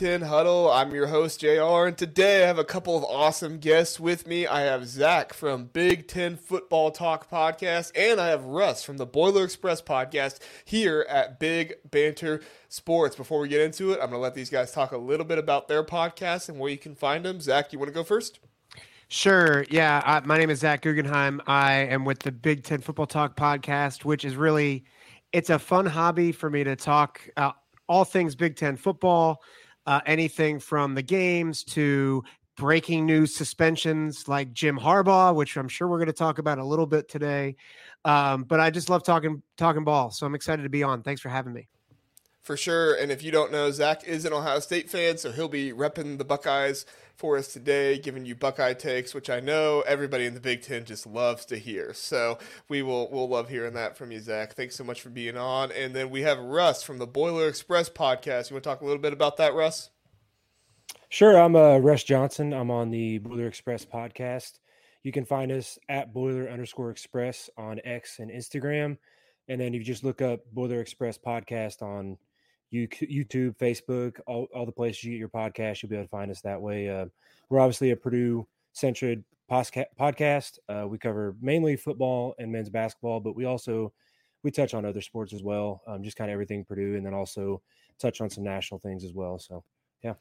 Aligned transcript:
Big 0.00 0.08
Ten 0.08 0.22
Huddle. 0.22 0.70
I'm 0.70 0.94
your 0.94 1.08
host, 1.08 1.40
JR, 1.40 1.86
and 1.86 1.98
today 1.98 2.42
I 2.42 2.46
have 2.46 2.58
a 2.58 2.64
couple 2.64 2.96
of 2.96 3.04
awesome 3.04 3.58
guests 3.58 4.00
with 4.00 4.26
me. 4.26 4.46
I 4.46 4.60
have 4.60 4.86
Zack 4.86 5.34
from 5.34 5.66
Big 5.66 6.08
Ten 6.08 6.38
Football 6.38 6.90
Talk 6.90 7.30
Podcast, 7.30 7.92
and 7.94 8.18
I 8.18 8.28
have 8.28 8.44
Russ 8.44 8.82
from 8.82 8.96
the 8.96 9.04
Boiler 9.04 9.44
Express 9.44 9.82
Podcast 9.82 10.38
here 10.64 11.04
at 11.06 11.38
Big 11.38 11.74
Banter 11.90 12.40
Sports. 12.70 13.14
Before 13.14 13.40
we 13.40 13.48
get 13.48 13.60
into 13.60 13.90
it, 13.90 13.96
I'm 13.96 14.08
going 14.08 14.12
to 14.12 14.18
let 14.20 14.34
these 14.34 14.48
guys 14.48 14.72
talk 14.72 14.92
a 14.92 14.96
little 14.96 15.26
bit 15.26 15.36
about 15.36 15.68
their 15.68 15.84
podcast 15.84 16.48
and 16.48 16.58
where 16.58 16.70
you 16.70 16.78
can 16.78 16.94
find 16.94 17.22
them. 17.22 17.38
Zack, 17.38 17.70
you 17.70 17.78
want 17.78 17.90
to 17.90 17.94
go 17.94 18.02
first? 18.02 18.40
Sure. 19.08 19.66
Yeah. 19.68 20.02
I, 20.02 20.20
my 20.20 20.38
name 20.38 20.48
is 20.48 20.60
Zack 20.60 20.80
Guggenheim. 20.80 21.42
I 21.46 21.74
am 21.74 22.06
with 22.06 22.20
the 22.20 22.32
Big 22.32 22.64
Ten 22.64 22.80
Football 22.80 23.06
Talk 23.06 23.36
podcast, 23.36 24.06
which 24.06 24.24
is 24.24 24.34
really, 24.34 24.82
it's 25.34 25.50
a 25.50 25.58
fun 25.58 25.84
hobby 25.84 26.32
for 26.32 26.48
me 26.48 26.64
to 26.64 26.74
talk 26.74 27.20
uh, 27.36 27.52
all 27.90 28.04
things 28.04 28.36
Big 28.36 28.54
Ten 28.54 28.76
football, 28.76 29.42
uh, 29.86 30.00
anything 30.06 30.58
from 30.58 30.94
the 30.94 31.02
games 31.02 31.64
to 31.64 32.22
breaking 32.56 33.06
news 33.06 33.34
suspensions 33.34 34.28
like 34.28 34.52
Jim 34.52 34.78
Harbaugh, 34.78 35.34
which 35.34 35.56
I'm 35.56 35.68
sure 35.68 35.88
we're 35.88 35.98
going 35.98 36.08
to 36.08 36.12
talk 36.12 36.38
about 36.38 36.58
a 36.58 36.64
little 36.64 36.86
bit 36.86 37.08
today. 37.08 37.56
Um, 38.04 38.44
but 38.44 38.60
I 38.60 38.70
just 38.70 38.90
love 38.90 39.02
talking 39.02 39.42
talking 39.56 39.84
ball, 39.84 40.10
so 40.10 40.26
I'm 40.26 40.34
excited 40.34 40.62
to 40.62 40.68
be 40.68 40.82
on. 40.82 41.02
Thanks 41.02 41.20
for 41.20 41.28
having 41.28 41.52
me 41.52 41.68
for 42.42 42.56
sure. 42.56 42.94
And 42.94 43.12
if 43.12 43.22
you 43.22 43.30
don't 43.30 43.52
know, 43.52 43.70
Zack 43.70 44.04
is 44.04 44.24
an 44.24 44.32
Ohio 44.32 44.60
State 44.60 44.90
fan, 44.90 45.18
so 45.18 45.32
he'll 45.32 45.48
be 45.48 45.72
repping 45.72 46.18
the 46.18 46.24
Buckeyes 46.24 46.86
for 47.20 47.36
us 47.36 47.52
today, 47.52 47.98
giving 47.98 48.24
you 48.24 48.34
Buckeye 48.34 48.72
takes, 48.72 49.12
which 49.12 49.28
I 49.28 49.40
know 49.40 49.82
everybody 49.86 50.24
in 50.24 50.32
the 50.32 50.40
Big 50.40 50.62
Ten 50.62 50.86
just 50.86 51.06
loves 51.06 51.44
to 51.46 51.58
hear. 51.58 51.92
So 51.92 52.38
we 52.68 52.80
will 52.80 53.10
we'll 53.10 53.28
love 53.28 53.50
hearing 53.50 53.74
that 53.74 53.96
from 53.96 54.10
you, 54.10 54.20
Zack. 54.20 54.54
Thanks 54.54 54.74
so 54.74 54.84
much 54.84 55.02
for 55.02 55.10
being 55.10 55.36
on. 55.36 55.70
And 55.70 55.94
then 55.94 56.08
we 56.08 56.22
have 56.22 56.38
Russ 56.38 56.82
from 56.82 56.96
the 56.96 57.06
Boiler 57.06 57.46
Express 57.46 57.90
podcast. 57.90 58.48
You 58.48 58.54
want 58.54 58.64
to 58.64 58.70
talk 58.70 58.80
a 58.80 58.86
little 58.86 59.02
bit 59.02 59.12
about 59.12 59.36
that, 59.36 59.54
Russ? 59.54 59.90
Sure. 61.10 61.38
I'm 61.38 61.56
uh, 61.56 61.76
Russ 61.76 62.04
Johnson. 62.04 62.54
I'm 62.54 62.70
on 62.70 62.90
the 62.90 63.18
Boiler 63.18 63.46
Express 63.46 63.84
podcast. 63.84 64.58
You 65.02 65.12
can 65.12 65.26
find 65.26 65.52
us 65.52 65.78
at 65.90 66.14
Boiler 66.14 66.48
underscore 66.48 66.90
Express 66.90 67.50
on 67.58 67.80
X 67.84 68.18
and 68.18 68.30
Instagram. 68.30 68.96
And 69.48 69.60
then 69.60 69.74
you 69.74 69.82
just 69.82 70.04
look 70.04 70.22
up 70.22 70.40
Boiler 70.52 70.80
Express 70.80 71.18
podcast 71.18 71.82
on 71.82 72.16
YouTube, 72.72 73.56
Facebook, 73.56 74.20
all, 74.26 74.46
all 74.54 74.66
the 74.66 74.72
places 74.72 75.04
you 75.04 75.12
get 75.12 75.18
your 75.18 75.28
podcast. 75.28 75.82
You'll 75.82 75.90
be 75.90 75.96
able 75.96 76.04
to 76.06 76.10
find 76.10 76.30
us 76.30 76.40
that 76.42 76.60
way. 76.60 76.88
Uh, 76.88 77.06
we're 77.48 77.60
obviously 77.60 77.90
a 77.90 77.96
Purdue 77.96 78.46
centered 78.72 79.24
podcast. 79.50 80.58
Uh, 80.68 80.86
we 80.86 80.98
cover 80.98 81.34
mainly 81.40 81.76
football 81.76 82.34
and 82.38 82.50
men's 82.50 82.70
basketball, 82.70 83.20
but 83.20 83.34
we 83.34 83.44
also 83.44 83.92
we 84.42 84.50
touch 84.50 84.74
on 84.74 84.84
other 84.84 85.00
sports 85.00 85.32
as 85.32 85.42
well, 85.42 85.82
um, 85.86 86.02
just 86.02 86.16
kind 86.16 86.30
of 86.30 86.32
everything 86.32 86.64
Purdue, 86.64 86.96
and 86.96 87.04
then 87.04 87.14
also 87.14 87.60
touch 87.98 88.20
on 88.20 88.30
some 88.30 88.44
national 88.44 88.80
things 88.80 89.04
as 89.04 89.12
well. 89.12 89.38
So, 89.38 89.64
yeah. 90.02 90.14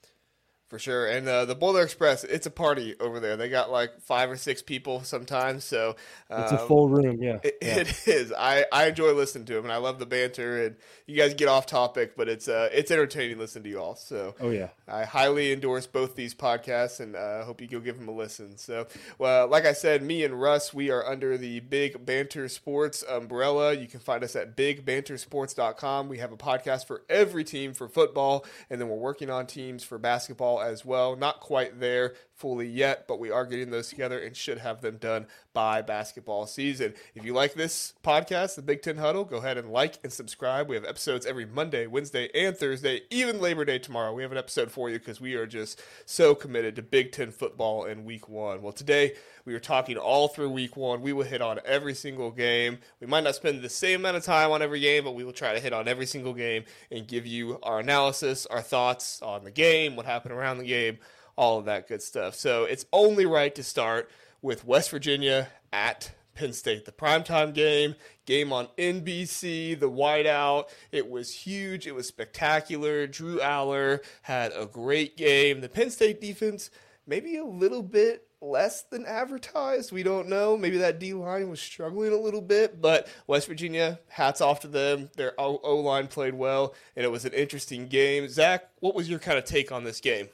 For 0.70 0.78
sure. 0.78 1.08
And 1.08 1.28
uh, 1.28 1.46
the 1.46 1.56
Boiler 1.56 1.82
Express, 1.82 2.24
it's 2.24 2.46
a 2.46 2.52
party 2.52 2.96
over 3.00 3.20
there. 3.20 3.36
They 3.36 3.50
got 3.50 3.72
like 3.72 4.02
five 4.02 4.30
or 4.30 4.38
six 4.38 4.62
people 4.62 5.02
sometimes. 5.02 5.64
So 5.64 5.96
um, 6.30 6.44
it's 6.44 6.52
a 6.52 6.62
um, 6.62 6.68
full 6.68 6.88
room. 6.88 7.24
Yeah. 7.24 7.40
It, 7.42 7.58
yeah. 7.60 7.76
it 7.80 8.08
is. 8.08 8.32
I, 8.32 8.66
I 8.72 8.86
enjoy 8.86 9.14
listening 9.14 9.46
to 9.46 9.56
them 9.56 9.64
and 9.64 9.74
I 9.74 9.78
love 9.78 9.98
the 9.98 10.06
banter. 10.06 10.64
And 10.64 10.76
you 11.08 11.18
guys 11.18 11.34
get 11.34 11.48
off 11.48 11.66
topic, 11.66 12.16
but 12.16 12.30
it's 12.30 12.48
uh, 12.48 12.70
it's 12.72 12.92
entertaining 12.92 13.40
listening 13.40 13.64
to 13.64 13.70
you 13.72 13.82
all. 13.82 13.96
So 13.96 14.36
oh, 14.40 14.52
yeah. 14.52 14.68
I 14.88 15.06
highly 15.06 15.52
endorse 15.52 15.88
both 15.88 16.16
these 16.16 16.36
podcasts 16.36 17.00
and 17.00 17.16
I 17.16 17.20
uh, 17.20 17.46
hope 17.46 17.62
you 17.62 17.68
go 17.68 17.80
give 17.80 17.98
them 17.98 18.08
a 18.08 18.12
listen. 18.12 18.56
So, 18.58 18.86
well, 19.18 19.48
like 19.48 19.66
I 19.66 19.74
said, 19.74 20.04
me 20.04 20.24
and 20.24 20.40
Russ, 20.40 20.72
we 20.72 20.92
are 20.92 21.04
under 21.04 21.36
the 21.36 21.62
Big 21.62 22.06
Banter 22.06 22.48
Sports 22.48 23.02
umbrella. 23.02 23.74
You 23.74 23.88
can 23.88 24.02
find 24.02 24.24
us 24.24 24.36
at 24.36 24.56
bigbantersports.com. 24.56 26.10
We 26.10 26.20
have 26.20 26.32
a 26.32 26.38
podcast 26.38 26.86
for 26.86 27.02
every 27.10 27.44
team 27.44 27.74
for 27.74 27.88
football, 27.88 28.46
and 28.70 28.80
then 28.80 28.88
we're 28.88 28.98
working 28.98 29.32
on 29.32 29.48
teams 29.48 29.84
for 29.84 29.98
basketball 29.98 30.59
as 30.62 30.86
well. 30.86 31.16
Not 31.16 31.40
quite 31.40 31.80
there 31.80 32.14
fully 32.40 32.68
yet, 32.68 33.06
but 33.06 33.20
we 33.20 33.30
are 33.30 33.46
getting 33.46 33.70
those 33.70 33.90
together 33.90 34.18
and 34.18 34.36
should 34.36 34.58
have 34.58 34.80
them 34.82 34.96
done 34.96 35.28
by 35.54 35.82
basketball 35.82 36.48
season. 36.48 36.94
If 37.14 37.26
you 37.26 37.34
like 37.34 37.54
this 37.54 37.94
podcast, 38.02 38.56
the 38.56 38.62
Big 38.62 38.82
Ten 38.82 38.96
Huddle, 38.96 39.26
go 39.26 39.38
ahead 39.38 39.58
and 39.58 39.72
like 39.72 40.00
and 40.04 40.14
subscribe. 40.14 40.70
We 40.70 40.76
have 40.76 40.86
episodes 40.86 41.26
every 41.26 41.46
Monday, 41.46 41.86
Wednesday, 41.86 42.30
and 42.34 42.56
Thursday, 42.56 43.02
even 43.10 43.42
Labor 43.42 43.66
Day 43.66 43.78
tomorrow. 43.78 44.14
We 44.14 44.22
have 44.24 44.32
an 44.32 44.38
episode 44.38 44.72
for 44.72 44.90
you 44.90 45.00
because 45.00 45.20
we 45.20 45.36
are 45.36 45.46
just 45.46 45.82
so 46.06 46.34
committed 46.34 46.78
to 46.78 46.82
Big 46.82 47.12
Ten 47.12 47.32
football 47.32 47.84
in 47.84 48.06
week 48.06 48.30
one. 48.30 48.62
Well, 48.62 48.72
today 48.72 49.16
we 49.44 49.54
are 49.54 49.60
talking 49.60 49.98
all 49.98 50.30
through 50.30 50.52
week 50.52 50.78
one. 50.78 51.02
We 51.02 51.12
will 51.12 51.26
hit 51.26 51.42
on 51.42 51.60
every 51.66 51.94
single 51.94 52.32
game. 52.32 52.78
We 53.02 53.08
might 53.08 53.26
not 53.26 53.36
spend 53.36 53.62
the 53.62 53.70
same 53.70 54.00
amount 54.00 54.16
of 54.16 54.24
time 54.24 54.52
on 54.52 54.62
every 54.62 54.80
game, 54.80 55.04
but 55.04 55.16
we 55.16 55.26
will 55.26 55.34
try 55.34 55.54
to 55.54 55.60
hit 55.60 55.74
on 55.74 55.90
every 55.90 56.06
single 56.06 56.34
game 56.34 56.64
and 56.90 57.06
give 57.06 57.28
you 57.28 57.60
our 57.64 57.80
analysis, 57.80 58.46
our 58.46 58.62
thoughts 58.62 59.22
on 59.22 59.44
the 59.44 59.52
game, 59.52 59.98
what 59.98 60.06
happened 60.06 60.34
around 60.34 60.60
the 60.60 60.66
game 60.66 61.00
all 61.40 61.58
of 61.58 61.66
that 61.66 61.88
good 61.88 62.02
stuff. 62.02 62.36
So 62.36 62.66
it's 62.66 62.86
only 62.92 63.26
right 63.26 63.56
to 63.56 63.64
start 63.64 64.12
with 64.42 64.66
West 64.66 64.92
Virginia 64.92 65.48
at 65.72 66.12
Penn 66.36 66.52
State. 66.52 66.84
The 66.84 66.92
primetime 66.92 67.54
game, 67.54 67.96
game 68.26 68.52
on 68.52 68.68
NBC, 68.78 69.80
the 69.80 69.90
whiteout. 69.90 70.66
It 70.92 71.10
was 71.10 71.34
huge. 71.34 71.88
It 71.88 71.96
was 71.96 72.08
spectacular. 72.08 73.08
Drew 73.08 73.40
Allar 73.40 74.02
had 74.24 74.52
a 74.54 74.66
great 74.66 75.16
game. 75.16 75.62
The 75.62 75.70
Penn 75.70 75.90
State 75.92 76.20
defense, 76.20 76.72
maybe 77.08 77.38
a 77.38 77.46
little 77.46 77.84
bit 77.84 78.28
less 78.42 78.82
than 78.82 79.06
advertised. 79.06 79.94
We 79.94 80.04
don't 80.04 80.28
know. 80.28 80.58
Maybe 80.58 80.80
that 80.80 81.00
D 81.00 81.14
line 81.14 81.50
was 81.50 81.62
struggling 81.62 82.12
a 82.12 82.18
little 82.18 82.42
bit, 82.42 82.82
but 82.82 83.08
West 83.28 83.48
Virginia, 83.48 84.00
hats 84.10 84.42
off 84.42 84.60
to 84.62 84.68
them. 84.68 85.10
Their 85.16 85.40
O 85.40 85.78
line 85.78 86.08
played 86.08 86.34
well, 86.34 86.76
and 86.98 87.06
it 87.06 87.12
was 87.12 87.24
an 87.24 87.32
interesting 87.32 87.88
game. 87.88 88.28
Zack, 88.28 88.68
what 88.82 88.94
was 88.94 89.10
your 89.10 89.20
kind 89.20 89.38
of 89.38 89.46
take 89.46 89.72
on 89.72 89.86
this 89.86 90.02
game? 90.02 90.28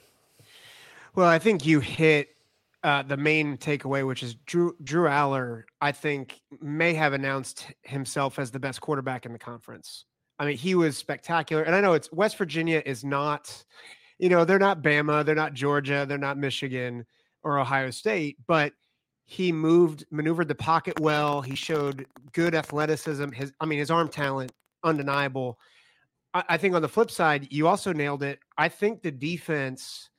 Well, 1.16 1.26
I 1.26 1.38
think 1.38 1.64
you 1.64 1.80
hit 1.80 2.28
uh, 2.82 3.02
the 3.02 3.16
main 3.16 3.56
takeaway, 3.56 4.06
which 4.06 4.22
is 4.22 4.34
Drew 4.34 4.76
Drew 4.84 5.08
Allar. 5.08 5.64
I 5.80 5.90
think 5.90 6.42
may 6.60 6.92
have 6.92 7.14
announced 7.14 7.72
himself 7.82 8.38
as 8.38 8.50
the 8.50 8.58
best 8.58 8.82
quarterback 8.82 9.24
in 9.24 9.32
the 9.32 9.38
conference. 9.38 10.04
I 10.38 10.44
mean, 10.44 10.58
he 10.58 10.74
was 10.74 10.98
spectacular, 10.98 11.62
and 11.62 11.74
I 11.74 11.80
know 11.80 11.94
it's 11.94 12.12
West 12.12 12.36
Virginia 12.36 12.82
is 12.84 13.02
not, 13.02 13.64
you 14.18 14.28
know, 14.28 14.44
they're 14.44 14.58
not 14.58 14.82
Bama, 14.82 15.24
they're 15.24 15.34
not 15.34 15.54
Georgia, 15.54 16.04
they're 16.06 16.18
not 16.18 16.36
Michigan 16.36 17.06
or 17.42 17.58
Ohio 17.58 17.90
State, 17.90 18.36
but 18.46 18.74
he 19.24 19.50
moved, 19.52 20.04
maneuvered 20.10 20.48
the 20.48 20.54
pocket 20.54 21.00
well. 21.00 21.40
He 21.40 21.54
showed 21.54 22.06
good 22.32 22.54
athleticism. 22.54 23.30
His, 23.30 23.54
I 23.58 23.64
mean, 23.64 23.78
his 23.78 23.90
arm 23.90 24.10
talent 24.10 24.52
undeniable. 24.84 25.58
I, 26.34 26.44
I 26.50 26.56
think 26.58 26.74
on 26.74 26.82
the 26.82 26.88
flip 26.88 27.10
side, 27.10 27.48
you 27.50 27.66
also 27.66 27.94
nailed 27.94 28.22
it. 28.22 28.38
I 28.58 28.68
think 28.68 29.00
the 29.00 29.10
defense 29.10 30.10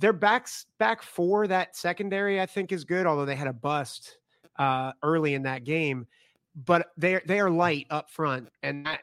their 0.00 0.12
backs 0.14 0.66
back 0.78 1.02
for 1.02 1.46
that 1.46 1.76
secondary, 1.76 2.40
I 2.40 2.46
think, 2.46 2.72
is 2.72 2.84
good. 2.84 3.06
Although 3.06 3.26
they 3.26 3.36
had 3.36 3.46
a 3.46 3.52
bust 3.52 4.18
uh, 4.58 4.92
early 5.02 5.34
in 5.34 5.42
that 5.42 5.64
game, 5.64 6.06
but 6.54 6.88
they 6.96 7.20
they 7.26 7.38
are 7.38 7.50
light 7.50 7.86
up 7.90 8.10
front, 8.10 8.48
and 8.62 8.86
that 8.86 9.00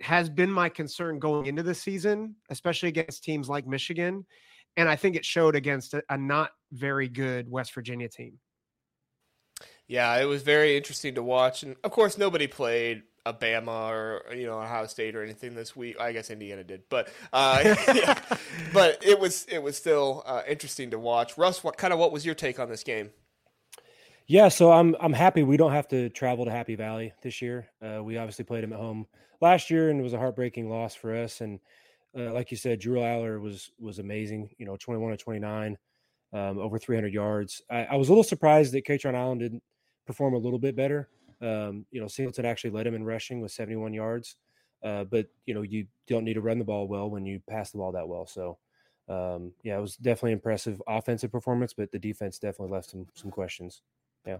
has 0.00 0.30
been 0.30 0.50
my 0.50 0.68
concern 0.68 1.18
going 1.18 1.46
into 1.46 1.62
the 1.62 1.74
season, 1.74 2.34
especially 2.50 2.88
against 2.88 3.22
teams 3.22 3.48
like 3.48 3.66
Michigan. 3.66 4.24
And 4.76 4.88
I 4.88 4.96
think 4.96 5.16
it 5.16 5.24
showed 5.24 5.56
against 5.56 5.92
a, 5.94 6.02
a 6.08 6.16
not 6.16 6.52
very 6.72 7.08
good 7.08 7.50
West 7.50 7.74
Virginia 7.74 8.08
team. 8.08 8.38
Yeah, 9.88 10.14
it 10.20 10.24
was 10.24 10.42
very 10.42 10.76
interesting 10.76 11.14
to 11.16 11.22
watch, 11.22 11.62
and 11.62 11.76
of 11.84 11.90
course, 11.90 12.16
nobody 12.16 12.46
played 12.46 13.02
a 13.28 13.34
Bama 13.34 13.90
or 13.90 14.22
you 14.34 14.46
know 14.46 14.60
Ohio 14.60 14.86
State 14.86 15.14
or 15.14 15.22
anything 15.22 15.54
this 15.54 15.76
week. 15.76 16.00
I 16.00 16.12
guess 16.12 16.30
Indiana 16.30 16.64
did, 16.64 16.82
but 16.88 17.08
uh, 17.32 17.60
yeah. 17.94 18.18
but 18.72 19.04
it 19.04 19.18
was 19.18 19.46
it 19.50 19.62
was 19.62 19.76
still 19.76 20.22
uh, 20.26 20.42
interesting 20.48 20.90
to 20.90 20.98
watch. 20.98 21.36
Russ, 21.36 21.62
what 21.62 21.76
kind 21.76 21.92
of 21.92 21.98
what 21.98 22.12
was 22.12 22.24
your 22.24 22.34
take 22.34 22.58
on 22.58 22.68
this 22.68 22.82
game? 22.82 23.10
Yeah, 24.26 24.48
so 24.48 24.72
I'm 24.72 24.96
I'm 25.00 25.12
happy 25.12 25.42
we 25.42 25.56
don't 25.56 25.72
have 25.72 25.88
to 25.88 26.08
travel 26.10 26.44
to 26.44 26.50
Happy 26.50 26.74
Valley 26.74 27.12
this 27.22 27.40
year. 27.40 27.68
Uh, 27.82 28.02
we 28.02 28.18
obviously 28.18 28.44
played 28.44 28.62
them 28.62 28.72
at 28.72 28.78
home 28.78 29.06
last 29.40 29.70
year, 29.70 29.90
and 29.90 30.00
it 30.00 30.02
was 30.02 30.12
a 30.12 30.18
heartbreaking 30.18 30.68
loss 30.68 30.94
for 30.94 31.14
us. 31.14 31.40
And 31.40 31.60
uh, 32.16 32.32
like 32.32 32.50
you 32.50 32.56
said, 32.56 32.80
Drew 32.80 33.00
Allar 33.00 33.40
was 33.40 33.70
was 33.78 33.98
amazing. 33.98 34.50
You 34.58 34.66
know, 34.66 34.76
21 34.76 35.12
to 35.12 35.16
29, 35.16 35.78
um, 36.32 36.58
over 36.58 36.78
300 36.78 37.12
yards. 37.12 37.62
I, 37.70 37.84
I 37.84 37.96
was 37.96 38.08
a 38.08 38.12
little 38.12 38.24
surprised 38.24 38.72
that 38.72 38.86
Kaytron 38.86 39.14
Allen 39.14 39.38
didn't 39.38 39.62
perform 40.06 40.34
a 40.34 40.38
little 40.38 40.58
bit 40.58 40.76
better. 40.76 41.08
Um, 41.40 41.86
you 41.90 42.00
know, 42.00 42.08
Singleton 42.08 42.44
actually 42.44 42.70
led 42.70 42.86
him 42.86 42.94
in 42.94 43.04
rushing 43.04 43.40
with 43.40 43.52
71 43.52 43.92
yards. 43.94 44.36
Uh, 44.82 45.04
but 45.04 45.26
you 45.46 45.54
know, 45.54 45.62
you 45.62 45.86
don't 46.06 46.24
need 46.24 46.34
to 46.34 46.40
run 46.40 46.58
the 46.58 46.64
ball 46.64 46.86
well 46.86 47.10
when 47.10 47.26
you 47.26 47.40
pass 47.48 47.70
the 47.70 47.78
ball 47.78 47.92
that 47.92 48.08
well. 48.08 48.26
So, 48.26 48.58
um, 49.08 49.52
yeah, 49.62 49.76
it 49.76 49.80
was 49.80 49.96
definitely 49.96 50.32
impressive 50.32 50.80
offensive 50.86 51.32
performance, 51.32 51.72
but 51.72 51.90
the 51.90 51.98
defense 51.98 52.38
definitely 52.38 52.74
left 52.74 52.90
some 52.90 53.06
some 53.14 53.30
questions. 53.30 53.82
Yeah. 54.26 54.38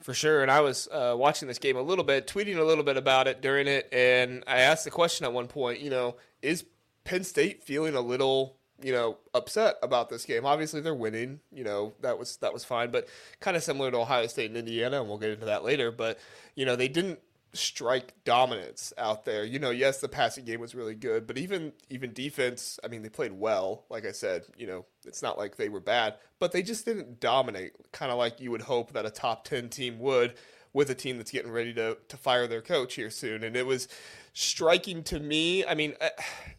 For 0.00 0.14
sure. 0.14 0.42
And 0.42 0.50
I 0.50 0.60
was 0.60 0.88
uh, 0.90 1.14
watching 1.16 1.48
this 1.48 1.58
game 1.58 1.76
a 1.76 1.82
little 1.82 2.04
bit, 2.04 2.26
tweeting 2.26 2.56
a 2.56 2.64
little 2.64 2.84
bit 2.84 2.96
about 2.96 3.28
it 3.28 3.42
during 3.42 3.66
it. 3.66 3.88
And 3.92 4.42
I 4.46 4.60
asked 4.60 4.84
the 4.84 4.90
question 4.90 5.26
at 5.26 5.34
one 5.34 5.48
point, 5.48 5.80
you 5.80 5.90
know, 5.90 6.16
is 6.40 6.64
Penn 7.04 7.24
State 7.24 7.62
feeling 7.62 7.94
a 7.94 8.00
little 8.00 8.56
you 8.82 8.92
know, 8.92 9.18
upset 9.34 9.76
about 9.82 10.08
this 10.08 10.24
game. 10.24 10.44
Obviously, 10.44 10.80
they're 10.80 10.94
winning. 10.94 11.40
You 11.52 11.64
know, 11.64 11.94
that 12.00 12.18
was 12.18 12.36
that 12.38 12.52
was 12.52 12.64
fine, 12.64 12.90
but 12.90 13.08
kind 13.40 13.56
of 13.56 13.62
similar 13.62 13.90
to 13.90 13.98
Ohio 13.98 14.26
State 14.26 14.50
and 14.50 14.56
Indiana, 14.56 15.00
and 15.00 15.08
we'll 15.08 15.18
get 15.18 15.30
into 15.30 15.46
that 15.46 15.64
later. 15.64 15.90
But 15.90 16.18
you 16.54 16.66
know, 16.66 16.76
they 16.76 16.88
didn't 16.88 17.20
strike 17.56 18.12
dominance 18.24 18.92
out 18.98 19.24
there. 19.24 19.44
You 19.44 19.58
know, 19.58 19.70
yes, 19.70 20.00
the 20.00 20.08
passing 20.08 20.44
game 20.44 20.60
was 20.60 20.74
really 20.74 20.94
good, 20.94 21.26
but 21.26 21.38
even 21.38 21.72
even 21.90 22.12
defense, 22.12 22.78
I 22.84 22.88
mean, 22.88 23.02
they 23.02 23.08
played 23.08 23.32
well. 23.32 23.84
Like 23.88 24.04
I 24.04 24.12
said, 24.12 24.44
you 24.56 24.66
know, 24.66 24.84
it's 25.04 25.22
not 25.22 25.38
like 25.38 25.56
they 25.56 25.68
were 25.68 25.80
bad, 25.80 26.14
but 26.38 26.52
they 26.52 26.62
just 26.62 26.84
didn't 26.84 27.20
dominate, 27.20 27.72
kind 27.92 28.12
of 28.12 28.18
like 28.18 28.40
you 28.40 28.50
would 28.50 28.62
hope 28.62 28.92
that 28.92 29.06
a 29.06 29.10
top 29.10 29.44
10 29.44 29.70
team 29.70 29.98
would 30.00 30.34
with 30.76 30.90
a 30.90 30.94
team 30.94 31.16
that's 31.16 31.30
getting 31.30 31.50
ready 31.50 31.72
to 31.72 31.96
to 32.06 32.16
fire 32.18 32.46
their 32.46 32.60
coach 32.60 32.94
here 32.94 33.08
soon. 33.08 33.42
And 33.42 33.56
it 33.56 33.64
was 33.64 33.88
striking 34.34 35.02
to 35.04 35.18
me. 35.18 35.64
I 35.64 35.74
mean, 35.74 35.94
uh, 36.02 36.10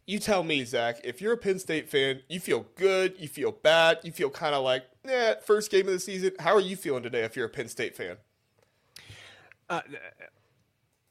you 0.07 0.17
tell 0.17 0.43
me, 0.43 0.65
Zack, 0.65 1.01
if 1.03 1.21
you're 1.21 1.33
a 1.33 1.37
Penn 1.37 1.59
State 1.59 1.87
fan, 1.87 2.21
you 2.27 2.39
feel 2.39 2.65
good, 2.75 3.13
you 3.19 3.27
feel 3.27 3.51
bad, 3.51 3.99
you 4.01 4.11
feel 4.11 4.31
kind 4.31 4.55
of 4.55 4.63
like, 4.63 4.85
eh, 5.05 5.35
first 5.45 5.69
game 5.69 5.85
of 5.85 5.93
the 5.93 5.99
season. 5.99 6.31
How 6.39 6.55
are 6.55 6.59
you 6.59 6.75
feeling 6.75 7.03
today 7.03 7.25
if 7.25 7.35
you're 7.35 7.45
a 7.45 7.49
Penn 7.49 7.67
State 7.67 7.95
fan? 7.95 8.17
Uh, 9.69 9.81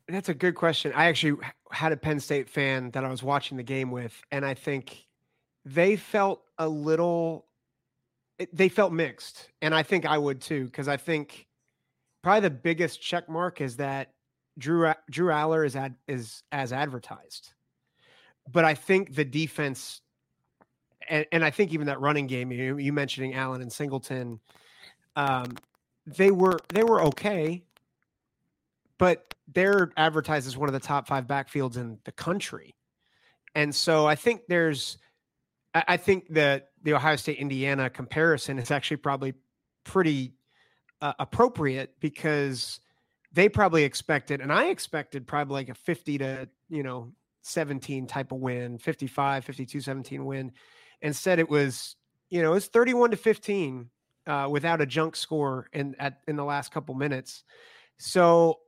that's 0.09 0.29
a 0.29 0.35
good 0.35 0.56
question. 0.56 0.93
I 0.93 1.05
actually 1.05 1.41
had 1.70 1.93
a 1.93 1.97
Penn 1.97 2.19
State 2.19 2.50
fan 2.50 2.91
that 2.91 3.05
I 3.05 3.09
was 3.09 3.23
watching 3.23 3.56
the 3.56 3.62
game 3.62 3.93
with, 3.93 4.20
and 4.32 4.44
I 4.44 4.55
think 4.55 5.06
they 5.64 5.94
felt 5.94 6.43
a 6.59 6.69
little, 6.69 7.47
they 8.52 8.69
felt 8.69 8.93
mixed, 8.93 9.49
and 9.62 9.73
I 9.73 9.85
think 9.85 10.06
I 10.06 10.19
would 10.19 10.41
too, 10.41 10.64
because 10.64 10.88
I 10.88 10.97
think 10.97 11.45
probably 12.26 12.40
the 12.40 12.50
biggest 12.50 13.00
check 13.00 13.28
mark 13.28 13.61
is 13.61 13.76
that 13.76 14.11
Drew 14.58 14.93
Drew 15.08 15.28
Allar 15.28 15.64
is 15.64 15.76
ad, 15.76 15.94
is 16.08 16.43
as 16.50 16.73
advertised, 16.73 17.52
but 18.50 18.64
I 18.64 18.75
think 18.75 19.14
the 19.14 19.25
defense, 19.25 20.00
and, 21.08 21.25
and 21.31 21.44
I 21.44 21.50
think 21.50 21.73
even 21.73 21.87
that 21.87 22.00
running 22.00 22.26
game, 22.26 22.50
you 22.50 22.78
you 22.78 22.93
mentioning 22.93 23.34
Allen 23.34 23.62
and 23.62 23.73
Singleton, 23.73 24.40
um, 25.14 25.55
they 26.05 26.32
were 26.32 26.58
they 26.75 26.82
were 26.82 27.02
okay 27.02 27.62
but 28.99 29.34
they're 29.52 29.93
advertised 29.96 30.46
as 30.46 30.56
one 30.56 30.69
of 30.69 30.73
the 30.73 30.81
top 30.81 31.06
five 31.06 31.26
backfields 31.26 31.76
in 31.76 31.99
the 32.05 32.12
country. 32.12 32.75
And 33.55 33.75
so 33.75 34.06
I 34.06 34.14
think 34.14 34.43
there's, 34.49 34.99
I 35.75 35.96
think 35.96 36.28
that 36.31 36.70
the 36.82 36.94
Ohio 36.94 37.17
State 37.17 37.38
Indiana 37.38 37.90
comparison 37.90 38.58
is 38.58 38.70
actually 38.70 38.99
probably 38.99 39.34
pretty 39.84 40.32
uh, 41.00 41.12
appropriate 41.19 41.94
because 42.00 42.81
they 43.32 43.48
probably 43.48 43.84
expected, 43.84 44.40
and 44.40 44.52
I 44.52 44.66
expected 44.66 45.26
probably 45.26 45.54
like 45.54 45.69
a 45.69 45.75
50 45.75 46.19
to, 46.19 46.48
you 46.69 46.82
know, 46.82 47.12
17 47.43 48.06
type 48.06 48.32
of 48.32 48.38
win, 48.38 48.78
55, 48.78 49.44
52, 49.44 49.81
17 49.81 50.25
win. 50.25 50.52
Instead, 51.02 51.38
it 51.38 51.48
was, 51.48 51.96
you 52.31 52.43
know, 52.43 52.54
it's 52.54 52.66
31 52.66 53.12
to 53.12 53.16
15 53.16 53.90
uh, 54.26 54.48
without 54.50 54.81
a 54.81 54.87
junk 54.87 55.16
score 55.16 55.69
in 55.72 55.94
at 55.98 56.20
in 56.26 56.37
the 56.37 56.44
last 56.44 56.72
couple 56.72 56.94
minutes. 56.94 57.44
So 57.99 58.60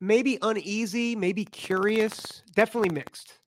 maybe 0.00 0.38
uneasy, 0.42 1.14
maybe 1.14 1.44
curious, 1.44 2.42
definitely 2.54 2.90
mixed. 2.90 3.39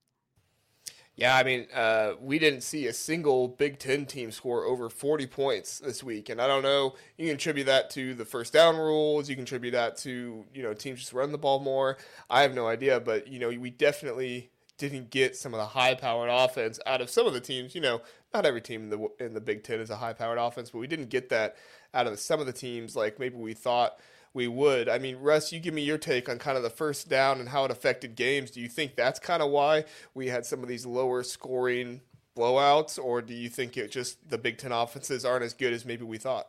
Yeah, 1.16 1.36
I 1.36 1.44
mean, 1.44 1.68
uh, 1.74 2.14
we 2.20 2.40
didn't 2.40 2.62
see 2.62 2.88
a 2.88 2.94
single 2.94 3.48
Big 3.48 3.78
Ten 3.78 4.08
team 4.08 4.32
score 4.32 4.66
over 4.66 4.90
40 4.90 5.28
points 5.28 5.78
this 5.78 6.04
week, 6.04 6.28
and 6.30 6.42
I 6.42 6.48
don't 6.48 6.64
know. 6.64 6.96
You 7.18 7.28
can 7.28 7.36
attribute 7.36 7.68
that 7.68 7.92
to 7.92 8.16
the 8.16 8.26
first 8.26 8.52
down 8.52 8.78
rules. 8.78 9.30
You 9.30 9.36
can 9.36 9.44
attribute 9.44 9.74
that 9.74 9.96
to 9.98 10.44
you 10.54 10.64
know 10.64 10.74
teams 10.74 11.00
just 11.02 11.14
run 11.14 11.32
the 11.32 11.38
ball 11.38 11.60
more. 11.60 11.98
I 12.32 12.42
have 12.42 12.56
no 12.56 12.68
idea, 12.68 13.00
but 13.00 13.28
you 13.28 13.38
know 13.38 13.50
we 13.50 13.70
definitely 13.70 14.50
didn't 14.80 15.12
get 15.12 15.36
some 15.36 15.54
of 15.54 15.60
the 15.60 15.68
high-powered 15.68 16.32
offense 16.32 16.80
out 16.88 17.00
of 17.00 17.12
some 17.12 17.28
of 17.28 17.34
the 17.34 17.40
teams. 17.40 17.76
You 17.76 17.82
know, 17.82 18.02
not 18.34 18.48
every 18.48 18.62
team 18.62 18.84
in 18.84 18.90
the 18.90 19.08
in 19.20 19.34
the 19.36 19.42
Big 19.42 19.64
Ten 19.64 19.80
is 19.80 19.92
a 19.92 19.98
high-powered 19.98 20.40
offense, 20.40 20.72
but 20.72 20.80
we 20.80 20.88
didn't 20.88 21.10
get 21.10 21.30
that 21.30 21.58
out 21.94 22.08
of 22.08 22.20
some 22.20 22.40
of 22.40 22.48
the 22.48 22.54
teams 22.54 22.96
like 22.96 23.20
maybe 23.20 23.36
we 23.36 23.54
thought 23.54 24.00
we 24.34 24.48
would. 24.48 24.90
I 24.90 24.98
mean, 24.98 25.18
Russ, 25.18 25.52
you 25.52 25.60
give 25.60 25.74
me 25.74 25.84
your 25.84 25.98
take 25.98 26.28
on 26.28 26.40
kind 26.40 26.58
of 26.58 26.64
the 26.64 26.70
first 26.70 27.08
down 27.08 27.40
and 27.40 27.50
how 27.50 27.66
it 27.66 27.72
affected 27.72 28.16
games. 28.16 28.52
Do 28.52 28.62
you 28.62 28.68
think 28.68 28.96
that's 28.96 29.20
kind 29.20 29.44
of 29.44 29.52
why 29.52 29.86
we 30.14 30.28
had 30.28 30.46
some 30.46 30.64
of 30.64 30.70
these 30.70 30.86
lower 30.86 31.24
scoring 31.24 32.02
blowouts, 32.36 32.98
or 32.98 33.22
do 33.22 33.34
you 33.34 33.50
think 33.50 33.78
it 33.78 33.92
just 33.92 34.30
the 34.30 34.38
Big 34.38 34.58
Ten 34.58 34.72
offenses 34.72 35.24
aren't 35.24 35.44
as 35.44 35.54
good 35.54 35.74
as 35.74 35.86
maybe 35.86 36.04
we 36.04 36.18
thought? 36.18 36.48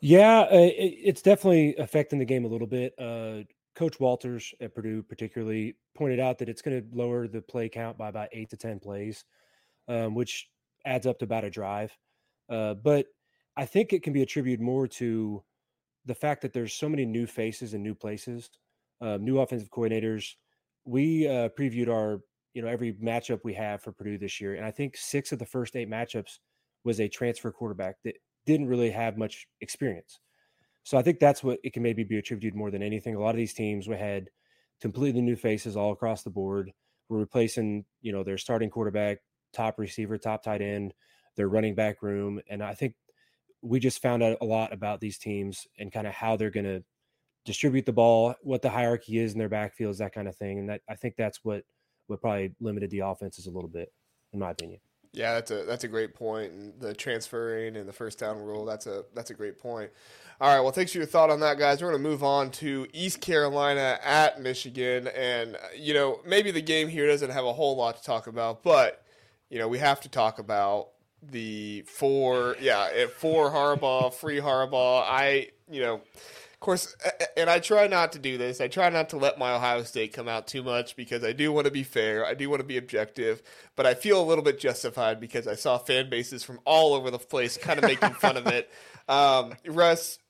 Yeah, 0.00 0.40
uh, 0.40 0.56
it, 0.56 0.96
it's 1.02 1.22
definitely 1.22 1.76
affecting 1.76 2.18
the 2.18 2.24
game 2.24 2.44
a 2.44 2.48
little 2.48 2.66
bit. 2.66 2.94
Uh, 2.98 3.44
Coach 3.74 4.00
Walters 4.00 4.52
at 4.60 4.74
Purdue, 4.74 5.02
particularly, 5.02 5.76
pointed 5.94 6.20
out 6.20 6.38
that 6.38 6.48
it's 6.48 6.62
going 6.62 6.82
to 6.82 6.96
lower 6.96 7.28
the 7.28 7.40
play 7.40 7.68
count 7.68 7.96
by 7.96 8.08
about 8.08 8.28
eight 8.32 8.50
to 8.50 8.56
10 8.56 8.80
plays, 8.80 9.24
um, 9.88 10.14
which 10.14 10.48
adds 10.84 11.06
up 11.06 11.18
to 11.18 11.24
about 11.24 11.44
a 11.44 11.50
drive. 11.50 11.96
Uh, 12.48 12.74
but 12.74 13.06
I 13.56 13.64
think 13.64 13.92
it 13.92 14.02
can 14.02 14.12
be 14.12 14.22
attributed 14.22 14.60
more 14.60 14.88
to 14.88 15.42
the 16.04 16.14
fact 16.14 16.42
that 16.42 16.52
there's 16.52 16.72
so 16.72 16.88
many 16.88 17.04
new 17.04 17.26
faces 17.26 17.74
and 17.74 17.82
new 17.82 17.94
places, 17.94 18.50
uh, 19.00 19.18
new 19.20 19.38
offensive 19.38 19.70
coordinators. 19.70 20.34
We 20.84 21.28
uh, 21.28 21.48
previewed 21.58 21.88
our, 21.88 22.20
you 22.54 22.62
know, 22.62 22.68
every 22.68 22.94
matchup 22.94 23.40
we 23.44 23.54
have 23.54 23.82
for 23.82 23.92
Purdue 23.92 24.18
this 24.18 24.40
year, 24.40 24.54
and 24.54 24.64
I 24.64 24.70
think 24.70 24.96
six 24.96 25.32
of 25.32 25.38
the 25.38 25.46
first 25.46 25.76
eight 25.76 25.88
matchups 25.88 26.38
was 26.84 27.00
a 27.00 27.08
transfer 27.08 27.52
quarterback 27.52 27.96
that 28.04 28.16
didn't 28.46 28.66
really 28.66 28.90
have 28.90 29.16
much 29.16 29.46
experience. 29.60 30.18
So 30.82 30.98
I 30.98 31.02
think 31.02 31.20
that's 31.20 31.44
what 31.44 31.60
it 31.62 31.72
can 31.72 31.82
maybe 31.82 32.02
be 32.02 32.18
attributed 32.18 32.56
more 32.56 32.72
than 32.72 32.82
anything. 32.82 33.14
A 33.14 33.20
lot 33.20 33.30
of 33.30 33.36
these 33.36 33.54
teams 33.54 33.88
we 33.88 33.96
had 33.96 34.28
completely 34.80 35.22
new 35.22 35.36
faces 35.36 35.76
all 35.76 35.92
across 35.92 36.24
the 36.24 36.30
board. 36.30 36.72
We're 37.08 37.18
replacing, 37.18 37.84
you 38.00 38.12
know, 38.12 38.24
their 38.24 38.38
starting 38.38 38.68
quarterback, 38.68 39.18
top 39.52 39.78
receiver, 39.78 40.18
top 40.18 40.42
tight 40.42 40.60
end, 40.60 40.92
their 41.36 41.48
running 41.48 41.74
back 41.74 42.02
room, 42.02 42.40
and 42.50 42.62
I 42.62 42.74
think 42.74 42.94
we 43.62 43.78
just 43.80 44.02
found 44.02 44.22
out 44.22 44.38
a 44.40 44.44
lot 44.44 44.72
about 44.72 45.00
these 45.00 45.18
teams 45.18 45.66
and 45.78 45.92
kind 45.92 46.06
of 46.06 46.12
how 46.12 46.36
they're 46.36 46.50
going 46.50 46.64
to 46.64 46.82
distribute 47.44 47.86
the 47.86 47.92
ball, 47.92 48.34
what 48.42 48.62
the 48.62 48.70
hierarchy 48.70 49.18
is 49.18 49.32
in 49.32 49.38
their 49.38 49.48
backfields, 49.48 49.98
that 49.98 50.12
kind 50.12 50.28
of 50.28 50.36
thing. 50.36 50.58
And 50.58 50.68
that 50.68 50.82
I 50.88 50.94
think 50.94 51.16
that's 51.16 51.40
what 51.44 51.64
what 52.08 52.20
probably 52.20 52.54
limited 52.60 52.90
the 52.90 53.00
offenses 53.00 53.46
a 53.46 53.50
little 53.50 53.70
bit, 53.70 53.92
in 54.32 54.40
my 54.40 54.50
opinion. 54.50 54.80
Yeah, 55.12 55.34
that's 55.34 55.50
a 55.50 55.64
that's 55.64 55.84
a 55.84 55.88
great 55.88 56.14
point. 56.14 56.52
And 56.52 56.80
the 56.80 56.94
transferring 56.94 57.76
and 57.76 57.86
the 57.86 57.92
first 57.92 58.18
down 58.18 58.38
rule, 58.38 58.64
that's 58.64 58.86
a 58.86 59.04
that's 59.14 59.30
a 59.30 59.34
great 59.34 59.58
point. 59.58 59.90
All 60.40 60.54
right, 60.54 60.60
well, 60.60 60.72
thanks 60.72 60.92
for 60.92 60.98
your 60.98 61.06
thought 61.06 61.30
on 61.30 61.40
that, 61.40 61.58
guys. 61.58 61.82
We're 61.82 61.90
going 61.90 62.02
to 62.02 62.08
move 62.08 62.24
on 62.24 62.50
to 62.52 62.86
East 62.92 63.20
Carolina 63.20 63.98
at 64.02 64.40
Michigan, 64.40 65.08
and 65.08 65.56
uh, 65.56 65.58
you 65.76 65.92
know 65.92 66.20
maybe 66.26 66.50
the 66.50 66.62
game 66.62 66.88
here 66.88 67.06
doesn't 67.06 67.30
have 67.30 67.44
a 67.44 67.52
whole 67.52 67.76
lot 67.76 67.98
to 67.98 68.02
talk 68.02 68.26
about, 68.26 68.62
but 68.62 69.04
you 69.50 69.58
know 69.58 69.68
we 69.68 69.78
have 69.78 70.00
to 70.00 70.08
talk 70.08 70.38
about 70.38 70.88
the 71.22 71.82
four, 71.82 72.56
yeah, 72.60 73.06
four 73.16 73.50
Harbaugh, 73.50 74.12
free 74.12 74.38
Harbaugh. 74.38 75.04
I, 75.06 75.48
you 75.70 75.80
know, 75.80 75.94
of 75.94 76.60
course, 76.60 76.94
and 77.36 77.48
I 77.48 77.58
try 77.58 77.86
not 77.86 78.12
to 78.12 78.18
do 78.18 78.38
this. 78.38 78.60
I 78.60 78.68
try 78.68 78.88
not 78.88 79.10
to 79.10 79.16
let 79.16 79.38
my 79.38 79.52
Ohio 79.52 79.82
State 79.82 80.12
come 80.12 80.28
out 80.28 80.46
too 80.46 80.62
much 80.62 80.96
because 80.96 81.24
I 81.24 81.32
do 81.32 81.52
want 81.52 81.66
to 81.66 81.70
be 81.70 81.82
fair. 81.82 82.24
I 82.24 82.34
do 82.34 82.48
want 82.50 82.60
to 82.60 82.66
be 82.66 82.76
objective, 82.76 83.42
but 83.76 83.86
I 83.86 83.94
feel 83.94 84.20
a 84.20 84.24
little 84.24 84.44
bit 84.44 84.58
justified 84.58 85.20
because 85.20 85.46
I 85.46 85.54
saw 85.54 85.78
fan 85.78 86.10
bases 86.10 86.42
from 86.44 86.60
all 86.64 86.94
over 86.94 87.10
the 87.10 87.18
place 87.18 87.56
kind 87.56 87.78
of 87.78 87.84
making 87.84 88.14
fun 88.14 88.36
of 88.36 88.46
it. 88.46 88.70
Um, 89.08 89.54
Russ, 89.66 90.20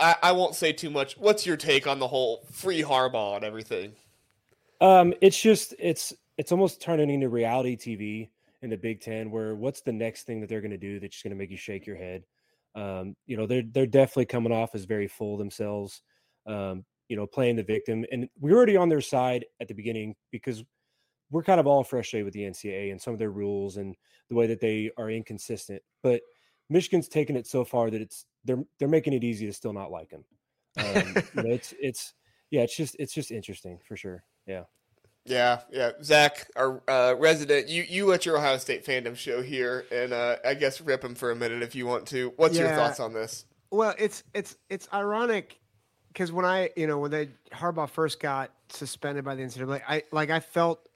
I, 0.00 0.16
I 0.20 0.32
won't 0.32 0.56
say 0.56 0.72
too 0.72 0.90
much. 0.90 1.16
What's 1.16 1.46
your 1.46 1.56
take 1.56 1.86
on 1.86 2.00
the 2.00 2.08
whole 2.08 2.44
free 2.50 2.82
Harbaugh 2.82 3.36
and 3.36 3.44
everything? 3.44 3.92
Um, 4.80 5.14
it's 5.20 5.40
just 5.40 5.74
it's 5.78 6.12
it's 6.36 6.50
almost 6.50 6.80
turning 6.80 7.08
into 7.08 7.28
reality 7.28 7.76
TV 7.76 8.28
in 8.62 8.70
the 8.70 8.76
Big 8.76 9.00
Ten, 9.00 9.30
where 9.30 9.54
what's 9.54 9.82
the 9.82 9.92
next 9.92 10.24
thing 10.24 10.40
that 10.40 10.48
they're 10.48 10.60
going 10.60 10.70
to 10.70 10.78
do 10.78 10.98
that's 10.98 11.22
going 11.22 11.30
to 11.30 11.36
make 11.36 11.50
you 11.50 11.56
shake 11.56 11.86
your 11.86 11.96
head? 11.96 12.24
Um, 12.74 13.16
you 13.26 13.36
know, 13.36 13.46
they're 13.46 13.64
they're 13.72 13.86
definitely 13.86 14.26
coming 14.26 14.52
off 14.52 14.74
as 14.74 14.84
very 14.84 15.08
full 15.08 15.36
themselves. 15.36 16.02
Um, 16.46 16.84
you 17.08 17.16
know, 17.16 17.26
playing 17.26 17.56
the 17.56 17.62
victim, 17.62 18.04
and 18.10 18.28
we're 18.40 18.56
already 18.56 18.76
on 18.76 18.88
their 18.88 19.00
side 19.00 19.44
at 19.60 19.68
the 19.68 19.74
beginning 19.74 20.14
because 20.32 20.64
we're 21.30 21.42
kind 21.42 21.60
of 21.60 21.66
all 21.66 21.84
frustrated 21.84 22.24
with 22.24 22.34
the 22.34 22.42
NCAA 22.42 22.90
and 22.90 23.00
some 23.00 23.12
of 23.12 23.18
their 23.18 23.30
rules 23.30 23.76
and 23.76 23.94
the 24.28 24.34
way 24.34 24.46
that 24.46 24.60
they 24.60 24.90
are 24.96 25.10
inconsistent. 25.10 25.82
But 26.02 26.22
Michigan's 26.68 27.08
taken 27.08 27.36
it 27.36 27.46
so 27.46 27.64
far 27.64 27.90
that 27.90 28.00
it's 28.00 28.26
they're 28.44 28.62
they're 28.78 28.88
making 28.88 29.12
it 29.12 29.24
easy 29.24 29.46
to 29.46 29.52
still 29.52 29.72
not 29.72 29.90
like 29.90 30.10
them. 30.10 30.24
Um, 30.78 31.14
you 31.34 31.42
know, 31.42 31.50
it's 31.54 31.74
it's 31.80 32.14
yeah, 32.50 32.62
it's 32.62 32.76
just 32.76 32.96
it's 32.98 33.12
just 33.12 33.30
interesting 33.30 33.78
for 33.86 33.96
sure. 33.96 34.24
Yeah. 34.46 34.64
Yeah, 35.26 35.60
yeah. 35.72 35.90
Zack, 36.02 36.48
our 36.56 36.80
uh, 36.88 37.14
resident, 37.18 37.68
you 37.68 37.84
you 37.88 38.06
let 38.06 38.24
your 38.24 38.38
Ohio 38.38 38.58
State 38.58 38.84
fandom 38.84 39.16
show 39.16 39.42
here, 39.42 39.84
and 39.90 40.12
uh, 40.12 40.36
I 40.44 40.54
guess 40.54 40.80
rip 40.80 41.04
him 41.04 41.14
for 41.14 41.30
a 41.30 41.36
minute 41.36 41.62
if 41.62 41.74
you 41.74 41.86
want 41.86 42.06
to. 42.08 42.32
What's 42.36 42.56
yeah. 42.56 42.68
your 42.68 42.76
thoughts 42.76 43.00
on 43.00 43.12
this? 43.12 43.44
Well, 43.70 43.94
it's 43.98 44.22
it's 44.34 44.56
it's 44.70 44.88
ironic 44.94 45.58
because 46.08 46.30
when 46.32 46.44
I 46.44 46.70
you 46.76 46.86
know 46.86 46.98
when 46.98 47.10
they 47.10 47.30
Harbaugh 47.52 47.90
first 47.90 48.20
got 48.20 48.52
suspended 48.68 49.24
by 49.24 49.34
the 49.34 49.42
NCAA, 49.42 49.82
I 49.88 50.02
like 50.12 50.30
I 50.30 50.40
felt 50.40 50.88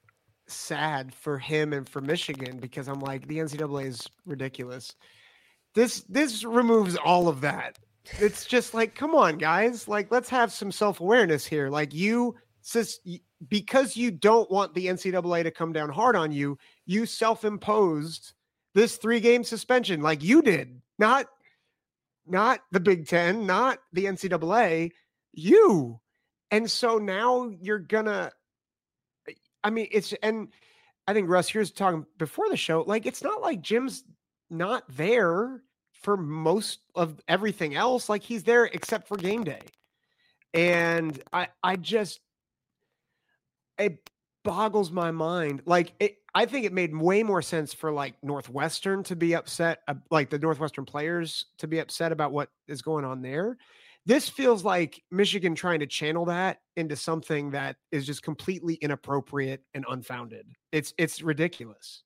sad 0.46 1.14
for 1.14 1.38
him 1.38 1.72
and 1.72 1.88
for 1.88 2.00
Michigan 2.00 2.58
because 2.58 2.88
I'm 2.88 3.00
like 3.00 3.26
the 3.26 3.38
NCAA 3.38 3.86
is 3.86 4.06
ridiculous. 4.26 4.94
This 5.74 6.02
this 6.08 6.44
removes 6.44 6.96
all 6.96 7.28
of 7.28 7.40
that. 7.40 7.78
It's 8.18 8.46
just 8.46 8.74
like, 8.74 8.94
come 8.94 9.14
on, 9.14 9.38
guys, 9.38 9.86
like 9.88 10.10
let's 10.10 10.28
have 10.30 10.52
some 10.52 10.72
self 10.72 11.00
awareness 11.00 11.46
here. 11.46 11.68
Like 11.68 11.92
you 11.92 12.36
says 12.62 12.98
because 13.48 13.96
you 13.96 14.10
don't 14.10 14.50
want 14.50 14.74
the 14.74 14.86
NCAA 14.86 15.44
to 15.44 15.50
come 15.50 15.72
down 15.72 15.90
hard 15.90 16.16
on 16.16 16.32
you, 16.32 16.58
you 16.86 17.06
self-imposed 17.06 18.32
this 18.74 18.96
three-game 18.96 19.44
suspension 19.44 20.00
like 20.00 20.22
you 20.22 20.42
did. 20.42 20.80
Not 20.98 21.26
not 22.26 22.60
the 22.70 22.80
Big 22.80 23.08
10, 23.08 23.46
not 23.46 23.78
the 23.92 24.04
NCAA, 24.04 24.92
you. 25.32 26.00
And 26.50 26.70
so 26.70 26.98
now 26.98 27.50
you're 27.60 27.78
gonna 27.78 28.32
I 29.62 29.70
mean, 29.70 29.88
it's 29.90 30.12
and 30.22 30.48
I 31.06 31.12
think 31.12 31.28
Russ, 31.28 31.48
here's 31.48 31.70
talking 31.70 32.06
before 32.18 32.48
the 32.48 32.56
show. 32.56 32.84
Like, 32.86 33.06
it's 33.06 33.22
not 33.22 33.40
like 33.40 33.62
Jim's 33.62 34.04
not 34.48 34.84
there 34.88 35.62
for 36.02 36.16
most 36.16 36.80
of 36.94 37.20
everything 37.28 37.74
else. 37.74 38.08
Like, 38.08 38.22
he's 38.22 38.44
there 38.44 38.64
except 38.64 39.08
for 39.08 39.16
game 39.16 39.44
day. 39.44 39.60
And 40.54 41.20
I, 41.32 41.48
I 41.62 41.76
just, 41.76 42.20
it 43.80 44.10
boggles 44.44 44.90
my 44.90 45.10
mind. 45.10 45.62
Like, 45.66 45.92
it, 46.00 46.16
I 46.34 46.46
think 46.46 46.64
it 46.64 46.72
made 46.72 46.96
way 46.96 47.22
more 47.22 47.42
sense 47.42 47.74
for 47.74 47.90
like 47.92 48.14
Northwestern 48.22 49.02
to 49.04 49.16
be 49.16 49.34
upset, 49.34 49.80
uh, 49.88 49.94
like 50.10 50.30
the 50.30 50.38
Northwestern 50.38 50.84
players 50.84 51.46
to 51.58 51.66
be 51.66 51.78
upset 51.78 52.12
about 52.12 52.32
what 52.32 52.50
is 52.68 52.82
going 52.82 53.04
on 53.04 53.22
there 53.22 53.56
this 54.06 54.28
feels 54.28 54.64
like 54.64 55.02
Michigan 55.10 55.54
trying 55.54 55.80
to 55.80 55.86
channel 55.86 56.24
that 56.26 56.60
into 56.76 56.96
something 56.96 57.50
that 57.50 57.76
is 57.92 58.06
just 58.06 58.22
completely 58.22 58.74
inappropriate 58.74 59.62
and 59.74 59.84
unfounded. 59.88 60.46
It's 60.72 60.94
it's 60.98 61.22
ridiculous. 61.22 62.02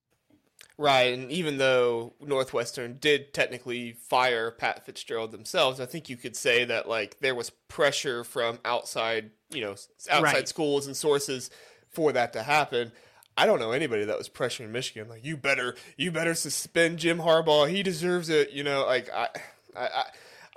Right, 0.77 1.17
and 1.17 1.31
even 1.31 1.59
though 1.59 2.15
Northwestern 2.21 2.99
did 3.01 3.33
technically 3.33 3.93
fire 3.93 4.51
Pat 4.51 4.85
Fitzgerald 4.85 5.31
themselves, 5.31 5.79
I 5.79 5.87
think 5.87 6.09
you 6.09 6.17
could 6.17 6.35
say 6.35 6.65
that 6.65 6.89
like 6.89 7.21
there 7.21 7.35
was 7.37 7.51
pressure 7.69 8.25
from 8.25 8.59
outside, 8.65 9.31
you 9.51 9.61
know, 9.61 9.77
outside 10.11 10.23
right. 10.23 10.49
schools 10.49 10.89
and 10.89 10.97
sources 10.97 11.51
for 11.91 12.13
that 12.13 12.33
to 12.33 12.43
happen. 12.43 12.91
I 13.37 13.47
don't 13.47 13.61
know 13.61 13.71
anybody 13.71 14.05
that 14.05 14.19
was 14.19 14.29
pressuring 14.29 14.71
Michigan 14.71 15.09
like 15.09 15.25
you 15.25 15.37
better 15.37 15.77
you 15.97 16.11
better 16.11 16.35
suspend 16.35 16.99
Jim 16.99 17.19
Harbaugh. 17.19 17.69
He 17.69 17.85
deserves 17.85 18.29
it, 18.29 18.51
you 18.51 18.65
know, 18.65 18.85
like 18.85 19.09
I 19.13 19.29
I 19.77 20.05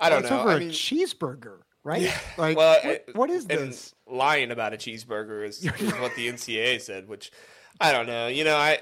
I 0.00 0.10
don't 0.10 0.22
it's 0.22 0.30
know. 0.30 0.40
Over 0.40 0.50
I 0.50 0.54
a 0.56 0.68
cheeseburger, 0.68 1.58
right? 1.84 2.02
Yeah, 2.02 2.18
like, 2.38 2.56
well, 2.56 2.80
what, 2.82 3.04
what 3.14 3.30
is 3.30 3.46
this? 3.46 3.94
lying 4.08 4.50
about 4.50 4.74
a 4.74 4.76
cheeseburger 4.76 5.46
is, 5.46 5.64
is 5.80 5.92
what 5.94 6.14
the 6.16 6.28
NCAA 6.28 6.80
said, 6.80 7.08
which 7.08 7.30
I 7.80 7.92
don't 7.92 8.06
know. 8.06 8.28
You 8.28 8.44
know, 8.44 8.56
I 8.56 8.78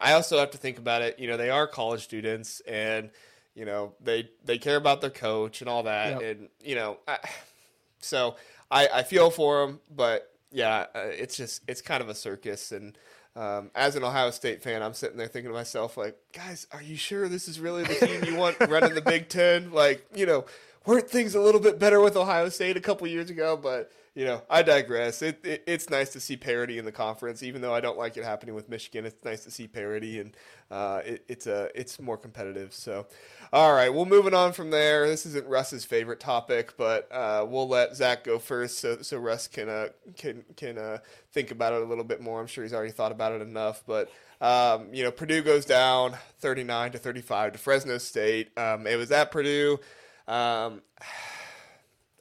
I 0.00 0.12
also 0.12 0.38
have 0.38 0.50
to 0.52 0.58
think 0.58 0.78
about 0.78 1.02
it. 1.02 1.18
You 1.18 1.28
know, 1.28 1.36
they 1.36 1.50
are 1.50 1.66
college 1.66 2.02
students, 2.02 2.60
and 2.60 3.10
you 3.54 3.64
know 3.64 3.94
they 4.00 4.30
they 4.44 4.58
care 4.58 4.76
about 4.76 5.00
their 5.00 5.10
coach 5.10 5.60
and 5.60 5.68
all 5.68 5.84
that, 5.84 6.20
yep. 6.20 6.36
and 6.36 6.48
you 6.62 6.74
know, 6.74 6.98
I, 7.06 7.18
so 8.00 8.36
I 8.70 8.88
I 8.88 9.02
feel 9.02 9.30
for 9.30 9.66
them, 9.66 9.80
but 9.94 10.32
yeah, 10.50 10.86
uh, 10.94 11.00
it's 11.04 11.36
just 11.36 11.62
it's 11.68 11.82
kind 11.82 12.02
of 12.02 12.08
a 12.08 12.14
circus 12.14 12.72
and. 12.72 12.96
Um, 13.36 13.70
as 13.76 13.94
an 13.94 14.02
Ohio 14.02 14.32
State 14.32 14.60
fan, 14.60 14.82
I'm 14.82 14.92
sitting 14.92 15.16
there 15.16 15.28
thinking 15.28 15.52
to 15.52 15.54
myself, 15.54 15.96
like, 15.96 16.18
guys, 16.32 16.66
are 16.72 16.82
you 16.82 16.96
sure 16.96 17.28
this 17.28 17.46
is 17.46 17.60
really 17.60 17.84
the 17.84 17.94
team 17.94 18.24
you 18.24 18.34
want 18.36 18.56
running 18.68 18.92
the 18.92 19.00
Big 19.00 19.28
Ten? 19.28 19.70
Like, 19.70 20.04
you 20.12 20.26
know, 20.26 20.46
weren't 20.84 21.08
things 21.08 21.36
a 21.36 21.40
little 21.40 21.60
bit 21.60 21.78
better 21.78 22.00
with 22.00 22.16
Ohio 22.16 22.48
State 22.48 22.76
a 22.76 22.80
couple 22.80 23.06
years 23.06 23.30
ago? 23.30 23.56
But 23.56 23.92
you 24.14 24.24
know, 24.24 24.42
I 24.50 24.62
digress. 24.62 25.22
It, 25.22 25.44
it, 25.44 25.62
it's 25.66 25.88
nice 25.88 26.10
to 26.10 26.20
see 26.20 26.36
parity 26.36 26.78
in 26.78 26.84
the 26.84 26.92
conference, 26.92 27.42
even 27.42 27.62
though 27.62 27.72
I 27.72 27.80
don't 27.80 27.96
like 27.96 28.16
it 28.16 28.24
happening 28.24 28.56
with 28.56 28.68
Michigan. 28.68 29.06
It's 29.06 29.24
nice 29.24 29.44
to 29.44 29.52
see 29.52 29.68
parity, 29.68 30.18
and 30.18 30.36
uh, 30.70 31.02
it, 31.04 31.24
it's 31.28 31.46
a 31.46 31.70
it's 31.74 32.00
more 32.00 32.16
competitive. 32.16 32.74
So, 32.74 33.06
all 33.52 33.72
right, 33.72 33.88
well, 33.92 34.06
moving 34.06 34.34
on 34.34 34.52
from 34.52 34.70
there. 34.70 35.06
This 35.06 35.26
isn't 35.26 35.46
Russ's 35.46 35.84
favorite 35.84 36.18
topic, 36.18 36.76
but 36.76 37.10
uh, 37.12 37.46
we'll 37.48 37.68
let 37.68 37.94
Zack 37.94 38.24
go 38.24 38.40
first, 38.40 38.78
so 38.78 39.00
so 39.00 39.16
Russ 39.16 39.46
can 39.46 39.68
uh, 39.68 39.88
can 40.16 40.44
can 40.56 40.76
uh, 40.76 40.98
think 41.32 41.52
about 41.52 41.72
it 41.72 41.82
a 41.82 41.84
little 41.84 42.04
bit 42.04 42.20
more. 42.20 42.40
I'm 42.40 42.48
sure 42.48 42.64
he's 42.64 42.74
already 42.74 42.92
thought 42.92 43.12
about 43.12 43.32
it 43.32 43.42
enough, 43.42 43.82
but. 43.86 44.10
Um, 44.42 44.94
you 44.94 45.04
know, 45.04 45.10
Purdue 45.10 45.42
goes 45.42 45.66
down 45.66 46.16
39 46.38 46.92
to 46.92 46.98
35 46.98 47.52
to 47.52 47.58
Fresno 47.58 47.98
State. 47.98 48.56
Um, 48.58 48.86
it 48.86 48.96
was 48.96 49.12
at 49.12 49.30
Purdue. 49.30 49.78
Um, 50.26 50.80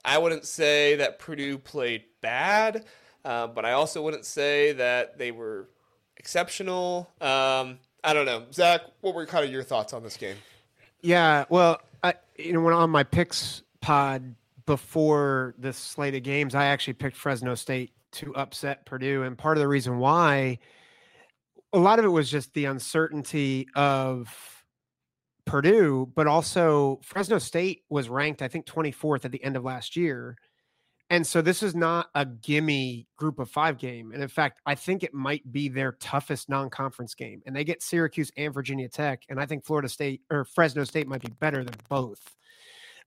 I 0.06 0.18
wouldn't 0.18 0.46
say 0.46 0.96
that 0.96 1.20
Purdue 1.20 1.58
played 1.58 2.04
bad, 2.22 2.86
uh, 3.26 3.48
but 3.48 3.66
I 3.66 3.74
also 3.74 4.02
wouldn't 4.02 4.26
say 4.26 4.72
that 4.74 5.18
they 5.18 5.32
were 5.32 5.70
exceptional. 6.18 7.10
Um, 7.22 7.80
I 8.04 8.14
don't 8.14 8.26
know, 8.26 8.46
Zack. 8.54 8.82
What 9.02 9.14
were 9.16 9.26
kind 9.26 9.46
of 9.46 9.52
your 9.52 9.64
thoughts 9.64 9.94
on 9.94 10.04
this 10.04 10.18
game? 10.18 10.38
Yeah, 11.02 11.46
well, 11.50 11.82
I, 12.04 12.14
you 12.38 12.54
know, 12.54 12.62
when 12.62 12.74
on 12.74 12.90
my 12.90 13.04
picks 13.04 13.64
pod 13.82 14.36
before 14.66 15.56
this 15.58 15.78
slate 15.78 16.16
of 16.16 16.24
games, 16.24 16.56
I 16.56 16.66
actually 16.66 16.94
picked 16.94 17.18
Fresno 17.18 17.56
State 17.56 17.92
to 18.12 18.36
upset 18.36 18.86
Purdue, 18.86 19.24
and 19.24 19.38
part 19.38 19.58
of 19.58 19.62
the 19.62 19.68
reason 19.68 19.98
why, 19.98 20.60
a 21.74 21.80
lot 21.80 22.00
of 22.00 22.06
it 22.06 22.10
was 22.10 22.30
just 22.30 22.54
the 22.54 22.66
uncertainty 22.66 23.68
of 23.76 24.59
Purdue, 25.50 26.12
but 26.16 26.28
also 26.28 27.00
Fresno 27.04 27.40
State 27.40 27.84
was 27.90 28.08
ranked, 28.08 28.42
I 28.42 28.48
think, 28.48 28.66
24th 28.66 29.26
at 29.26 29.32
the 29.32 29.44
end 29.44 29.56
of 29.58 29.64
last 29.64 29.96
year. 29.96 30.38
And 31.10 31.26
so 31.26 31.42
this 31.42 31.64
is 31.64 31.74
not 31.74 32.10
a 32.14 32.24
gimme 32.24 33.08
group 33.18 33.40
of 33.40 33.50
five 33.50 33.80
game. 33.80 34.12
And 34.12 34.22
in 34.22 34.28
fact, 34.28 34.62
I 34.68 34.76
think 34.76 35.02
it 35.02 35.12
might 35.12 35.52
be 35.52 35.68
their 35.68 35.94
toughest 35.94 36.50
non 36.50 36.70
conference 36.70 37.16
game. 37.16 37.42
And 37.48 37.56
they 37.56 37.64
get 37.64 37.82
Syracuse 37.82 38.32
and 38.38 38.54
Virginia 38.54 38.88
Tech. 38.88 39.24
And 39.28 39.40
I 39.40 39.48
think 39.48 39.66
Florida 39.66 39.90
State 39.90 40.22
or 40.30 40.46
Fresno 40.46 40.84
State 40.84 41.08
might 41.08 41.22
be 41.22 41.34
better 41.40 41.64
than 41.64 41.74
both. 41.90 42.22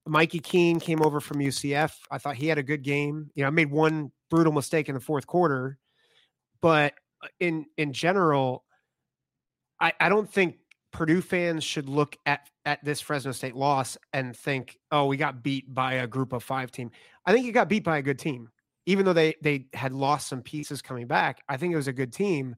Mikey 0.04 0.40
Keene 0.40 0.80
came 0.80 1.00
over 1.00 1.20
from 1.20 1.38
UCF. 1.38 1.92
I 2.11 2.18
thought 2.18 2.34
he 2.34 2.49
had 2.49 2.58
a 2.58 2.64
good 2.64 2.82
game. 2.82 3.30
You 3.37 3.42
know, 3.42 3.49
I 3.49 3.50
made 3.50 3.70
one 3.70 4.11
brutal 4.30 4.52
mistake 4.52 4.88
in 4.88 4.96
the 4.96 5.00
fourth 5.00 5.28
quarter, 5.28 5.78
but 6.61 6.94
uh, 7.22 7.28
in 7.38 7.66
in 7.76 7.92
general, 7.92 8.64
I, 9.78 9.92
I 10.00 10.08
don't 10.08 10.28
think 10.28 10.56
Purdue 10.92 11.22
fans 11.22 11.64
should 11.64 11.88
look 11.88 12.16
at 12.26 12.49
at 12.64 12.84
this 12.84 13.00
Fresno 13.00 13.32
State 13.32 13.56
loss 13.56 13.96
and 14.12 14.37
think, 14.37 14.78
"Oh, 14.90 15.06
we 15.06 15.16
got 15.16 15.42
beat 15.42 15.72
by 15.72 15.94
a 15.94 16.06
group 16.06 16.32
of 16.32 16.42
5 16.44 16.70
team." 16.70 16.90
I 17.26 17.32
think 17.32 17.46
you 17.46 17.52
got 17.52 17.68
beat 17.68 17.84
by 17.84 17.99
a 17.99 18.02
good 18.02 18.18
team. 18.18 18.50
Even 18.87 19.04
though 19.04 19.12
they 19.12 19.34
they 19.42 19.66
had 19.72 19.92
lost 19.92 20.28
some 20.28 20.42
pieces 20.42 20.82
coming 20.82 21.06
back, 21.06 21.42
I 21.49 21.56
think 21.56 21.72
it 21.72 21.76
was 21.76 21.88
a 21.88 21.92
good 21.92 22.12
team. 22.12 22.56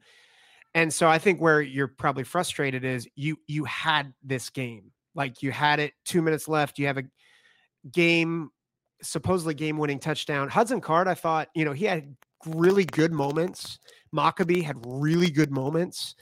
And 0.75 0.93
so 0.93 1.09
I 1.09 1.19
think 1.19 1.41
where 1.41 1.63
you're 1.63 1.89
probably 1.89 2.25
frustrated 2.25 2.85
is 2.85 3.09
you 3.15 3.37
you 3.47 3.65
had 3.65 4.13
this 4.23 4.51
game. 4.51 4.93
Like 5.15 5.43
you 5.43 5.53
had 5.53 5.79
it 5.79 5.93
2 6.05 6.23
minutes 6.23 6.49
left, 6.49 6.79
you 6.79 6.87
have 6.87 6.99
a 6.99 7.05
game 7.93 8.51
supposedly 9.03 9.55
game-winning 9.55 9.99
touchdown. 10.01 10.49
Hudson 10.49 10.81
Card, 10.81 11.07
I 11.07 11.15
thought, 11.15 11.49
you 11.55 11.65
know, 11.65 11.73
he 11.73 11.85
had 11.85 12.17
really 12.47 12.85
good 12.85 13.13
moments. 13.13 13.79
Mockobee 14.15 14.63
had 14.63 14.77
really 14.85 15.31
good 15.31 15.51
moments. 15.51 16.15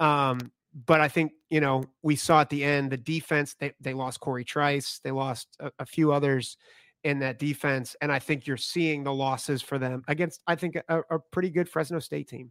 Um, 0.00 0.52
but 0.74 1.00
I 1.00 1.08
think 1.08 1.32
you 1.50 1.60
know 1.60 1.84
we 2.02 2.16
saw 2.16 2.40
at 2.40 2.50
the 2.50 2.64
end 2.64 2.90
the 2.90 2.96
defense 2.96 3.54
they 3.58 3.72
they 3.80 3.94
lost 3.94 4.20
Corey 4.20 4.44
Trice, 4.44 5.00
they 5.04 5.10
lost 5.10 5.48
a, 5.60 5.70
a 5.78 5.86
few 5.86 6.12
others 6.12 6.56
in 7.04 7.18
that 7.20 7.38
defense, 7.38 7.94
and 8.00 8.10
I 8.10 8.18
think 8.18 8.46
you're 8.46 8.56
seeing 8.56 9.04
the 9.04 9.12
losses 9.12 9.62
for 9.62 9.78
them 9.78 10.02
against 10.08 10.42
I 10.46 10.56
think 10.56 10.76
a, 10.76 11.00
a 11.10 11.18
pretty 11.18 11.50
good 11.50 11.68
Fresno 11.68 11.98
State 11.98 12.28
team. 12.28 12.50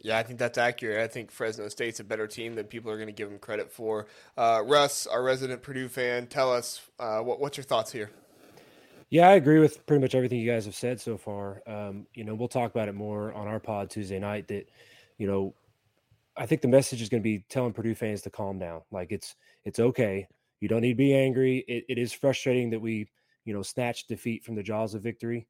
Yeah, 0.00 0.18
I 0.18 0.22
think 0.22 0.38
that's 0.38 0.58
accurate. 0.58 1.00
I 1.00 1.08
think 1.08 1.30
Fresno 1.30 1.68
State's 1.68 2.00
a 2.00 2.04
better 2.04 2.26
team 2.26 2.54
than 2.54 2.66
people 2.66 2.90
are 2.90 2.96
going 2.96 3.06
to 3.06 3.14
give 3.14 3.30
them 3.30 3.38
credit 3.38 3.72
for. 3.72 4.06
Uh, 4.36 4.62
Russ, 4.64 5.06
our 5.06 5.22
resident 5.22 5.62
Purdue 5.62 5.88
fan, 5.88 6.26
tell 6.26 6.52
us 6.52 6.82
uh, 6.98 7.20
what, 7.20 7.40
what's 7.40 7.56
your 7.56 7.64
thoughts 7.64 7.92
here. 7.92 8.10
Yeah, 9.08 9.28
I 9.28 9.34
agree 9.34 9.58
with 9.58 9.86
pretty 9.86 10.02
much 10.02 10.14
everything 10.14 10.38
you 10.38 10.50
guys 10.50 10.66
have 10.66 10.74
said 10.74 11.00
so 11.00 11.16
far. 11.16 11.62
Um, 11.66 12.06
you 12.12 12.24
know, 12.24 12.34
we'll 12.34 12.48
talk 12.48 12.70
about 12.72 12.88
it 12.88 12.94
more 12.94 13.32
on 13.32 13.46
our 13.46 13.60
pod 13.60 13.88
Tuesday 13.88 14.18
night. 14.18 14.48
That 14.48 14.68
you 15.16 15.26
know 15.26 15.54
I 16.36 16.46
think 16.46 16.60
the 16.60 16.68
message 16.68 17.00
is 17.00 17.08
going 17.08 17.22
to 17.22 17.24
be 17.24 17.44
telling 17.48 17.72
Purdue 17.72 17.94
fans 17.94 18.22
to 18.22 18.30
calm 18.30 18.58
down. 18.58 18.82
Like 18.90 19.12
it's 19.12 19.36
it's 19.64 19.80
okay. 19.80 20.28
You 20.60 20.68
don't 20.68 20.82
need 20.82 20.90
to 20.90 20.94
be 20.94 21.14
angry. 21.14 21.64
It, 21.68 21.84
it 21.88 21.98
is 21.98 22.12
frustrating 22.12 22.70
that 22.70 22.80
we 22.80 23.08
you 23.44 23.54
know 23.54 23.62
snatched 23.62 24.08
defeat 24.08 24.44
from 24.44 24.54
the 24.54 24.62
jaws 24.62 24.94
of 24.94 25.02
victory, 25.02 25.46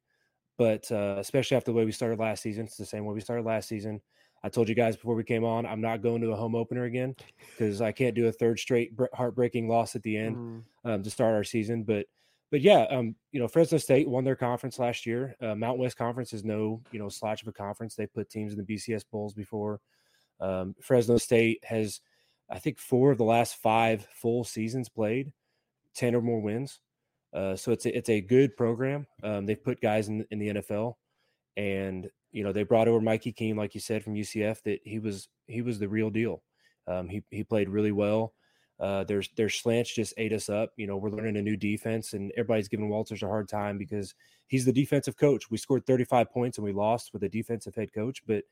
but 0.57 0.89
uh, 0.91 1.15
especially 1.17 1.57
after 1.57 1.71
the 1.71 1.77
way 1.77 1.85
we 1.85 1.91
started 1.91 2.19
last 2.19 2.43
season, 2.43 2.65
it's 2.65 2.77
the 2.77 2.85
same 2.85 3.05
way 3.05 3.13
we 3.13 3.21
started 3.21 3.45
last 3.45 3.67
season. 3.67 4.01
I 4.43 4.49
told 4.49 4.69
you 4.69 4.75
guys 4.75 4.95
before 4.95 5.15
we 5.15 5.23
came 5.23 5.43
on, 5.43 5.65
I'm 5.65 5.81
not 5.81 6.03
going 6.03 6.21
to 6.21 6.31
a 6.31 6.35
home 6.35 6.55
opener 6.55 6.83
again 6.83 7.15
because 7.51 7.81
I 7.81 7.91
can't 7.91 8.15
do 8.15 8.27
a 8.27 8.31
third 8.31 8.59
straight 8.59 8.91
heartbreaking 9.13 9.67
loss 9.67 9.95
at 9.95 10.03
the 10.03 10.15
end 10.15 10.35
mm. 10.35 10.63
um, 10.85 11.03
to 11.03 11.09
start 11.09 11.33
our 11.33 11.43
season. 11.43 11.83
But 11.83 12.05
but 12.49 12.61
yeah, 12.61 12.85
um, 12.89 13.15
you 13.31 13.39
know, 13.39 13.47
Fresno 13.47 13.77
State 13.77 14.07
won 14.07 14.23
their 14.23 14.35
conference 14.35 14.79
last 14.79 15.05
year. 15.05 15.35
Uh, 15.41 15.55
Mountain 15.55 15.81
West 15.81 15.97
Conference 15.97 16.33
is 16.33 16.45
no 16.45 16.81
you 16.91 16.99
know 16.99 17.09
slouch 17.09 17.41
of 17.41 17.47
a 17.47 17.53
conference. 17.53 17.95
They 17.95 18.07
put 18.07 18.29
teams 18.29 18.53
in 18.53 18.57
the 18.57 18.75
BCS 18.75 19.03
bowls 19.11 19.33
before. 19.33 19.81
Um, 20.39 20.75
Fresno 20.81 21.17
State 21.17 21.63
has, 21.65 22.01
I 22.49 22.59
think, 22.59 22.79
four 22.79 23.11
of 23.11 23.17
the 23.17 23.23
last 23.23 23.55
five 23.57 24.07
full 24.11 24.43
seasons 24.43 24.89
played, 24.89 25.31
ten 25.93 26.15
or 26.15 26.21
more 26.21 26.41
wins. 26.41 26.79
Uh, 27.33 27.55
so 27.55 27.71
it's 27.71 27.85
a, 27.85 27.95
it's 27.95 28.09
a 28.09 28.21
good 28.21 28.55
program. 28.55 29.05
Um, 29.23 29.45
they've 29.45 29.63
put 29.63 29.81
guys 29.81 30.07
in, 30.07 30.25
in 30.31 30.39
the 30.39 30.49
NFL, 30.49 30.95
and 31.55 32.09
you 32.31 32.43
know 32.43 32.51
they 32.51 32.63
brought 32.63 32.87
over 32.87 33.01
Mikey 33.01 33.31
Keene, 33.31 33.57
like 33.57 33.75
you 33.75 33.81
said 33.81 34.03
from 34.03 34.15
UCF, 34.15 34.61
that 34.63 34.79
he 34.83 34.99
was 34.99 35.27
he 35.47 35.61
was 35.61 35.79
the 35.79 35.89
real 35.89 36.09
deal. 36.09 36.43
Um, 36.87 37.09
he 37.09 37.23
he 37.31 37.43
played 37.43 37.69
really 37.69 37.91
well. 37.91 38.33
Uh, 38.79 39.03
their 39.03 39.23
their 39.35 39.49
slants 39.49 39.93
just 39.93 40.13
ate 40.17 40.33
us 40.33 40.49
up. 40.49 40.71
You 40.77 40.87
know, 40.87 40.97
we're 40.97 41.09
learning 41.09 41.37
a 41.37 41.41
new 41.41 41.57
defense, 41.57 42.13
and 42.13 42.31
everybody's 42.37 42.67
giving 42.67 42.89
Walters 42.89 43.23
a 43.23 43.27
hard 43.27 43.49
time 43.49 43.77
because 43.77 44.13
he's 44.47 44.65
the 44.65 44.71
defensive 44.71 45.17
coach. 45.17 45.49
We 45.49 45.57
scored 45.57 45.85
35 45.85 46.31
points 46.31 46.57
and 46.57 46.65
we 46.65 46.73
lost 46.73 47.11
with 47.11 47.23
a 47.23 47.29
defensive 47.29 47.75
head 47.75 47.91
coach, 47.91 48.21
but 48.25 48.43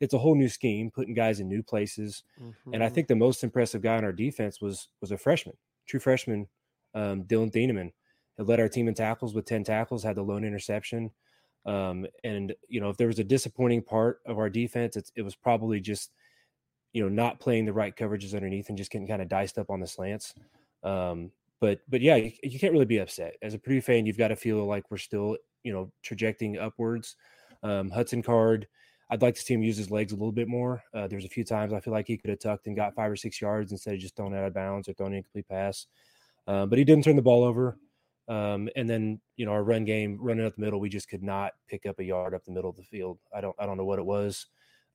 it's 0.00 0.14
a 0.14 0.18
whole 0.18 0.34
new 0.34 0.48
scheme, 0.48 0.90
putting 0.90 1.14
guys 1.14 1.40
in 1.40 1.48
new 1.48 1.62
places. 1.62 2.24
Mm-hmm. 2.40 2.74
And 2.74 2.82
I 2.82 2.86
mm-hmm. 2.86 2.94
think 2.94 3.08
the 3.08 3.16
most 3.16 3.44
impressive 3.44 3.82
guy 3.82 3.96
on 3.96 4.04
our 4.04 4.12
defense 4.12 4.60
was 4.60 4.88
was 5.00 5.12
a 5.12 5.18
freshman, 5.18 5.56
true 5.86 6.00
freshman, 6.00 6.48
um, 6.94 7.22
Dillon 7.22 7.50
Thieneman. 7.50 7.92
Had 8.36 8.48
led 8.48 8.60
our 8.60 8.68
team 8.68 8.88
in 8.88 8.94
tackles 8.94 9.34
with 9.34 9.44
ten 9.44 9.64
tackles, 9.64 10.02
had 10.02 10.16
the 10.16 10.22
lone 10.22 10.44
interception. 10.44 11.10
Um, 11.66 12.06
and 12.24 12.54
you 12.68 12.80
know, 12.80 12.90
if 12.90 12.96
there 12.96 13.06
was 13.06 13.18
a 13.18 13.24
disappointing 13.24 13.82
part 13.82 14.20
of 14.26 14.38
our 14.38 14.50
defense, 14.50 14.96
it 15.14 15.22
was 15.22 15.34
probably 15.34 15.80
just 15.80 16.10
you 16.92 17.02
know 17.02 17.08
not 17.08 17.40
playing 17.40 17.64
the 17.64 17.72
right 17.72 17.94
coverages 17.94 18.34
underneath 18.34 18.68
and 18.68 18.78
just 18.78 18.90
getting 18.90 19.08
kind 19.08 19.22
of 19.22 19.28
diced 19.28 19.58
up 19.58 19.70
on 19.70 19.80
the 19.80 19.86
slants. 19.86 20.34
Um, 20.82 21.30
but 21.60 21.80
but 21.88 22.00
yeah, 22.00 22.16
you, 22.16 22.32
you, 22.42 22.58
can't 22.58 22.72
really 22.72 22.84
be 22.84 22.98
upset 22.98 23.36
as 23.40 23.54
a 23.54 23.58
Purdue 23.58 23.80
fan. 23.80 24.04
You've 24.04 24.18
got 24.18 24.28
to 24.28 24.36
feel 24.36 24.66
like 24.66 24.90
we're 24.90 24.98
still 24.98 25.36
you 25.62 25.72
know 25.72 25.90
trajecting 26.02 26.58
upwards. 26.58 27.16
Um, 27.62 27.90
Hudson 27.90 28.22
Card, 28.22 28.66
I'd 29.14 29.22
like 29.22 29.36
to 29.36 29.40
see 29.40 29.54
him 29.54 29.62
use 29.62 29.76
his 29.76 29.92
legs 29.92 30.10
a 30.10 30.16
little 30.16 30.32
bit 30.32 30.48
more. 30.48 30.82
Uh, 30.92 31.06
there's 31.06 31.24
a 31.24 31.28
few 31.28 31.44
times 31.44 31.72
I 31.72 31.78
feel 31.78 31.92
like 31.92 32.08
he 32.08 32.16
could 32.16 32.30
have 32.30 32.40
tucked 32.40 32.66
and 32.66 32.74
got 32.74 32.96
five 32.96 33.12
or 33.12 33.14
six 33.14 33.40
yards 33.40 33.70
instead 33.70 33.94
of 33.94 34.00
just 34.00 34.16
throwing 34.16 34.34
out 34.34 34.42
of 34.42 34.52
bounds 34.52 34.88
or 34.88 34.92
throwing 34.92 35.12
an 35.12 35.18
incomplete 35.18 35.48
pass. 35.48 35.86
Uh, 36.48 36.66
but 36.66 36.78
he 36.80 36.84
didn't 36.84 37.04
turn 37.04 37.14
the 37.14 37.22
ball 37.22 37.44
over. 37.44 37.78
Um, 38.26 38.68
and 38.74 38.90
then 38.90 39.20
you 39.36 39.46
know 39.46 39.52
our 39.52 39.62
run 39.62 39.84
game, 39.84 40.18
running 40.20 40.44
up 40.44 40.56
the 40.56 40.62
middle, 40.62 40.80
we 40.80 40.88
just 40.88 41.08
could 41.08 41.22
not 41.22 41.52
pick 41.68 41.86
up 41.86 42.00
a 42.00 42.04
yard 42.04 42.34
up 42.34 42.44
the 42.44 42.50
middle 42.50 42.70
of 42.70 42.76
the 42.76 42.82
field. 42.82 43.20
I 43.32 43.40
don't 43.40 43.54
I 43.56 43.66
don't 43.66 43.76
know 43.76 43.84
what 43.84 44.00
it 44.00 44.04
was. 44.04 44.46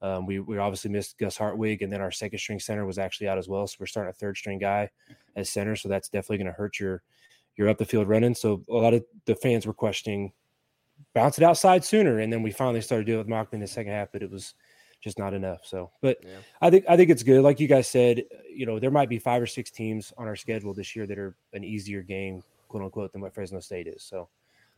Um, 0.02 0.26
we 0.26 0.40
we 0.42 0.58
obviously 0.58 0.92
missed 0.92 1.18
Gus 1.18 1.38
Hartwig, 1.38 1.82
and 1.82 1.94
then 1.94 2.02
our 2.02 2.12
second 2.12 2.40
string 2.40 2.60
center 2.60 2.86
was 2.86 2.98
actually 2.98 3.30
out 3.30 3.38
as 3.38 3.48
well. 3.48 3.68
So 3.68 3.78
we're 3.80 3.86
starting 3.86 4.10
a 4.10 4.14
third 4.14 4.36
string 4.36 4.60
guy 4.60 4.90
as 5.38 5.50
center. 5.50 5.78
So 5.78 5.88
that's 5.88 6.10
definitely 6.10 6.40
going 6.40 6.48
to 6.48 6.54
hurt 6.54 6.78
your 6.78 7.04
your 7.56 7.70
up 7.70 7.78
the 7.78 7.86
field 7.86 8.10
running. 8.10 8.36
So 8.36 8.66
a 8.70 8.74
lot 8.74 8.94
of 8.94 9.06
the 9.26 9.36
fans 9.36 9.66
were 9.66 9.74
questioning 9.74 10.34
bounce 11.14 11.38
it 11.38 11.44
outside 11.44 11.84
sooner, 11.84 12.20
and 12.20 12.32
then 12.32 12.44
we 12.44 12.52
finally 12.52 12.82
started 12.82 13.06
doing 13.06 13.20
it 13.20 13.26
with 13.26 13.34
Mockman 13.34 13.54
in 13.56 13.60
the 13.62 13.68
second 13.68 13.92
half, 13.92 14.10
but 14.12 14.24
it 14.24 14.32
was 14.32 14.54
just 15.02 15.18
not 15.18 15.34
enough. 15.34 15.62
So, 15.64 15.92
but 16.02 16.18
yeah. 16.24 16.38
I 16.62 16.70
think 16.70 16.86
I 16.90 16.98
think 16.98 17.10
it's 17.10 17.24
good. 17.24 17.42
Like 17.42 17.60
you 17.60 17.68
guys 17.68 17.88
said, 17.88 18.24
you 18.54 18.66
know, 18.66 18.80
there 18.80 18.92
might 18.92 19.10
be 19.10 19.20
five 19.20 19.42
or 19.42 19.48
six 19.48 19.72
teams 19.72 20.14
on 20.18 20.28
our 20.28 20.36
schedule 20.36 20.74
this 20.74 20.96
year 20.96 21.08
that 21.08 21.18
are 21.18 21.36
an 21.54 21.64
easier 21.64 22.02
game 22.02 22.44
quote 22.70 22.84
unquote, 22.84 23.12
than 23.12 23.20
what 23.20 23.34
Fresno 23.34 23.60
State 23.60 23.88
is. 23.88 24.04
So 24.04 24.30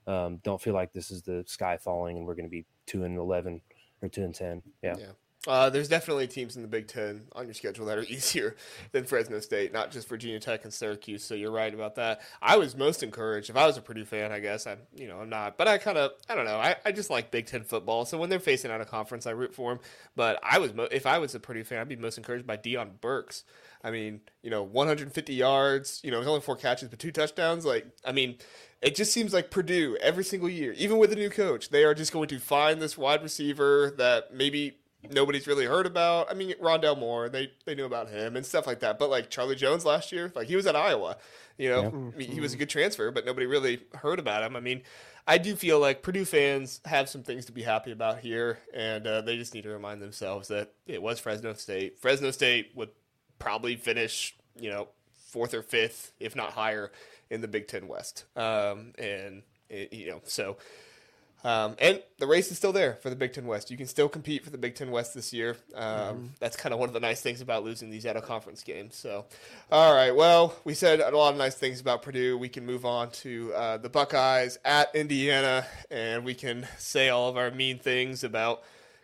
um, 0.07 0.37
don't 0.43 0.59
feel 0.59 0.73
like 0.73 0.91
this 0.91 1.11
is 1.11 1.21
the 1.21 1.43
sky 1.45 1.77
falling 1.77 2.17
and 2.17 2.25
we're 2.25 2.33
going 2.35 2.45
to 2.45 2.49
be 2.49 2.65
two 2.87 3.03
and 3.03 3.15
eleven 3.17 3.61
or 4.01 4.09
two 4.09 4.23
and 4.23 4.33
ten. 4.33 4.63
Yeah. 4.81 4.95
Yeah. 4.97 5.11
Uh, 5.47 5.71
there's 5.71 5.87
definitely 5.87 6.27
teams 6.27 6.55
in 6.55 6.61
the 6.61 6.67
Big 6.67 6.87
Ten 6.87 7.23
on 7.33 7.45
your 7.45 7.55
schedule 7.55 7.87
that 7.87 7.97
are 7.97 8.03
easier 8.09 8.55
than 8.91 9.05
Fresno 9.05 9.39
State, 9.39 9.73
not 9.73 9.91
just 9.91 10.07
Virginia 10.07 10.39
Tech 10.39 10.63
and 10.63 10.73
Syracuse. 10.73 11.23
So 11.23 11.33
you're 11.33 11.51
right 11.51 11.73
about 11.73 11.95
that. 11.95 12.21
I 12.41 12.57
was 12.57 12.75
most 12.75 13.01
encouraged. 13.01 13.49
If 13.49 13.57
I 13.57 13.65
was 13.65 13.75
a 13.75 13.81
Purdue 13.81 14.05
fan, 14.05 14.31
I 14.31 14.39
guess 14.39 14.67
I'm, 14.67 14.77
you 14.95 15.07
know, 15.07 15.19
I'm 15.19 15.29
not, 15.29 15.57
but 15.57 15.67
I 15.67 15.79
kind 15.79 15.97
of, 15.97 16.11
I 16.29 16.35
don't 16.35 16.45
know. 16.45 16.57
I, 16.57 16.75
I 16.85 16.91
just 16.91 17.09
like 17.09 17.31
Big 17.31 17.47
Ten 17.47 17.63
football. 17.63 18.05
So 18.05 18.19
when 18.19 18.29
they're 18.29 18.39
facing 18.39 18.69
out 18.69 18.81
of 18.81 18.87
conference, 18.87 19.25
I 19.25 19.31
root 19.31 19.55
for 19.55 19.71
them. 19.71 19.83
But 20.15 20.39
I 20.43 20.59
was, 20.59 20.73
mo- 20.73 20.87
if 20.91 21.07
I 21.07 21.17
was 21.17 21.33
a 21.33 21.39
Purdue 21.39 21.63
fan, 21.63 21.79
I'd 21.79 21.89
be 21.89 21.95
most 21.95 22.19
encouraged 22.19 22.45
by 22.45 22.57
Deion 22.57 23.01
Burks. 23.01 23.43
I 23.83 23.89
mean, 23.89 24.21
you 24.43 24.51
know, 24.51 24.61
150 24.61 25.33
yards, 25.33 26.01
you 26.03 26.11
know, 26.11 26.21
only 26.21 26.41
four 26.41 26.55
catches, 26.55 26.89
but 26.89 26.99
two 26.99 27.11
touchdowns. 27.11 27.65
Like, 27.65 27.87
I 28.05 28.11
mean, 28.11 28.37
it 28.81 28.95
just 28.95 29.11
seems 29.11 29.33
like 29.33 29.49
Purdue 29.49 29.97
every 30.01 30.23
single 30.23 30.49
year, 30.49 30.73
even 30.73 30.97
with 30.97 31.11
a 31.11 31.15
new 31.15 31.31
coach, 31.31 31.69
they 31.69 31.83
are 31.83 31.95
just 31.95 32.11
going 32.11 32.27
to 32.29 32.39
find 32.39 32.79
this 32.79 32.95
wide 32.95 33.23
receiver 33.23 33.93
that 33.97 34.33
maybe 34.33 34.77
nobody's 35.09 35.47
really 35.47 35.65
heard 35.65 35.85
about. 35.85 36.29
I 36.29 36.33
mean, 36.33 36.53
Rondale 36.61 36.97
Moore, 36.97 37.29
they 37.29 37.51
they 37.65 37.75
knew 37.75 37.85
about 37.85 38.09
him 38.09 38.35
and 38.35 38.45
stuff 38.45 38.67
like 38.67 38.79
that. 38.81 38.99
But 38.99 39.09
like 39.09 39.29
Charlie 39.29 39.55
Jones 39.55 39.85
last 39.85 40.11
year, 40.11 40.31
like 40.35 40.47
he 40.47 40.55
was 40.55 40.67
at 40.67 40.75
Iowa, 40.75 41.17
you 41.57 41.69
know, 41.69 42.13
yeah. 42.17 42.25
he 42.25 42.39
was 42.39 42.53
a 42.53 42.57
good 42.57 42.69
transfer, 42.69 43.11
but 43.11 43.25
nobody 43.25 43.45
really 43.45 43.81
heard 43.95 44.19
about 44.19 44.43
him. 44.43 44.55
I 44.55 44.59
mean, 44.59 44.83
I 45.27 45.37
do 45.37 45.55
feel 45.55 45.79
like 45.79 46.01
Purdue 46.01 46.25
fans 46.25 46.81
have 46.85 47.09
some 47.09 47.23
things 47.23 47.45
to 47.45 47.51
be 47.51 47.63
happy 47.63 47.91
about 47.91 48.19
here, 48.19 48.59
and 48.73 49.05
uh, 49.05 49.21
they 49.21 49.37
just 49.37 49.53
need 49.53 49.63
to 49.63 49.69
remind 49.69 50.01
themselves 50.01 50.47
that 50.49 50.73
it 50.87 51.01
was 51.01 51.19
Fresno 51.19 51.53
State. 51.53 51.99
Fresno 51.99 52.31
State 52.31 52.71
would 52.75 52.89
probably 53.39 53.75
finish, 53.75 54.35
you 54.59 54.69
know, 54.69 54.89
fourth 55.27 55.53
or 55.53 55.61
fifth, 55.61 56.11
if 56.19 56.35
not 56.35 56.51
higher, 56.51 56.91
in 57.29 57.41
the 57.41 57.47
Big 57.47 57.67
Ten 57.67 57.87
West. 57.87 58.25
Um, 58.35 58.93
and 58.97 59.43
it, 59.69 59.93
you 59.93 60.09
know, 60.09 60.21
so 60.25 60.57
um, 61.43 61.75
and 61.79 62.01
the 62.19 62.27
race 62.27 62.51
is 62.51 62.57
still 62.57 62.71
there 62.71 62.95
for 63.01 63.09
the 63.09 63.15
Big 63.15 63.33
Ten 63.33 63.47
West. 63.47 63.71
You 63.71 63.77
can 63.77 63.87
still 63.87 64.07
compete 64.07 64.43
for 64.43 64.51
the 64.51 64.57
Big 64.57 64.75
Ten 64.75 64.91
West 64.91 65.15
this 65.15 65.33
year. 65.33 65.57
Um, 65.73 65.85
mm-hmm. 65.85 66.25
That's 66.39 66.55
kind 66.55 66.73
of 66.73 66.79
one 66.79 66.87
of 66.89 66.93
the 66.93 66.99
nice 66.99 67.21
things 67.21 67.41
about 67.41 67.63
losing 67.63 67.89
these 67.89 68.05
out 68.05 68.15
of 68.15 68.23
conference 68.23 68.63
games. 68.63 68.95
So, 68.95 69.25
all 69.71 69.93
right. 69.93 70.15
Well, 70.15 70.55
we 70.63 70.73
said 70.73 70.99
a 70.99 71.09
lot 71.15 71.33
of 71.33 71.37
nice 71.37 71.55
things 71.55 71.81
about 71.81 72.03
Purdue. 72.03 72.37
We 72.37 72.49
can 72.49 72.65
move 72.65 72.85
on 72.85 73.09
to 73.11 73.53
uh, 73.55 73.77
the 73.77 73.89
Buckeyes 73.89 74.59
at 74.63 74.93
Indiana, 74.95 75.65
and 75.89 76.23
we 76.23 76.35
can 76.35 76.67
say 76.77 77.09
all 77.09 77.29
of 77.29 77.37
our 77.37 77.49
mean 77.49 77.79
things 77.79 78.23
about 78.23 78.61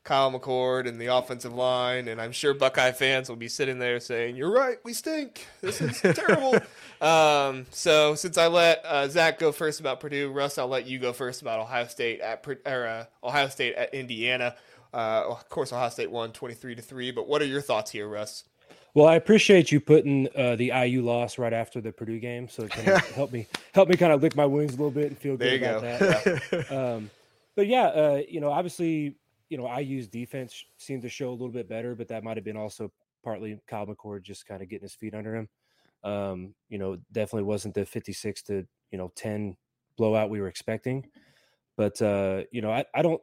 Kyle 0.07 0.31
McCord 0.31 0.87
and 0.87 1.01
the 1.01 1.07
offensive 1.07 1.53
line, 1.53 2.07
and 2.07 2.21
I'm 2.21 2.31
sure 2.31 2.53
Buckeye 2.53 2.93
fans 2.93 3.27
will 3.27 3.35
be 3.35 3.49
sitting 3.49 3.77
there 3.77 3.99
saying, 3.99 4.37
"You're 4.37 4.53
right, 4.53 4.77
we 4.85 4.93
stink. 4.93 5.45
This 5.59 5.81
is 5.81 5.99
terrible." 6.15 6.55
Um, 7.01 7.65
so 7.71 8.15
since 8.15 8.37
I 8.37 8.47
let 8.47 8.85
uh, 8.85 9.09
Zack 9.09 9.37
go 9.37 9.51
first 9.51 9.81
about 9.81 9.99
Purdue, 9.99 10.31
Russ, 10.31 10.57
I'll 10.57 10.69
let 10.69 10.87
you 10.87 10.97
go 10.97 11.11
first 11.11 11.41
about 11.41 11.59
Ohio 11.59 11.87
State 11.87 12.21
at 12.21 12.47
or 12.65 12.87
uh, 12.87 13.05
Ohio 13.21 13.49
State 13.49 13.75
at 13.75 13.93
Indiana. 13.93 14.55
Uh, 14.93 15.25
of 15.27 15.49
course, 15.49 15.73
Ohio 15.73 15.89
State 15.89 16.09
won 16.09 16.31
23 16.31 16.75
to 16.75 16.81
three. 16.81 17.11
But 17.11 17.27
what 17.27 17.41
are 17.41 17.45
your 17.45 17.61
thoughts 17.61 17.91
here, 17.91 18.07
Russ? 18.07 18.45
Well, 18.93 19.07
I 19.07 19.15
appreciate 19.15 19.73
you 19.73 19.81
putting 19.81 20.29
uh, 20.37 20.55
the 20.55 20.71
IU 20.73 21.01
loss 21.01 21.37
right 21.37 21.51
after 21.51 21.81
the 21.81 21.91
Purdue 21.91 22.19
game, 22.19 22.47
so 22.47 22.63
it 22.63 22.71
can 22.71 22.85
help 23.15 23.33
me 23.33 23.45
help 23.73 23.89
me 23.89 23.97
kind 23.97 24.13
of 24.13 24.21
lick 24.21 24.37
my 24.37 24.45
wounds 24.45 24.73
a 24.73 24.77
little 24.77 24.89
bit 24.89 25.07
and 25.07 25.17
feel 25.17 25.35
good 25.35 25.61
about 25.61 25.81
go. 25.81 26.39
that. 26.49 26.71
um, 26.95 27.09
but 27.57 27.67
yeah, 27.67 27.87
uh, 27.87 28.21
you 28.29 28.39
know, 28.39 28.51
obviously 28.51 29.17
you 29.49 29.57
know, 29.57 29.73
IU's 29.77 30.07
defense 30.07 30.65
seemed 30.77 31.01
to 31.03 31.09
show 31.09 31.29
a 31.29 31.31
little 31.31 31.49
bit 31.49 31.69
better, 31.69 31.95
but 31.95 32.07
that 32.09 32.23
might 32.23 32.37
have 32.37 32.43
been 32.43 32.57
also 32.57 32.91
partly 33.23 33.59
Kyle 33.67 33.85
McCord 33.85 34.23
just 34.23 34.45
kind 34.45 34.61
of 34.61 34.69
getting 34.69 34.85
his 34.85 34.95
feet 34.95 35.13
under 35.13 35.35
him. 35.35 35.49
Um, 36.03 36.53
you 36.69 36.77
know, 36.77 36.97
definitely 37.11 37.43
wasn't 37.43 37.73
the 37.73 37.85
56 37.85 38.41
to, 38.43 38.65
you 38.91 38.97
know, 38.97 39.11
10 39.15 39.55
blowout 39.97 40.29
we 40.29 40.39
were 40.39 40.47
expecting. 40.47 41.05
But 41.75 42.01
uh, 42.01 42.43
you 42.51 42.61
know, 42.61 42.71
I, 42.71 42.85
I 42.95 43.01
don't 43.01 43.21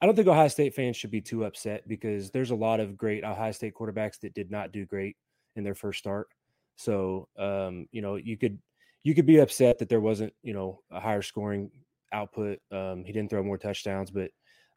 I 0.00 0.06
don't 0.06 0.14
think 0.14 0.28
Ohio 0.28 0.48
State 0.48 0.74
fans 0.74 0.96
should 0.96 1.10
be 1.10 1.22
too 1.22 1.44
upset 1.44 1.88
because 1.88 2.30
there's 2.30 2.50
a 2.50 2.54
lot 2.54 2.80
of 2.80 2.96
great 2.96 3.24
Ohio 3.24 3.52
State 3.52 3.74
quarterbacks 3.74 4.20
that 4.20 4.34
did 4.34 4.50
not 4.50 4.72
do 4.72 4.84
great 4.84 5.16
in 5.56 5.64
their 5.64 5.74
first 5.74 6.00
start. 6.00 6.28
So 6.76 7.28
um, 7.38 7.86
you 7.92 8.02
know, 8.02 8.16
you 8.16 8.36
could 8.36 8.58
you 9.02 9.14
could 9.14 9.26
be 9.26 9.38
upset 9.38 9.78
that 9.78 9.88
there 9.88 10.00
wasn't, 10.00 10.32
you 10.42 10.52
know, 10.52 10.80
a 10.90 11.00
higher 11.00 11.22
scoring 11.22 11.70
output. 12.12 12.58
Um, 12.70 13.04
he 13.04 13.12
didn't 13.12 13.30
throw 13.30 13.42
more 13.42 13.58
touchdowns, 13.58 14.10
but 14.10 14.30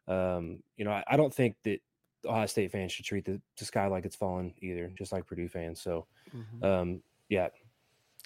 um, 0.08 0.62
you 0.76 0.84
know, 0.84 0.92
I, 0.92 1.04
I, 1.06 1.16
don't 1.16 1.32
think 1.32 1.56
that 1.64 1.80
Ohio 2.24 2.46
State 2.46 2.72
fans 2.72 2.92
should 2.92 3.04
treat 3.04 3.24
the, 3.24 3.40
the, 3.58 3.64
sky 3.64 3.86
like 3.86 4.04
it's 4.04 4.16
fallen 4.16 4.54
either, 4.60 4.90
just 4.96 5.12
like 5.12 5.26
Purdue 5.26 5.48
fans. 5.48 5.80
So, 5.80 6.06
mm-hmm. 6.34 6.64
um, 6.64 7.02
yeah. 7.28 7.48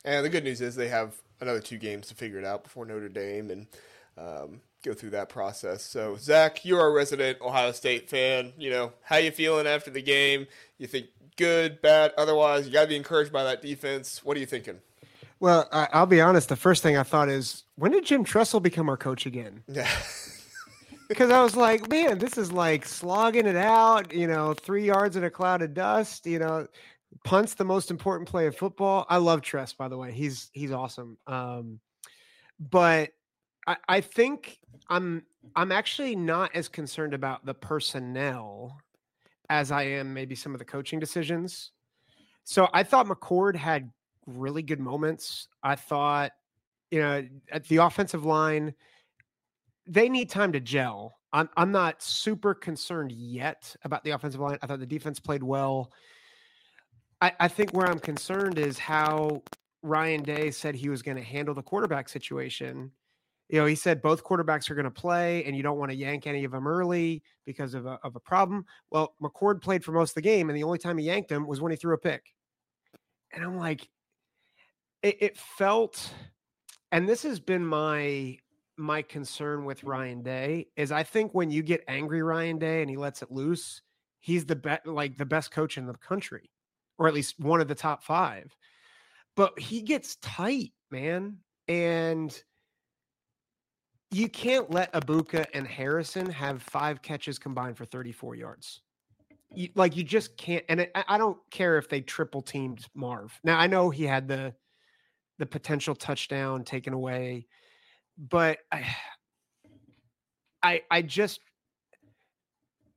And 0.05 0.25
the 0.25 0.29
good 0.29 0.45
news 0.45 0.61
is 0.61 0.77
they 0.77 0.89
have 0.89 1.15
another 1.41 1.61
two 1.61 1.79
games 1.79 2.07
to 2.09 2.15
figure 2.15 2.39
it 2.39 2.45
out 2.45 2.63
before 2.65 2.87
Notre 2.87 3.09
Dame 3.09 3.51
and 3.51 3.67
um, 4.17 4.61
go 4.85 4.95
through 4.95 5.11
that 5.11 5.29
process. 5.29 5.83
So, 5.83 6.17
Zack, 6.17 6.65
you're 6.65 6.87
a 6.87 6.91
resident 6.91 7.41
Ohio 7.41 7.73
State 7.73 8.09
fan. 8.09 8.53
You 8.57 8.71
know, 8.71 8.93
how 9.03 9.17
you 9.17 9.31
feeling 9.31 9.67
after 9.67 9.91
the 9.91 10.03
game? 10.03 10.47
You 10.79 10.87
think 10.87 11.07
good, 11.37 11.81
bad, 11.83 12.13
otherwise? 12.17 12.67
You 12.67 12.73
got 12.73 12.83
to 12.83 12.89
be 12.89 12.97
encouraged 12.97 13.33
by 13.33 13.45
that 13.45 13.63
defense. 13.63 14.25
What 14.25 14.37
are 14.37 14.41
you 14.41 14.47
thinking? 14.47 14.79
Well, 15.41 15.69
I, 15.73 15.99
will 15.99 16.07
be 16.07 16.21
honest. 16.21 16.49
The 16.49 16.57
first 16.57 16.83
thing 16.83 16.97
I 16.97 17.03
thought 17.03 17.29
is, 17.29 17.65
when 17.75 17.91
did 17.91 18.05
Jim 18.05 18.23
Tressel 18.23 18.61
become 18.61 18.89
our 18.89 18.97
coach 18.97 19.27
again? 19.27 19.65
Yeah. 19.73 19.89
Because 21.13 21.31
I 21.31 21.43
was 21.43 21.55
like, 21.55 21.91
man, 21.91 22.19
this 22.19 22.39
is 22.39 22.53
like 22.53 22.87
slogging 22.87 23.47
it 23.47 23.57
out, 23.57 24.15
you 24.15 24.27
know, 24.27 24.55
three 24.55 24.87
yards 24.87 25.15
in 25.15 25.25
a 25.25 25.31
cloud 25.31 25.61
of 25.61 25.75
dust, 25.75 26.27
you 26.27 26.39
know, 26.39 26.67
punts 27.23 27.53
the 27.53 27.65
most 27.65 27.91
important 27.91 28.27
play 28.29 28.47
of 28.47 28.57
football. 28.57 29.05
I 29.11 29.19
love 29.19 29.43
Tress, 29.43 29.75
by 29.75 29.89
the 29.89 29.99
way. 29.99 30.11
He's 30.11 30.51
he's 30.55 30.73
awesome. 30.73 31.19
Um, 31.27 31.81
but 32.59 33.11
I, 33.67 33.77
I 33.89 34.01
think 34.01 34.59
I'm 34.89 35.25
I'm 35.55 35.71
actually 35.71 36.17
not 36.17 36.51
as 36.55 36.69
concerned 36.69 37.13
about 37.13 37.45
the 37.45 37.55
personnel 37.55 38.81
as 39.51 39.71
I 39.71 39.83
am 39.83 40.15
maybe 40.15 40.35
some 40.35 40.55
of 40.55 40.59
the 40.59 40.65
coaching 40.65 40.99
decisions. 40.99 41.73
So 42.45 42.69
I 42.73 42.85
thought 42.85 43.07
McCord 43.07 43.55
had 43.55 43.91
really 44.27 44.63
good 44.63 44.81
moments. 44.81 45.49
I 45.63 45.75
thought, 45.75 46.33
you 46.91 47.01
know, 47.01 47.29
at 47.51 47.69
the 47.69 47.77
offensive 47.77 48.25
line, 48.25 48.75
they 49.87 50.09
need 50.09 50.31
time 50.31 50.53
to 50.53 50.61
gel. 50.61 51.19
I'm 51.33 51.49
I'm 51.57 51.73
not 51.73 52.03
super 52.03 52.55
concerned 52.55 53.13
yet 53.13 53.75
about 53.85 54.05
the 54.05 54.11
offensive 54.11 54.41
line. 54.41 54.59
I 54.63 54.67
thought 54.67 54.81
the 54.81 54.87
defense 54.87 55.19
played 55.19 55.43
well. 55.43 55.93
I, 57.21 57.33
I 57.41 57.49
think 57.49 57.73
where 57.73 57.87
I'm 57.87 57.99
concerned 57.99 58.59
is 58.59 58.79
how 58.79 59.43
Ryan 59.83 60.23
Day 60.23 60.51
said 60.51 60.75
he 60.75 60.89
was 60.89 61.03
going 61.03 61.17
to 61.17 61.23
handle 61.23 61.55
the 61.55 61.63
quarterback 61.63 62.09
situation. 62.09 62.91
You 63.49 63.59
know, 63.59 63.67
he 63.67 63.75
said 63.75 64.03
both 64.03 64.25
quarterbacks 64.25 64.71
are 64.71 64.75
going 64.75 64.85
to 64.85 64.91
play, 64.91 65.45
and 65.45 65.57
you 65.57 65.63
don't 65.63 65.79
want 65.79 65.91
to 65.91 65.97
yank 65.97 66.27
any 66.27 66.45
of 66.45 66.53
them 66.53 66.67
early 66.67 67.23
because 67.45 67.75
of 67.75 67.87
a, 67.87 67.99
of 68.03 68.17
a 68.17 68.21
problem. 68.21 68.65
Well, 68.91 69.15
McCord 69.23 69.61
played 69.61 69.85
for 69.85 69.93
most 69.93 70.11
of 70.11 70.15
the 70.17 70.23
game, 70.23 70.49
and 70.49 70.57
the 70.57 70.63
only 70.63 70.79
time 70.79 70.99
he 70.99 71.07
yanked 71.07 71.31
him 71.31 71.47
was 71.47 71.61
when 71.61 71.71
he 71.71 71.77
threw 71.77 71.95
a 71.95 71.99
pick. 71.99 72.23
And 73.33 73.45
I'm 73.45 73.57
like, 73.59 73.89
it, 75.03 75.17
it 75.21 75.37
felt, 75.37 76.13
and 76.93 77.09
this 77.09 77.23
has 77.25 77.41
been 77.41 77.67
my 77.67 78.39
my 78.77 79.03
concern 79.03 79.65
with 79.65 79.85
Ryan 79.85 80.23
Day 80.23 80.69
is 80.77 80.93
I 80.93 81.03
think 81.03 81.35
when 81.35 81.51
you 81.51 81.63
get 81.63 81.85
angry 81.89 82.23
Ryan 82.23 82.59
Day 82.59 82.81
and 82.81 82.91
he 82.91 82.97
lets 82.97 83.23
it 83.23 83.31
loose, 83.31 83.83
he's 84.21 84.47
the 84.47 84.57
best 84.57 84.87
like 84.87 85.17
the 85.17 85.27
best 85.27 85.51
coach 85.51 85.79
in 85.79 85.87
the 85.87 85.95
country, 85.95 86.51
or 86.99 87.09
at 87.09 87.15
least 87.15 87.39
one 87.39 87.61
of 87.61 87.69
the 87.69 87.75
top 87.75 88.03
five. 88.03 88.55
But 89.37 89.59
he 89.59 89.83
gets 89.83 90.17
tight, 90.17 90.73
man. 90.91 91.39
And 91.69 92.37
you 94.11 94.29
can't 94.29 94.71
let 94.71 94.93
Egbuka 94.93 95.47
and 95.55 95.67
Harrison 95.67 96.29
have 96.31 96.63
five 96.63 97.01
catches 97.01 97.39
combined 97.39 97.79
for 97.79 97.87
34 97.87 98.35
yards. 98.35 98.83
You, 99.55 99.69
like 99.75 99.97
you 99.97 100.05
just 100.05 100.37
can't. 100.37 100.65
And 100.69 100.87
I 100.95 101.19
don't 101.19 101.39
care 101.51 101.79
if 101.79 101.89
they 101.89 102.01
triple 102.01 102.43
teamed 102.43 102.87
Marv. 102.95 103.39
Now 103.45 103.59
I 103.59 103.67
know 103.67 103.91
he 103.91 104.05
had 104.05 104.29
the 104.29 104.55
the 105.39 105.47
potential 105.47 105.95
touchdown 105.95 106.63
taken 106.63 106.93
away, 106.93 107.47
but 108.19 108.59
I 108.71 108.85
I, 110.63 110.83
I 110.91 111.03
just 111.03 111.41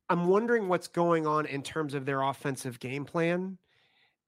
I'm 0.10 0.28
wondering 0.28 0.68
what's 0.68 0.88
going 0.88 1.26
on 1.26 1.46
in 1.48 1.64
terms 1.64 1.94
of 1.94 2.06
their 2.06 2.22
offensive 2.22 2.80
game 2.80 3.06
plan 3.06 3.58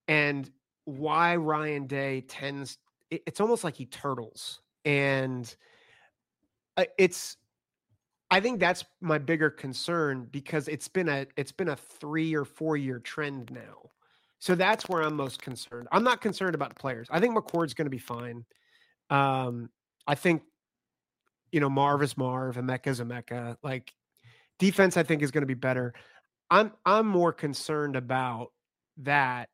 and 0.08 0.50
why 0.86 1.36
Ryan 1.36 1.86
Day 1.86 2.22
tends 2.22 2.78
it's 3.10 3.40
almost 3.40 3.64
like 3.64 3.76
he 3.76 3.86
turtles 3.86 4.62
and 4.84 5.56
uh, 6.76 6.86
it's 6.98 7.38
I 8.30 8.42
think 8.42 8.60
that's 8.60 8.84
my 9.00 9.18
bigger 9.18 9.50
concern 9.50 10.28
because 10.32 10.68
it's 10.68 10.88
been 10.88 11.08
a 11.08 11.28
it's 11.38 11.52
been 11.52 11.70
a 11.70 11.76
3 11.76 12.36
or 12.36 12.44
4 12.46 12.76
year 12.78 13.00
trend 13.00 13.52
now. 13.52 13.92
So 14.40 14.54
that's 14.54 14.88
where 14.88 15.02
I'm 15.02 15.16
most 15.16 15.42
concerned. 15.42 15.88
I'm 15.92 16.04
not 16.04 16.22
concerned 16.22 16.54
about 16.54 16.70
the 16.70 16.76
players. 16.76 17.08
I 17.10 17.20
think 17.20 17.36
McCord's 17.36 17.74
going 17.74 17.86
to 17.86 17.92
be 17.92 17.98
fine. 17.98 18.46
Um 19.10 19.70
I 20.08 20.16
think 20.16 20.42
you 21.52 21.60
know 21.60 21.70
Marv 21.70 22.04
is 22.04 22.18
Marv 22.18 22.56
Emeka 22.56 22.88
is 22.88 23.00
Emeka. 23.00 23.58
Like 23.64 23.94
defense 24.60 24.98
I 24.98 25.04
think 25.04 25.22
is 25.22 25.32
going 25.32 25.44
to 25.44 25.48
be 25.48 25.54
better. 25.54 25.94
I'm 26.50 26.72
I'm 26.86 27.08
more 27.08 27.34
concerned 27.34 27.96
about 27.96 28.52
that 28.98 29.50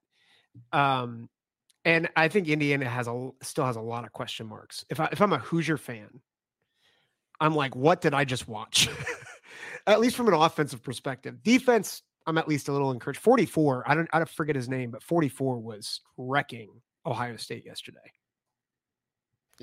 um 0.72 1.30
and 1.86 2.10
I 2.16 2.28
think 2.28 2.48
Indiana 2.48 2.86
has 2.86 3.08
a 3.08 3.30
still 3.42 3.66
has 3.66 3.76
a 3.76 3.82
lot 3.82 4.06
of 4.06 4.14
question 4.14 4.48
marks. 4.48 4.86
If 4.90 5.00
I 5.00 5.10
if 5.12 5.22
I'm 5.22 5.34
a 5.34 5.40
Hoosier 5.40 5.78
fan, 5.78 6.22
I'm 7.40 7.56
like, 7.56 7.76
what 7.76 8.02
did 8.02 8.14
I 8.14 8.24
just 8.24 8.48
watch? 8.48 8.88
at 9.88 10.00
least 10.00 10.16
from 10.16 10.28
an 10.28 10.34
offensive 10.34 10.82
perspective. 10.82 11.44
Defense, 11.44 12.04
I'm 12.26 12.38
at 12.38 12.48
least 12.48 12.70
a 12.70 12.72
little 12.72 12.92
encouraged. 12.92 13.20
44, 13.20 13.84
I 13.86 13.96
don't 13.96 14.10
I 14.14 14.20
don't 14.20 14.30
forget 14.30 14.56
his 14.56 14.70
name, 14.70 14.92
but 14.92 15.04
44 15.04 15.60
was 15.60 16.02
wrecking 16.18 16.70
Ohio 17.06 17.36
State 17.36 17.66
yesterday. 17.66 18.00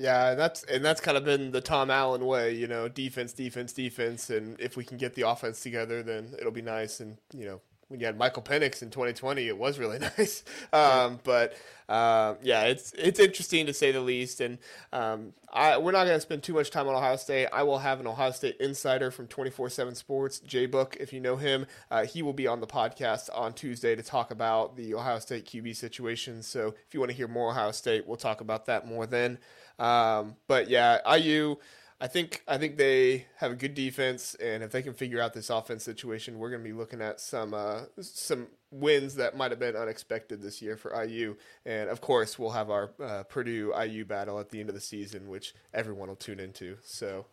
Yeah, 0.01 0.33
that's 0.33 0.63
and 0.63 0.83
that's 0.83 0.99
kind 0.99 1.15
of 1.15 1.23
been 1.25 1.51
the 1.51 1.61
Tom 1.61 1.91
Allen 1.91 2.25
way, 2.25 2.55
you 2.55 2.67
know, 2.67 2.87
defense, 2.87 3.33
defense, 3.33 3.71
defense, 3.71 4.31
and 4.31 4.59
if 4.59 4.75
we 4.75 4.83
can 4.83 4.97
get 4.97 5.13
the 5.13 5.29
offense 5.29 5.61
together, 5.61 6.01
then 6.01 6.33
it'll 6.39 6.51
be 6.51 6.63
nice. 6.63 6.99
And 6.99 7.17
you 7.31 7.45
know, 7.45 7.61
when 7.91 7.99
you 7.99 8.05
had 8.05 8.17
Michael 8.17 8.41
Penix 8.41 8.81
in 8.81 8.89
2020, 8.89 9.47
it 9.47 9.57
was 9.57 9.77
really 9.77 9.99
nice. 10.17 10.43
Um, 10.71 11.19
but 11.23 11.55
uh, 11.89 12.35
yeah, 12.41 12.63
it's 12.63 12.93
it's 12.93 13.19
interesting 13.19 13.65
to 13.65 13.73
say 13.73 13.91
the 13.91 13.99
least. 13.99 14.39
And 14.39 14.57
um, 14.93 15.33
I, 15.51 15.77
we're 15.77 15.91
not 15.91 16.05
going 16.05 16.15
to 16.15 16.21
spend 16.21 16.41
too 16.41 16.53
much 16.53 16.71
time 16.71 16.87
on 16.87 16.95
Ohio 16.95 17.17
State. 17.17 17.47
I 17.51 17.63
will 17.63 17.79
have 17.79 17.99
an 17.99 18.07
Ohio 18.07 18.31
State 18.31 18.55
insider 18.61 19.11
from 19.11 19.27
24/7 19.27 19.95
Sports, 19.95 20.39
Jay 20.39 20.65
Book, 20.65 20.95
if 20.99 21.11
you 21.11 21.19
know 21.19 21.35
him. 21.35 21.65
Uh, 21.91 22.05
he 22.05 22.21
will 22.21 22.33
be 22.33 22.47
on 22.47 22.61
the 22.61 22.67
podcast 22.67 23.29
on 23.35 23.53
Tuesday 23.53 23.93
to 23.95 24.01
talk 24.01 24.31
about 24.31 24.77
the 24.77 24.95
Ohio 24.95 25.19
State 25.19 25.45
QB 25.45 25.75
situation. 25.75 26.41
So 26.43 26.73
if 26.87 26.93
you 26.93 27.01
want 27.01 27.11
to 27.11 27.17
hear 27.17 27.27
more 27.27 27.51
Ohio 27.51 27.71
State, 27.71 28.07
we'll 28.07 28.17
talk 28.17 28.39
about 28.39 28.67
that 28.67 28.87
more 28.87 29.05
then. 29.05 29.37
Um, 29.77 30.37
but 30.47 30.69
yeah, 30.69 30.99
IU. 31.17 31.57
I 32.01 32.07
think 32.07 32.43
I 32.47 32.57
think 32.57 32.77
they 32.77 33.27
have 33.37 33.51
a 33.51 33.55
good 33.55 33.75
defense, 33.75 34.33
and 34.41 34.63
if 34.63 34.71
they 34.71 34.81
can 34.81 34.95
figure 34.95 35.21
out 35.21 35.33
this 35.33 35.51
offense 35.51 35.83
situation, 35.83 36.39
we're 36.39 36.49
going 36.49 36.63
to 36.63 36.67
be 36.67 36.73
looking 36.73 36.99
at 36.99 37.21
some 37.21 37.53
uh, 37.53 37.81
some 38.01 38.47
wins 38.71 39.15
that 39.15 39.37
might 39.37 39.51
have 39.51 39.59
been 39.59 39.75
unexpected 39.75 40.41
this 40.41 40.63
year 40.63 40.77
for 40.77 41.03
IU. 41.03 41.35
And 41.63 41.91
of 41.91 42.01
course, 42.01 42.39
we'll 42.39 42.51
have 42.51 42.71
our 42.71 42.89
uh, 42.99 43.21
Purdue 43.23 43.71
IU 43.79 44.03
battle 44.03 44.39
at 44.39 44.49
the 44.49 44.59
end 44.59 44.69
of 44.69 44.73
the 44.73 44.81
season, 44.81 45.27
which 45.27 45.53
everyone 45.75 46.07
will 46.07 46.15
tune 46.15 46.39
into. 46.39 46.77
So 46.81 47.27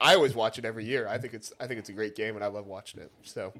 I 0.00 0.14
always 0.14 0.34
watch 0.34 0.58
it 0.58 0.64
every 0.64 0.86
year. 0.86 1.06
I 1.06 1.18
think 1.18 1.34
it's 1.34 1.52
I 1.60 1.66
think 1.66 1.78
it's 1.78 1.90
a 1.90 1.92
great 1.92 2.16
game, 2.16 2.36
and 2.36 2.44
I 2.44 2.48
love 2.48 2.66
watching 2.66 3.02
it. 3.02 3.12
So. 3.22 3.52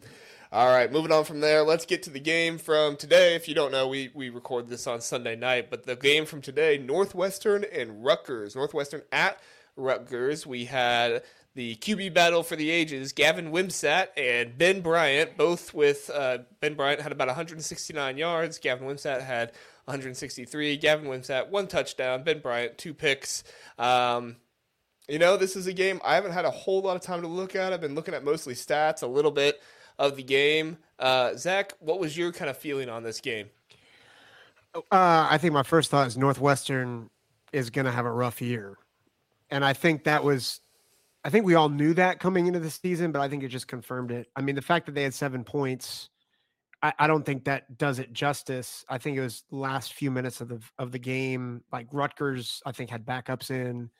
All 0.52 0.68
right, 0.68 0.90
moving 0.92 1.10
on 1.10 1.24
from 1.24 1.40
there, 1.40 1.64
let's 1.64 1.84
get 1.84 2.04
to 2.04 2.10
the 2.10 2.20
game 2.20 2.56
from 2.56 2.96
today. 2.96 3.34
If 3.34 3.48
you 3.48 3.54
don't 3.54 3.72
know, 3.72 3.88
we, 3.88 4.10
we 4.14 4.30
record 4.30 4.68
this 4.68 4.86
on 4.86 5.00
Sunday 5.00 5.34
night, 5.34 5.70
but 5.70 5.86
the 5.86 5.96
game 5.96 6.24
from 6.24 6.40
today 6.40 6.78
Northwestern 6.78 7.64
and 7.64 8.04
Rutgers. 8.04 8.54
Northwestern 8.54 9.02
at 9.10 9.40
Rutgers. 9.76 10.46
We 10.46 10.64
had 10.64 11.22
the 11.56 11.74
QB 11.76 12.12
battle 12.12 12.42
for 12.42 12.54
the 12.54 12.70
ages, 12.70 13.12
Gavin 13.12 13.50
Wimsatt 13.50 14.08
and 14.16 14.56
Ben 14.58 14.82
Bryant, 14.82 15.38
both 15.38 15.72
with 15.72 16.10
uh, 16.14 16.38
Ben 16.60 16.74
Bryant 16.74 17.00
had 17.00 17.12
about 17.12 17.28
169 17.28 18.18
yards. 18.18 18.58
Gavin 18.58 18.86
Wimsatt 18.86 19.22
had 19.22 19.52
163. 19.86 20.76
Gavin 20.76 21.06
Wimsatt, 21.06 21.48
one 21.48 21.66
touchdown. 21.66 22.22
Ben 22.24 22.40
Bryant, 22.40 22.76
two 22.76 22.92
picks. 22.92 23.42
Um, 23.78 24.36
you 25.08 25.18
know, 25.18 25.38
this 25.38 25.56
is 25.56 25.66
a 25.66 25.72
game 25.72 25.98
I 26.04 26.14
haven't 26.14 26.32
had 26.32 26.44
a 26.44 26.50
whole 26.50 26.82
lot 26.82 26.94
of 26.94 27.02
time 27.02 27.22
to 27.22 27.28
look 27.28 27.56
at. 27.56 27.72
I've 27.72 27.80
been 27.80 27.94
looking 27.94 28.12
at 28.12 28.22
mostly 28.22 28.54
stats, 28.54 29.02
a 29.02 29.06
little 29.06 29.30
bit 29.30 29.62
of 29.98 30.16
the 30.16 30.22
game. 30.22 30.76
Uh, 30.98 31.36
Zack, 31.36 31.72
what 31.78 31.98
was 31.98 32.18
your 32.18 32.32
kind 32.32 32.50
of 32.50 32.58
feeling 32.58 32.90
on 32.90 33.02
this 33.02 33.20
game? 33.20 33.48
Uh, 34.74 35.26
I 35.30 35.38
think 35.38 35.54
my 35.54 35.62
first 35.62 35.90
thought 35.90 36.06
is 36.06 36.18
Northwestern 36.18 37.08
is 37.50 37.70
going 37.70 37.86
to 37.86 37.92
have 37.92 38.04
a 38.04 38.10
rough 38.10 38.42
year 38.42 38.76
and 39.50 39.64
I 39.64 39.72
think 39.72 40.04
that 40.04 40.24
was, 40.24 40.60
I 41.24 41.30
think 41.30 41.44
we 41.44 41.54
all 41.54 41.68
knew 41.68 41.94
that 41.94 42.20
coming 42.20 42.46
into 42.46 42.60
the 42.60 42.70
season, 42.70 43.12
but 43.12 43.20
I 43.20 43.28
think 43.28 43.42
it 43.42 43.48
just 43.48 43.68
confirmed 43.68 44.10
it. 44.10 44.28
I 44.36 44.42
mean, 44.42 44.54
the 44.54 44.62
fact 44.62 44.86
that 44.86 44.94
they 44.94 45.02
had 45.02 45.14
seven 45.14 45.44
points, 45.44 46.08
I, 46.82 46.92
I 46.98 47.06
don't 47.06 47.24
think 47.24 47.44
that 47.44 47.78
does 47.78 47.98
it 47.98 48.12
justice. 48.12 48.84
I 48.88 48.98
think 48.98 49.16
it 49.16 49.22
was 49.22 49.44
last 49.50 49.94
few 49.94 50.10
minutes 50.10 50.40
of 50.40 50.48
the 50.48 50.60
of 50.78 50.92
the 50.92 50.98
game. 50.98 51.62
Like 51.72 51.88
Rutgers, 51.92 52.62
I 52.66 52.72
think 52.72 52.90
had 52.90 53.04
backups 53.04 53.50
in. 53.50 53.90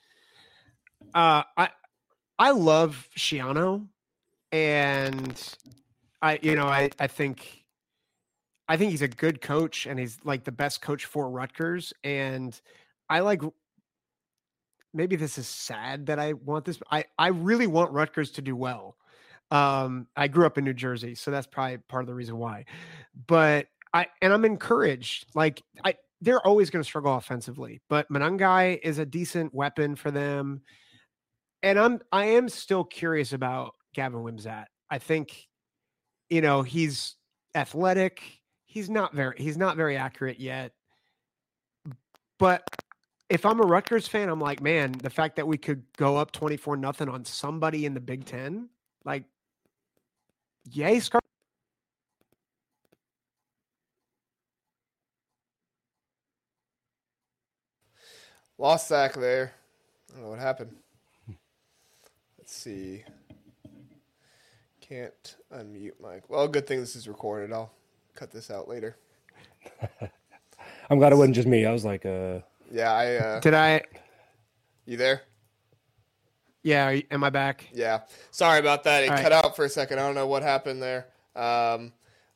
Uh, 1.15 1.43
I 1.57 1.71
I 2.39 2.51
love 2.51 3.09
Schiano, 3.17 3.87
and 4.53 5.57
I 6.23 6.39
you 6.43 6.55
know 6.55 6.67
I 6.67 6.91
I 6.99 7.07
think 7.07 7.65
I 8.69 8.77
think 8.77 8.91
he's 8.91 9.03
a 9.03 9.09
good 9.09 9.41
coach, 9.41 9.87
and 9.87 9.99
he's 9.99 10.19
like 10.25 10.45
the 10.45 10.53
best 10.53 10.83
coach 10.83 11.07
for 11.07 11.31
Rutgers, 11.31 11.93
and 12.05 12.59
I 13.09 13.21
like 13.21 13.43
maybe 14.97 15.15
this 15.15 15.39
is 15.39 15.47
sad 15.47 16.07
that 16.07 16.19
I 16.19 16.33
want 16.33 16.65
this. 16.65 16.81
I 16.91 17.05
I 17.19 17.29
really 17.29 17.67
want 17.67 17.93
Rutgers 17.93 18.31
to 18.33 18.43
do 18.43 18.57
well. 18.57 18.97
Um, 19.51 20.09
I 20.17 20.27
grew 20.27 20.47
up 20.47 20.59
in 20.59 20.65
New 20.65 20.75
Jersey, 20.75 21.15
so 21.15 21.31
that's 21.31 21.47
probably 21.47 21.79
part 21.79 22.03
of 22.03 22.09
the 22.09 22.15
reason 22.15 22.37
why. 22.39 22.65
But 23.27 23.67
I 23.93 24.07
and 24.23 24.33
I'm 24.33 24.45
encouraged. 24.45 25.27
Like 25.35 25.63
I, 25.85 25.95
they're 26.21 26.45
always 26.45 26.71
going 26.71 26.83
to 26.83 26.87
struggle 26.87 27.15
offensively, 27.15 27.81
but 27.89 28.11
Monangai 28.11 28.81
is 28.83 28.99
a 28.99 29.07
decent 29.07 29.55
weapon 29.55 29.95
for 29.95 30.11
them. 30.11 30.63
And 31.63 31.79
I'm 31.79 32.01
I 32.11 32.27
am 32.27 32.49
still 32.49 32.85
curious 32.85 33.33
about 33.33 33.75
Gavin 33.95 34.21
Wimsatt. 34.21 34.67
I 34.91 34.99
think, 34.99 35.47
you 36.29 36.41
know, 36.41 36.63
he's 36.63 37.17
athletic. 37.55 38.23
He's 38.65 38.91
not 38.91 39.15
very 39.15 39.37
he's 39.39 39.57
not 39.57 39.77
very 39.77 39.97
accurate 39.97 40.41
yet. 40.41 40.73
But 42.39 42.63
if 43.29 43.45
I'm 43.45 43.61
a 43.61 43.67
Rutgers 43.67 44.07
fan, 44.07 44.29
I'm 44.29 44.41
like, 44.41 44.61
man, 44.61 44.93
the 44.93 45.11
fact 45.11 45.37
that 45.37 45.47
we 45.47 45.59
could 45.59 45.83
go 45.97 46.17
up 46.17 46.33
24 46.33 46.77
nothing 46.77 47.09
on 47.09 47.25
somebody 47.25 47.87
in 47.87 47.95
the 47.95 48.01
Big 48.01 48.25
Ten, 48.25 48.69
like, 49.05 49.25
yay, 50.71 51.01
Scar. 51.01 51.21
Lost 58.59 58.89
sack 58.89 59.15
there. 59.15 59.53
I 60.09 60.15
don't 60.15 60.23
know 60.23 60.31
what 60.31 60.39
happened. 60.39 60.75
Let's 62.39 62.55
see. 62.55 63.05
Can't 64.81 65.37
unmute 65.53 66.01
Mike. 66.01 66.31
Well, 66.31 66.49
good 66.49 66.67
thing 66.67 66.81
this 66.81 66.97
is 66.97 67.07
recorded. 67.07 67.53
I'll 67.53 67.73
cut 68.15 68.31
this 68.31 68.51
out 68.51 68.67
later. 68.69 68.97
I'm 70.89 70.99
glad 70.99 71.12
it 71.12 71.17
wasn't 71.17 71.35
just 71.35 71.49
me. 71.49 71.67
I 71.67 71.73
was 71.73 71.85
like, 71.85 72.07
uh, 72.07 72.39
yeah, 72.71 72.93
I 72.93 73.15
uh, 73.17 73.41
did. 73.41 73.55
I. 73.55 73.83
You 74.85 74.97
there? 74.97 75.23
Yeah, 76.63 77.01
am 77.11 77.23
I 77.23 77.31
back? 77.31 77.69
Yeah. 77.73 78.01
Sorry 78.31 78.59
about 78.59 78.85
that. 78.85 79.05
It 79.05 79.11
All 79.11 79.17
cut 79.17 79.33
right. 79.33 79.45
out 79.45 79.55
for 79.55 79.65
a 79.65 79.69
second. 79.69 80.01
I 80.01 80.03
don't 80.03 80.15
know 80.15 80.27
what 80.27 80.43
happened 80.43 80.83
there. 80.83 81.07
Um, 81.37 81.93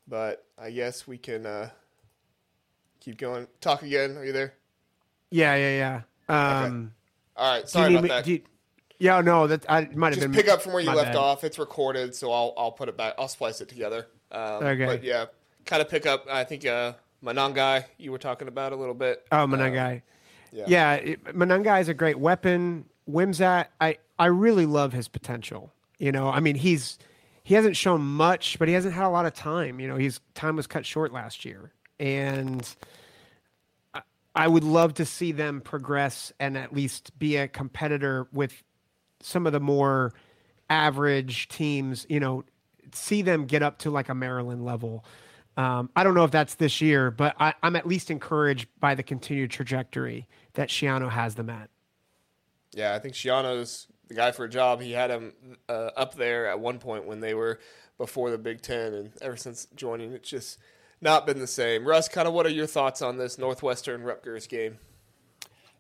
but 0.07 0.45
I 0.57 0.71
guess 0.71 1.07
we 1.07 1.19
can 1.19 1.47
uh, 1.47 1.71
keep 3.01 3.19
going. 3.19 3.49
Talk 3.61 3.83
again. 3.83 4.17
Are 4.17 4.25
you 4.25 4.33
there? 4.33 4.55
Yeah, 5.31 5.57
yeah, 5.57 6.03
yeah. 6.29 6.65
Um, 6.65 6.65
okay. 6.65 6.87
All 7.37 7.55
right. 7.57 7.69
Sorry 7.69 7.93
about 7.93 8.03
me, 8.03 8.09
that. 8.09 8.27
You, 8.27 8.43
yeah, 9.01 9.21
no, 9.21 9.47
that 9.47 9.65
I 9.69 9.89
might 9.95 10.13
have 10.13 10.21
been. 10.21 10.33
pick 10.33 10.49
up 10.49 10.61
from 10.63 10.75
where 10.75 10.83
you 10.83 10.93
left 10.93 11.15
bad. 11.15 11.17
off. 11.17 11.43
It's 11.43 11.59
recorded, 11.59 12.15
so 12.15 12.31
I'll 12.31 12.53
I'll 12.57 12.73
put 12.73 12.89
it 12.89 12.97
back. 12.97 13.15
I'll 13.19 13.29
splice 13.29 13.61
it 13.61 13.69
together. 13.69 14.07
Um, 14.31 14.63
okay. 14.63 14.87
But 14.87 15.03
yeah, 15.03 15.27
kind 15.65 15.81
of 15.81 15.89
pick 15.89 16.07
up. 16.07 16.27
I 16.31 16.45
think 16.45 16.67
uh, 16.67 16.93
Monangai 17.25 17.85
you 17.99 18.13
were 18.13 18.19
talking 18.19 18.47
about 18.47 18.73
a 18.73 18.77
little 18.77 18.95
bit. 18.95 19.27
Oh, 19.33 19.47
Monangai. 19.47 19.97
Um, 19.97 20.03
yeah, 20.53 20.97
yeah 20.97 21.79
is 21.79 21.89
a 21.89 21.95
great 21.95 22.19
weapon. 22.19 22.85
Wimsatt, 23.09 23.67
I 23.81 23.99
I 24.19 24.27
really 24.27 24.67
love 24.67 24.93
his 24.93 25.09
potential. 25.09 25.73
You 25.99 26.13
know, 26.13 26.29
I 26.29 26.41
mean, 26.41 26.57
he's 26.57 26.99
he 27.43 27.55
hasn't 27.55 27.77
shown 27.77 28.03
much, 28.03 28.59
but 28.59 28.69
he 28.69 28.75
hasn't 28.75 28.95
had 28.95 29.05
a 29.05 29.09
lot 29.09 29.27
of 29.27 29.35
time. 29.35 29.81
You 29.81 29.89
know, 29.89 29.97
his 29.97 30.21
time 30.35 30.57
was 30.57 30.67
cut 30.67 30.87
short 30.87 31.13
last 31.13 31.45
year, 31.45 31.73
and 31.99 32.67
I, 34.35 34.49
would 34.49 34.65
love 34.65 34.95
to 34.95 35.05
see 35.05 35.33
them 35.33 35.61
progress 35.61 36.33
and 36.39 36.57
at 36.57 36.73
least 36.73 37.19
be 37.19 37.37
a 37.37 37.49
competitor 37.49 38.29
with 38.33 38.63
some 39.21 39.47
of 39.47 39.53
the 39.53 39.61
more 39.61 40.13
average 40.69 41.49
teams, 41.49 42.07
you 42.09 42.21
know, 42.21 42.45
see 42.93 43.23
them 43.23 43.47
get 43.47 43.63
up 43.63 43.79
to 43.79 43.91
like 43.91 44.09
a 44.09 44.15
Maryland 44.15 44.65
level. 44.65 45.05
Um, 45.61 45.91
I 45.95 46.05
don't 46.05 46.15
know 46.15 46.25
if 46.25 46.31
that's 46.31 46.55
this 46.55 46.81
year, 46.81 47.11
but 47.11 47.37
I, 47.39 47.53
I'm 47.63 47.77
at 47.77 47.87
least 47.87 48.11
encouraged 48.11 48.67
by 48.81 48.95
the 48.95 49.03
continued 49.03 49.51
trajectory 49.51 50.27
that 50.55 50.71
Schiano 50.71 51.11
has 51.11 51.35
them 51.35 51.51
at. 51.51 51.69
Yeah, 52.73 52.95
I 52.95 52.99
think 52.99 53.13
Schiano's 53.15 53.87
the 54.09 54.15
guy 54.15 54.33
for 54.33 54.45
a 54.45 54.49
job. 54.49 54.81
He 54.81 54.93
had 54.93 55.11
him 55.11 55.35
uh, 55.69 55.91
up 55.97 56.15
there 56.15 56.47
at 56.47 56.61
one 56.61 56.79
point 56.79 57.05
when 57.05 57.21
they 57.21 57.35
were 57.35 57.61
before 57.99 58.31
the 58.31 58.39
Big 58.39 58.63
Ten, 58.63 58.95
and 58.95 59.13
ever 59.21 59.37
since 59.37 59.67
joining, 59.77 60.13
it's 60.13 60.31
just 60.31 60.59
not 61.03 61.27
been 61.27 61.39
the 61.39 61.47
same. 61.47 61.87
Russ, 61.87 62.09
kind 62.09 62.27
of 62.27 62.33
what 62.33 62.47
are 62.47 62.51
your 62.51 62.67
thoughts 62.67 63.03
on 63.03 63.19
this 63.19 63.37
Northwestern 63.37 64.03
Rutgers 64.03 64.47
game? 64.47 64.79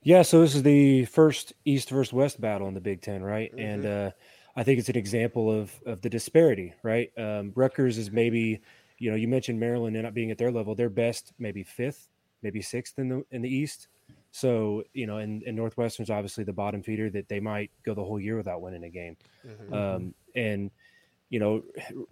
Yeah, 0.03 0.21
so 0.21 0.43
this 0.43 0.55
is 0.55 0.63
the 0.63 1.07
first 1.07 1.55
East 1.65 1.89
versus 1.89 2.13
West 2.13 2.39
battle 2.39 2.69
in 2.69 2.75
the 2.75 2.81
Big 2.81 3.01
Ten, 3.01 3.23
right? 3.23 3.51
Mm-hmm. 3.51 3.61
And 3.61 3.87
uh, 3.87 4.11
I 4.57 4.63
think 4.63 4.79
it's 4.79 4.91
an 4.91 4.97
example 4.97 5.51
of 5.51 5.73
of 5.87 6.03
the 6.03 6.11
disparity, 6.11 6.75
right? 6.83 7.11
Um, 7.17 7.53
Rutgers 7.55 7.97
is 7.97 8.11
maybe, 8.11 8.61
you 9.01 9.11
know, 9.11 9.17
you 9.17 9.27
mentioned 9.27 9.59
Maryland 9.59 10.01
not 10.01 10.15
being 10.15 10.31
at 10.31 10.39
their 10.39 10.53
level. 10.53 10.77
They're 10.77 10.91
best 10.91 11.33
maybe 11.39 11.65
fifth, 11.65 12.09
maybe 12.43 12.63
sixth 12.63 12.99
in 12.99 13.09
the 13.09 13.25
in 13.33 13.43
the 13.43 13.53
East. 13.53 13.89
So 14.31 14.85
you 14.93 15.07
know, 15.07 15.17
and, 15.17 15.43
and 15.43 15.57
Northwestern's 15.57 16.11
obviously 16.11 16.45
the 16.45 16.53
bottom 16.53 16.83
feeder 16.83 17.11
that 17.11 17.29
they 17.29 17.41
might 17.41 17.71
go 17.83 17.95
the 17.95 18.05
whole 18.05 18.21
year 18.21 18.37
without 18.37 18.61
winning 18.61 18.85
a 18.85 18.91
game. 18.91 19.17
Mm-hmm. 19.45 19.75
Um, 19.75 20.15
and 20.37 20.71
you 21.31 21.41
know, 21.41 21.63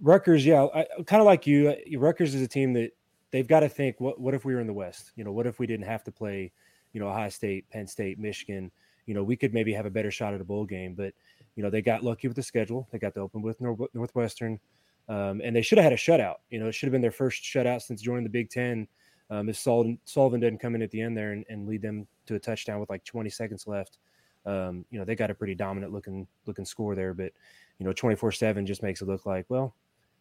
Rutgers, 0.00 0.44
yeah, 0.44 0.66
kind 1.06 1.20
of 1.20 1.26
like 1.26 1.46
you. 1.46 1.76
Rutgers 1.96 2.34
is 2.34 2.42
a 2.42 2.48
team 2.48 2.72
that 2.72 2.92
they've 3.30 3.46
got 3.46 3.60
to 3.60 3.68
think, 3.68 4.00
what 4.00 4.18
what 4.18 4.34
if 4.34 4.44
we 4.44 4.54
were 4.54 4.60
in 4.60 4.66
the 4.66 4.72
West? 4.72 5.12
You 5.14 5.24
know, 5.24 5.32
what 5.32 5.46
if 5.46 5.58
we 5.58 5.66
didn't 5.66 5.86
have 5.86 6.02
to 6.04 6.12
play, 6.12 6.52
you 6.92 7.00
know, 7.00 7.08
Ohio 7.08 7.28
State, 7.28 7.68
Penn 7.70 7.86
State, 7.86 8.18
Michigan? 8.18 8.70
You 9.04 9.14
know, 9.14 9.22
we 9.22 9.36
could 9.36 9.52
maybe 9.52 9.72
have 9.72 9.86
a 9.86 9.90
better 9.90 10.10
shot 10.10 10.34
at 10.34 10.40
a 10.40 10.44
bowl 10.44 10.64
game, 10.64 10.94
but 10.94 11.12
you 11.54 11.62
know, 11.62 11.70
they 11.70 11.82
got 11.82 12.04
lucky 12.04 12.28
with 12.28 12.36
the 12.36 12.42
schedule. 12.42 12.88
They 12.92 12.98
got 12.98 13.14
to 13.14 13.20
open 13.20 13.42
with 13.42 13.60
Northwestern, 13.60 14.60
um, 15.08 15.40
and 15.42 15.54
they 15.54 15.62
should 15.62 15.78
have 15.78 15.84
had 15.84 15.92
a 15.92 15.96
shutout. 15.96 16.36
You 16.50 16.60
know, 16.60 16.66
it 16.66 16.72
should 16.72 16.86
have 16.86 16.92
been 16.92 17.02
their 17.02 17.10
first 17.10 17.42
shutout 17.42 17.82
since 17.82 18.02
joining 18.02 18.24
the 18.24 18.30
Big 18.30 18.50
Ten 18.50 18.88
um, 19.30 19.48
if 19.48 19.56
Sullivan, 19.56 19.98
Sullivan 20.04 20.40
didn't 20.40 20.60
come 20.60 20.74
in 20.74 20.82
at 20.82 20.90
the 20.90 21.00
end 21.00 21.16
there 21.16 21.32
and, 21.32 21.44
and, 21.50 21.68
lead 21.68 21.82
them 21.82 22.06
to 22.26 22.34
a 22.34 22.38
touchdown 22.38 22.80
with 22.80 22.88
like 22.88 23.04
20 23.04 23.28
seconds 23.28 23.66
left, 23.66 23.98
um, 24.46 24.84
you 24.90 24.98
know 24.98 25.04
they 25.04 25.14
got 25.14 25.30
a 25.30 25.34
pretty 25.34 25.54
dominant 25.54 25.92
looking 25.92 26.26
looking 26.46 26.64
score 26.64 26.94
there. 26.94 27.12
But 27.12 27.32
you 27.78 27.84
know 27.84 27.92
24 27.92 28.32
seven 28.32 28.64
just 28.64 28.82
makes 28.82 29.02
it 29.02 29.08
look 29.08 29.26
like 29.26 29.44
well, 29.48 29.74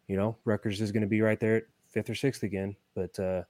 you 0.08 0.16
know 0.16 0.36
Rutgers 0.44 0.80
is 0.80 0.92
going 0.92 1.02
to 1.02 1.08
be 1.08 1.22
right 1.22 1.40
there 1.40 1.56
at 1.56 1.62
fifth 1.88 2.10
or 2.10 2.14
sixth 2.14 2.42
again. 2.42 2.76
But 2.94 3.18
uh, 3.18 3.42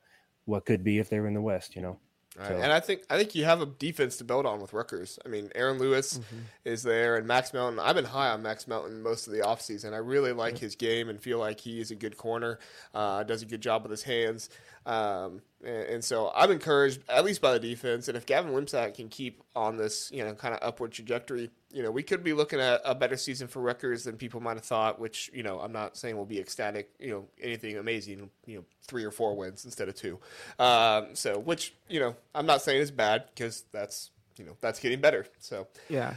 what 0.44 0.64
could 0.64 0.84
be 0.84 0.98
if 0.98 1.10
they 1.10 1.18
were 1.18 1.26
in 1.26 1.34
the 1.34 1.42
West, 1.42 1.74
you 1.74 1.82
know? 1.82 1.98
Right. 2.38 2.48
So. 2.48 2.56
And 2.56 2.72
I 2.72 2.80
think 2.80 3.02
I 3.10 3.18
think 3.18 3.34
you 3.34 3.44
have 3.44 3.60
a 3.60 3.66
defense 3.66 4.16
to 4.18 4.24
build 4.24 4.46
on 4.46 4.60
with 4.60 4.72
Rutgers. 4.72 5.18
I 5.24 5.28
mean, 5.28 5.50
Aaron 5.54 5.78
Lewis 5.78 6.18
mm-hmm. 6.18 6.38
is 6.64 6.82
there, 6.82 7.16
and 7.16 7.26
Max 7.26 7.52
Melton. 7.52 7.80
I've 7.80 7.96
been 7.96 8.04
high 8.04 8.28
on 8.28 8.42
Max 8.42 8.68
Melton 8.68 9.02
most 9.02 9.26
of 9.26 9.32
the 9.32 9.40
offseason. 9.40 9.92
I 9.92 9.98
really 9.98 10.32
like 10.32 10.54
mm-hmm. 10.54 10.64
his 10.64 10.76
game 10.76 11.08
and 11.08 11.20
feel 11.20 11.38
like 11.38 11.60
he 11.60 11.80
is 11.80 11.90
a 11.90 11.96
good 11.96 12.16
corner. 12.16 12.58
Uh, 12.94 13.24
does 13.24 13.42
a 13.42 13.46
good 13.46 13.60
job 13.60 13.82
with 13.82 13.90
his 13.90 14.02
hands. 14.02 14.50
Um, 14.86 15.42
and, 15.64 15.84
and, 15.84 16.04
so 16.04 16.32
I'm 16.34 16.50
encouraged, 16.50 17.00
at 17.08 17.24
least 17.24 17.40
by 17.40 17.52
the 17.52 17.60
defense. 17.60 18.08
And 18.08 18.16
if 18.16 18.24
Gavin 18.26 18.52
Wimsatt 18.52 18.94
can 18.94 19.08
keep 19.08 19.42
on 19.54 19.76
this, 19.76 20.10
you 20.12 20.24
know, 20.24 20.32
kind 20.34 20.54
of 20.54 20.60
upward 20.62 20.92
trajectory, 20.92 21.50
you 21.72 21.82
know, 21.82 21.90
we 21.90 22.02
could 22.02 22.24
be 22.24 22.32
looking 22.32 22.60
at 22.60 22.80
a 22.84 22.94
better 22.94 23.16
season 23.16 23.48
for 23.48 23.60
Rutgers 23.60 24.04
than 24.04 24.16
people 24.16 24.40
might 24.40 24.56
have 24.56 24.64
thought. 24.64 24.98
Which, 24.98 25.30
you 25.34 25.42
know, 25.42 25.60
I'm 25.60 25.72
not 25.72 25.96
saying 25.96 26.16
will 26.16 26.24
be 26.24 26.40
ecstatic, 26.40 26.90
you 26.98 27.10
know, 27.10 27.24
anything 27.42 27.76
amazing, 27.76 28.30
you 28.46 28.56
know, 28.56 28.64
three 28.86 29.04
or 29.04 29.10
four 29.10 29.36
wins 29.36 29.64
instead 29.64 29.88
of 29.88 29.94
two. 29.94 30.18
Um, 30.58 31.08
so, 31.14 31.38
which, 31.38 31.74
you 31.88 32.00
know, 32.00 32.16
I'm 32.34 32.46
not 32.46 32.62
saying 32.62 32.80
is 32.80 32.90
bad 32.90 33.24
because 33.34 33.64
that's, 33.72 34.10
you 34.36 34.44
know, 34.44 34.56
that's 34.60 34.80
getting 34.80 35.00
better. 35.00 35.26
So, 35.40 35.66
yeah. 35.88 36.14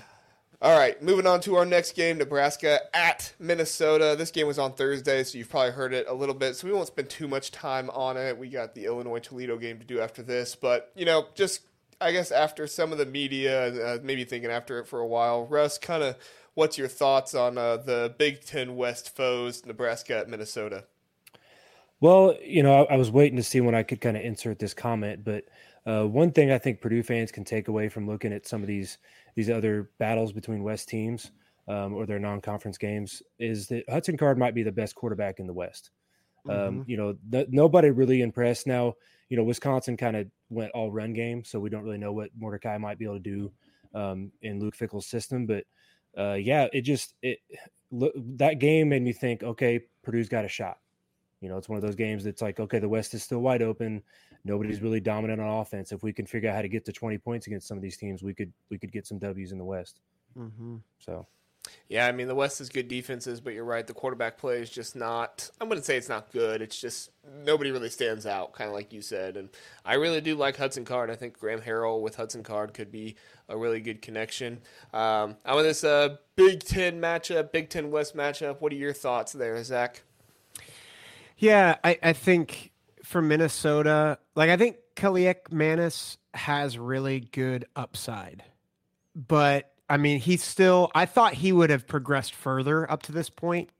All 0.63 0.77
right, 0.77 1.01
moving 1.01 1.25
on 1.25 1.41
to 1.41 1.55
our 1.55 1.65
next 1.65 1.93
game, 1.93 2.19
Nebraska 2.19 2.81
at 2.95 3.33
Minnesota. 3.39 4.13
This 4.15 4.29
game 4.29 4.45
was 4.45 4.59
on 4.59 4.73
Thursday, 4.73 5.23
so 5.23 5.39
you've 5.39 5.49
probably 5.49 5.71
heard 5.71 5.91
it 5.91 6.05
a 6.07 6.13
little 6.13 6.35
bit, 6.35 6.55
so 6.55 6.67
we 6.67 6.73
won't 6.73 6.85
spend 6.85 7.09
too 7.09 7.27
much 7.27 7.49
time 7.49 7.89
on 7.89 8.15
it. 8.15 8.37
We 8.37 8.47
got 8.47 8.75
the 8.75 8.85
Illinois 8.85 9.17
Toledo 9.17 9.57
game 9.57 9.79
to 9.79 9.85
do 9.85 9.99
after 9.99 10.21
this, 10.21 10.53
but, 10.53 10.91
you 10.95 11.03
know, 11.03 11.25
just 11.33 11.61
I 11.99 12.11
guess 12.11 12.29
after 12.29 12.67
some 12.67 12.91
of 12.91 12.99
the 12.99 13.07
media, 13.07 13.73
uh, 13.73 13.97
maybe 14.03 14.23
thinking 14.23 14.51
after 14.51 14.77
it 14.77 14.85
for 14.85 14.99
a 14.99 15.07
while, 15.07 15.47
Russ, 15.47 15.79
kind 15.79 16.03
of 16.03 16.15
what's 16.53 16.77
your 16.77 16.87
thoughts 16.87 17.33
on 17.33 17.57
uh, 17.57 17.77
the 17.77 18.13
Big 18.19 18.45
Ten 18.45 18.75
West 18.75 19.15
foes, 19.15 19.65
Nebraska 19.65 20.15
at 20.15 20.29
Minnesota? 20.29 20.83
Well, 22.01 22.35
you 22.39 22.61
know, 22.61 22.85
I, 22.85 22.93
I 22.93 22.97
was 22.97 23.09
waiting 23.09 23.37
to 23.37 23.43
see 23.43 23.61
when 23.61 23.73
I 23.73 23.81
could 23.81 23.99
kind 23.99 24.15
of 24.15 24.21
insert 24.21 24.59
this 24.59 24.75
comment, 24.75 25.23
but 25.23 25.45
uh, 25.87 26.03
one 26.05 26.31
thing 26.31 26.51
I 26.51 26.59
think 26.59 26.81
Purdue 26.81 27.01
fans 27.01 27.31
can 27.31 27.45
take 27.45 27.67
away 27.67 27.89
from 27.89 28.05
looking 28.05 28.31
at 28.31 28.45
some 28.45 28.61
of 28.61 28.67
these– 28.67 28.99
these 29.35 29.49
other 29.49 29.89
battles 29.97 30.31
between 30.33 30.63
West 30.63 30.89
teams 30.89 31.31
um, 31.67 31.93
or 31.93 32.05
their 32.05 32.19
non-conference 32.19 32.77
games 32.77 33.21
is 33.39 33.67
that 33.67 33.83
Hudson 33.89 34.17
Card 34.17 34.37
might 34.37 34.55
be 34.55 34.63
the 34.63 34.71
best 34.71 34.95
quarterback 34.95 35.39
in 35.39 35.47
the 35.47 35.53
West. 35.53 35.91
Um, 36.49 36.55
mm-hmm. 36.55 36.67
Um, 36.67 36.85
you 36.87 36.97
know, 36.97 37.15
th- 37.31 37.47
nobody 37.49 37.89
really 37.89 38.21
impressed. 38.21 38.67
Now, 38.67 38.95
you 39.29 39.37
know, 39.37 39.43
Wisconsin 39.43 39.95
kind 39.95 40.15
of 40.15 40.27
went 40.49 40.71
all 40.71 40.91
run 40.91 41.13
game, 41.13 41.43
so 41.43 41.59
we 41.59 41.69
don't 41.69 41.83
really 41.83 41.97
know 41.97 42.11
what 42.11 42.29
Mordecai 42.37 42.77
might 42.77 42.99
be 42.99 43.05
able 43.05 43.15
to 43.15 43.19
do 43.21 43.51
um, 43.93 44.31
in 44.41 44.59
Luke 44.59 44.75
Fickell's 44.75 45.07
system. 45.07 45.45
But 45.45 45.63
uh, 46.17 46.33
yeah, 46.33 46.67
it 46.73 46.81
just 46.81 47.13
it 47.21 47.39
look, 47.91 48.13
that 48.37 48.59
game 48.59 48.89
made 48.89 49.03
me 49.03 49.13
think, 49.13 49.43
okay, 49.43 49.81
Purdue's 50.03 50.29
got 50.29 50.45
a 50.45 50.49
shot. 50.49 50.77
You 51.41 51.49
know, 51.49 51.57
it's 51.57 51.67
one 51.67 51.75
of 51.75 51.81
those 51.81 51.95
games 51.95 52.23
that's 52.23 52.41
like, 52.41 52.59
okay, 52.59 52.79
the 52.79 52.87
West 52.87 53.13
is 53.15 53.23
still 53.23 53.39
wide 53.39 53.63
open. 53.63 54.03
Nobody's 54.45 54.81
really 54.81 54.99
dominant 54.99 55.41
on 55.41 55.59
offense. 55.59 55.91
If 55.91 56.03
we 56.03 56.13
can 56.13 56.25
figure 56.25 56.49
out 56.49 56.55
how 56.55 56.61
to 56.61 56.69
get 56.69 56.85
to 56.85 56.91
20 56.91 57.17
points 57.17 57.47
against 57.47 57.67
some 57.67 57.77
of 57.77 57.81
these 57.81 57.97
teams, 57.97 58.23
we 58.23 58.33
could 58.33 58.53
we 58.69 58.77
could 58.77 58.91
get 58.91 59.07
some 59.07 59.17
W's 59.17 59.51
in 59.51 59.57
the 59.57 59.65
West. 59.65 60.01
Mm-hmm. 60.37 60.77
So, 60.99 61.25
yeah, 61.89 62.07
I 62.07 62.11
mean 62.11 62.27
the 62.27 62.35
West 62.35 62.61
is 62.61 62.69
good 62.69 62.87
defenses, 62.87 63.41
but 63.41 63.53
you're 63.53 63.65
right. 63.65 63.85
The 63.85 63.93
quarterback 63.93 64.37
play 64.37 64.61
is 64.61 64.69
just 64.69 64.95
not. 64.95 65.49
I'm 65.59 65.67
going 65.67 65.79
to 65.79 65.85
say 65.85 65.97
it's 65.97 66.09
not 66.09 66.31
good. 66.31 66.61
It's 66.61 66.79
just 66.79 67.09
nobody 67.43 67.71
really 67.71 67.89
stands 67.89 68.27
out, 68.27 68.53
kind 68.53 68.67
of 68.67 68.75
like 68.75 68.93
you 68.93 69.01
said. 69.01 69.35
And 69.35 69.49
I 69.83 69.95
really 69.95 70.21
do 70.21 70.35
like 70.35 70.57
Hudson 70.57 70.85
Card. 70.85 71.09
I 71.09 71.15
think 71.15 71.39
Graham 71.39 71.61
Harrell 71.61 72.01
with 72.01 72.15
Hudson 72.15 72.43
Card 72.43 72.73
could 72.73 72.91
be 72.91 73.15
a 73.49 73.57
really 73.57 73.79
good 73.79 74.01
connection. 74.01 74.59
Um, 74.93 75.37
I'm 75.43 75.57
in 75.57 75.63
this 75.63 75.83
uh, 75.83 76.17
Big 76.35 76.63
Ten 76.63 77.01
matchup, 77.01 77.51
Big 77.51 77.69
Ten 77.69 77.89
West 77.89 78.15
matchup. 78.15 78.61
What 78.61 78.71
are 78.71 78.77
your 78.77 78.93
thoughts 78.93 79.33
there, 79.33 79.63
Zack? 79.63 80.03
Yeah, 81.41 81.77
I, 81.83 81.97
I 82.03 82.13
think 82.13 82.71
for 83.03 83.19
Minnesota, 83.19 84.19
like 84.35 84.51
I 84.51 84.57
think 84.57 84.77
Kaliakmanis 84.95 86.17
has 86.35 86.77
really 86.77 87.21
good 87.21 87.65
upside. 87.75 88.43
But 89.15 89.73
I 89.89 89.97
mean, 89.97 90.19
he's 90.19 90.43
still 90.43 90.91
I 90.93 91.07
thought 91.07 91.33
he 91.33 91.51
would 91.51 91.71
have 91.71 91.87
progressed 91.87 92.35
further 92.35 92.89
up 92.89 93.01
to 93.03 93.11
this 93.11 93.31
point. 93.31 93.71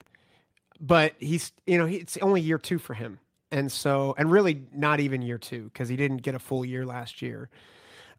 But 0.80 1.14
he's 1.20 1.52
you 1.68 1.78
know, 1.78 1.86
he, 1.86 1.98
it's 1.98 2.18
only 2.18 2.42
year 2.42 2.58
2 2.58 2.80
for 2.80 2.96
him. 2.96 3.20
And 3.52 3.72
so 3.72 4.16
and 4.18 4.32
really 4.32 4.64
not 4.74 5.00
even 5.00 5.22
year 5.22 5.38
2 5.38 5.70
cuz 5.76 5.88
he 5.88 5.96
didn't 5.96 6.24
get 6.24 6.34
a 6.34 6.40
full 6.40 6.66
year 6.66 6.84
last 6.84 7.22
year. 7.22 7.52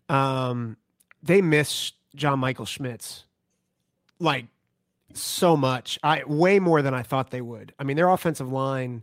Um 0.09 0.77
they 1.21 1.43
miss 1.43 1.91
John 2.15 2.39
Michael 2.39 2.67
Schmitz 2.67 3.25
like 4.21 4.47
so 5.15 5.57
much. 5.57 5.99
I 6.05 6.23
way 6.29 6.61
more 6.61 6.81
than 6.81 6.95
I 6.95 7.03
thought 7.03 7.31
they 7.33 7.41
would. 7.41 7.75
I 7.81 7.83
mean, 7.83 7.97
their 7.97 8.09
offensive 8.09 8.51
line 8.53 9.03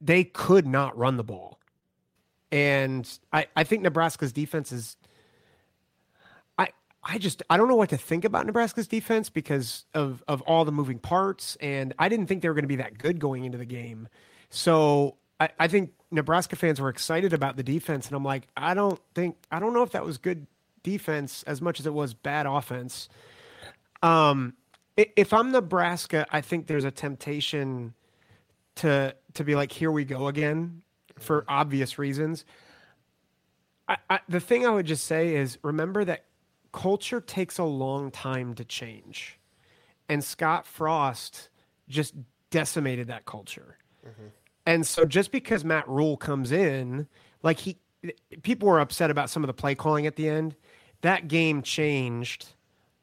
they 0.00 0.24
could 0.24 0.66
not 0.66 0.96
run 0.96 1.16
the 1.16 1.24
ball. 1.24 1.58
And 2.52 3.08
I, 3.32 3.46
I 3.54 3.64
think 3.64 3.82
Nebraska's 3.82 4.32
defense 4.32 4.72
is 4.72 4.96
I 6.58 6.68
I 7.04 7.18
just 7.18 7.42
I 7.48 7.56
don't 7.56 7.68
know 7.68 7.76
what 7.76 7.90
to 7.90 7.96
think 7.96 8.24
about 8.24 8.46
Nebraska's 8.46 8.88
defense 8.88 9.30
because 9.30 9.84
of 9.94 10.24
of 10.26 10.42
all 10.42 10.64
the 10.64 10.72
moving 10.72 10.98
parts. 10.98 11.56
And 11.60 11.94
I 11.98 12.08
didn't 12.08 12.26
think 12.26 12.42
they 12.42 12.48
were 12.48 12.54
going 12.54 12.64
to 12.64 12.68
be 12.68 12.76
that 12.76 12.98
good 12.98 13.20
going 13.20 13.44
into 13.44 13.58
the 13.58 13.64
game. 13.64 14.08
So 14.48 15.16
I, 15.38 15.50
I 15.60 15.68
think 15.68 15.92
Nebraska 16.10 16.56
fans 16.56 16.80
were 16.80 16.88
excited 16.88 17.32
about 17.32 17.56
the 17.56 17.62
defense. 17.62 18.08
And 18.08 18.16
I'm 18.16 18.24
like, 18.24 18.48
I 18.56 18.74
don't 18.74 19.00
think 19.14 19.36
I 19.52 19.60
don't 19.60 19.74
know 19.74 19.82
if 19.82 19.92
that 19.92 20.04
was 20.04 20.18
good 20.18 20.46
defense 20.82 21.44
as 21.44 21.60
much 21.60 21.78
as 21.78 21.86
it 21.86 21.94
was 21.94 22.14
bad 22.14 22.46
offense. 22.46 23.08
Um 24.02 24.54
if 24.96 25.32
I'm 25.32 25.52
Nebraska, 25.52 26.26
I 26.30 26.40
think 26.40 26.66
there's 26.66 26.84
a 26.84 26.90
temptation 26.90 27.94
to 28.76 29.14
to 29.34 29.44
be 29.44 29.54
like, 29.54 29.72
here 29.72 29.90
we 29.90 30.04
go 30.04 30.28
again, 30.28 30.82
for 31.18 31.42
mm-hmm. 31.42 31.50
obvious 31.50 31.98
reasons. 31.98 32.44
I, 33.88 33.96
I, 34.08 34.20
the 34.28 34.40
thing 34.40 34.66
I 34.66 34.70
would 34.70 34.86
just 34.86 35.04
say 35.04 35.34
is 35.34 35.58
remember 35.62 36.04
that 36.04 36.24
culture 36.72 37.20
takes 37.20 37.58
a 37.58 37.64
long 37.64 38.10
time 38.10 38.54
to 38.54 38.64
change, 38.64 39.38
and 40.08 40.22
Scott 40.22 40.66
Frost 40.66 41.48
just 41.88 42.14
decimated 42.50 43.08
that 43.08 43.24
culture. 43.24 43.76
Mm-hmm. 44.06 44.26
And 44.66 44.86
so 44.86 45.04
just 45.04 45.32
because 45.32 45.64
Matt 45.64 45.88
Rhule 45.88 46.16
comes 46.16 46.52
in, 46.52 47.08
like 47.42 47.58
he, 47.58 47.78
people 48.42 48.68
were 48.68 48.80
upset 48.80 49.10
about 49.10 49.30
some 49.30 49.42
of 49.42 49.48
the 49.48 49.54
play 49.54 49.74
calling 49.74 50.06
at 50.06 50.16
the 50.16 50.28
end. 50.28 50.54
That 51.00 51.28
game 51.28 51.62
changed 51.62 52.48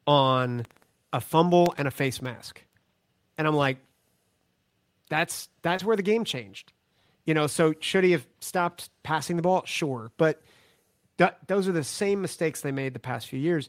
on 0.06 0.64
a 1.12 1.20
fumble 1.20 1.74
and 1.76 1.88
a 1.88 1.90
face 1.90 2.22
mask. 2.22 2.62
And 3.36 3.46
I'm 3.46 3.54
like, 3.54 3.78
that's 5.08 5.48
that's 5.62 5.84
where 5.84 5.96
the 5.96 6.02
game 6.02 6.24
changed. 6.24 6.72
You 7.26 7.34
know, 7.34 7.46
so 7.46 7.74
should 7.80 8.04
he 8.04 8.12
have 8.12 8.26
stopped 8.40 8.90
passing 9.02 9.36
the 9.36 9.42
ball? 9.42 9.62
Sure, 9.66 10.10
but 10.16 10.42
th- 11.18 11.32
those 11.46 11.68
are 11.68 11.72
the 11.72 11.84
same 11.84 12.22
mistakes 12.22 12.60
they 12.62 12.72
made 12.72 12.94
the 12.94 13.00
past 13.00 13.26
few 13.28 13.38
years. 13.38 13.68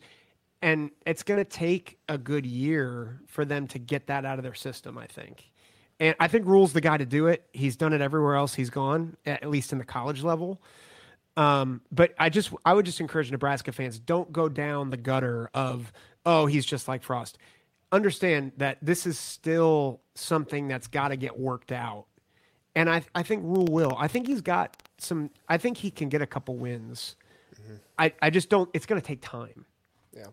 and 0.61 0.91
it's 1.05 1.23
going 1.23 1.37
to 1.39 1.45
take 1.45 1.97
a 2.09 2.17
good 2.17 2.45
year 2.45 3.21
for 3.27 3.45
them 3.45 3.67
to 3.67 3.79
get 3.79 4.07
that 4.07 4.25
out 4.25 4.39
of 4.39 4.43
their 4.43 4.53
system. 4.53 4.97
I 4.97 5.07
think, 5.07 5.49
and 5.99 6.15
I 6.19 6.27
think 6.27 6.45
Rhule's 6.45 6.73
the 6.73 6.81
guy 6.81 6.97
to 6.97 7.05
do 7.05 7.27
it. 7.27 7.45
He's 7.53 7.75
done 7.77 7.93
it 7.93 8.01
everywhere 8.01 8.35
else 8.35 8.53
he's 8.55 8.69
gone, 8.69 9.17
at 9.25 9.49
least 9.49 9.71
in 9.71 9.77
the 9.77 9.85
college 9.85 10.23
level. 10.23 10.61
Um, 11.37 11.81
but 11.91 12.13
I 12.19 12.29
just 12.29 12.51
I 12.65 12.73
would 12.73 12.85
just 12.85 12.99
encourage 12.99 13.31
Nebraska 13.31 13.71
fans 13.71 13.99
don't 13.99 14.31
go 14.33 14.49
down 14.49 14.89
the 14.89 14.97
gutter 14.97 15.49
of 15.53 15.91
oh 16.25 16.45
he's 16.47 16.65
just 16.65 16.87
like 16.87 17.03
Frost. 17.03 17.37
Understand 17.91 18.51
that 18.57 18.77
this 18.81 19.07
is 19.07 19.17
still 19.17 20.01
something 20.15 20.67
that's 20.67 20.87
got 20.87 21.07
to 21.07 21.15
get 21.15 21.39
worked 21.39 21.71
out, 21.71 22.05
and 22.75 22.89
I 22.89 23.03
I 23.15 23.23
think 23.23 23.43
Rhule 23.43 23.65
will. 23.65 23.95
I 23.97 24.07
think 24.07 24.27
he's 24.27 24.41
got 24.41 24.81
some. 24.99 25.31
I 25.47 25.57
think 25.57 25.77
he 25.77 25.89
can 25.89 26.07
get 26.09 26.21
a 26.21 26.27
couple 26.27 26.55
wins. 26.55 27.15
Mm-hmm. 27.55 27.75
I 27.97 28.13
I 28.21 28.29
just 28.29 28.49
don't. 28.49 28.69
It's 28.73 28.85
going 28.85 29.01
to 29.01 29.07
take 29.07 29.21
time. 29.21 29.65
Yeah, 30.15 30.27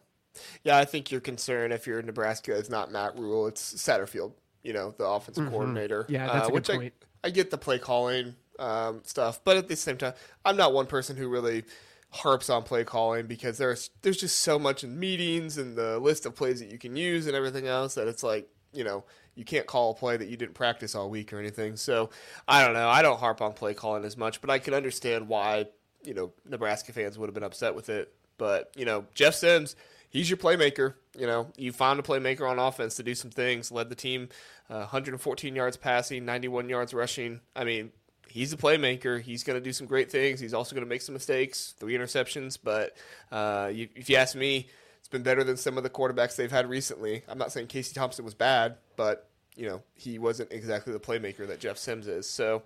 yeah. 0.64 0.76
I 0.76 0.84
think 0.84 1.10
your 1.10 1.22
concern 1.22 1.72
if 1.72 1.86
you're 1.86 1.98
in 1.98 2.06
Nebraska 2.06 2.54
is 2.54 2.68
not 2.68 2.92
Matt 2.92 3.18
Rhule, 3.18 3.46
it's 3.46 3.74
Satterfield. 3.74 4.32
You 4.62 4.74
know, 4.74 4.94
the 4.98 5.06
offensive 5.06 5.44
mm-hmm. 5.44 5.52
coordinator. 5.52 6.04
Yeah, 6.08 6.26
that's 6.26 6.48
uh, 6.48 6.52
a 6.52 6.60
good 6.60 6.64
point. 6.64 6.94
I, 7.24 7.28
I 7.28 7.30
get 7.30 7.50
the 7.50 7.58
play 7.58 7.78
calling 7.78 8.34
um, 8.58 9.00
stuff. 9.04 9.40
But 9.44 9.56
at 9.56 9.68
the 9.68 9.76
same 9.76 9.96
time, 9.96 10.14
I'm 10.44 10.56
not 10.56 10.72
one 10.72 10.86
person 10.86 11.16
who 11.16 11.28
really 11.28 11.64
harps 12.10 12.48
on 12.48 12.62
play 12.62 12.84
calling 12.84 13.26
because 13.26 13.58
there's 13.58 13.90
there's 14.02 14.16
just 14.16 14.40
so 14.40 14.58
much 14.58 14.84
in 14.84 14.98
meetings 14.98 15.58
and 15.58 15.76
the 15.76 15.98
list 15.98 16.24
of 16.24 16.34
plays 16.34 16.60
that 16.60 16.70
you 16.70 16.78
can 16.78 16.96
use 16.96 17.26
and 17.26 17.36
everything 17.36 17.66
else 17.66 17.94
that 17.94 18.08
it's 18.08 18.22
like 18.22 18.48
you 18.72 18.84
know 18.84 19.04
you 19.34 19.44
can't 19.44 19.66
call 19.66 19.90
a 19.90 19.94
play 19.94 20.16
that 20.16 20.28
you 20.28 20.36
didn't 20.36 20.54
practice 20.54 20.94
all 20.94 21.10
week 21.10 21.32
or 21.32 21.38
anything. 21.38 21.76
So 21.76 22.10
I 22.48 22.64
don't 22.64 22.72
know. 22.72 22.88
I 22.88 23.02
don't 23.02 23.20
harp 23.20 23.40
on 23.42 23.52
play 23.52 23.74
calling 23.74 24.04
as 24.04 24.16
much, 24.16 24.40
but 24.40 24.50
I 24.50 24.58
can 24.58 24.74
understand 24.74 25.28
why 25.28 25.66
you 26.02 26.14
know 26.14 26.32
Nebraska 26.44 26.92
fans 26.92 27.18
would 27.18 27.28
have 27.28 27.34
been 27.34 27.42
upset 27.42 27.74
with 27.74 27.88
it. 27.88 28.12
But 28.38 28.72
you 28.76 28.84
know 28.84 29.04
Jeff 29.14 29.34
Sims. 29.34 29.76
He's 30.08 30.30
your 30.30 30.38
playmaker. 30.38 30.94
You 31.18 31.26
know, 31.26 31.48
you 31.56 31.72
found 31.72 32.00
a 32.00 32.02
playmaker 32.02 32.48
on 32.48 32.58
offense 32.58 32.94
to 32.94 33.02
do 33.02 33.14
some 33.14 33.30
things. 33.30 33.70
Led 33.70 33.90
the 33.90 33.96
team, 33.96 34.30
uh, 34.70 34.76
114 34.76 35.54
yards 35.54 35.76
passing, 35.76 36.24
91 36.24 36.68
yards 36.70 36.94
rushing. 36.94 37.40
I 37.54 37.64
mean, 37.64 37.90
he's 38.28 38.52
a 38.52 38.56
playmaker. 38.56 39.20
He's 39.20 39.42
going 39.42 39.58
to 39.58 39.64
do 39.64 39.72
some 39.72 39.86
great 39.86 40.10
things. 40.10 40.40
He's 40.40 40.54
also 40.54 40.74
going 40.74 40.84
to 40.84 40.88
make 40.88 41.02
some 41.02 41.12
mistakes, 41.12 41.74
three 41.78 41.94
interceptions. 41.94 42.58
But 42.62 42.96
uh, 43.32 43.70
you, 43.72 43.88
if 43.94 44.08
you 44.10 44.16
ask 44.16 44.34
me, 44.34 44.68
it's 44.98 45.08
been 45.08 45.22
better 45.22 45.44
than 45.44 45.56
some 45.56 45.76
of 45.76 45.82
the 45.82 45.90
quarterbacks 45.90 46.36
they've 46.36 46.50
had 46.50 46.68
recently. 46.68 47.22
I'm 47.28 47.38
not 47.38 47.52
saying 47.52 47.68
Casey 47.68 47.94
Thompson 47.94 48.24
was 48.24 48.34
bad, 48.34 48.76
but 48.96 49.28
you 49.56 49.66
know 49.66 49.82
he 49.94 50.18
wasn't 50.18 50.52
exactly 50.52 50.92
the 50.92 51.00
playmaker 51.00 51.46
that 51.48 51.60
Jeff 51.60 51.78
Sims 51.78 52.06
is. 52.06 52.28
So 52.28 52.62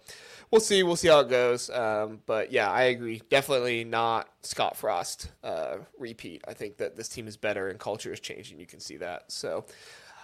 we'll 0.50 0.60
see. 0.60 0.82
We'll 0.82 0.96
see 0.96 1.08
how 1.08 1.20
it 1.20 1.28
goes. 1.28 1.70
Um, 1.70 2.20
but 2.26 2.50
yeah, 2.52 2.70
I 2.70 2.84
agree. 2.84 3.22
Definitely 3.30 3.84
not 3.84 4.28
Scott 4.42 4.76
Frost 4.76 5.30
uh, 5.44 5.78
repeat. 5.98 6.42
I 6.48 6.54
think 6.54 6.78
that 6.78 6.96
this 6.96 7.08
team 7.08 7.28
is 7.28 7.36
better 7.36 7.68
and 7.68 7.78
culture 7.78 8.12
is 8.12 8.20
changing. 8.20 8.58
You 8.58 8.66
can 8.66 8.80
see 8.80 8.96
that. 8.96 9.30
So 9.30 9.66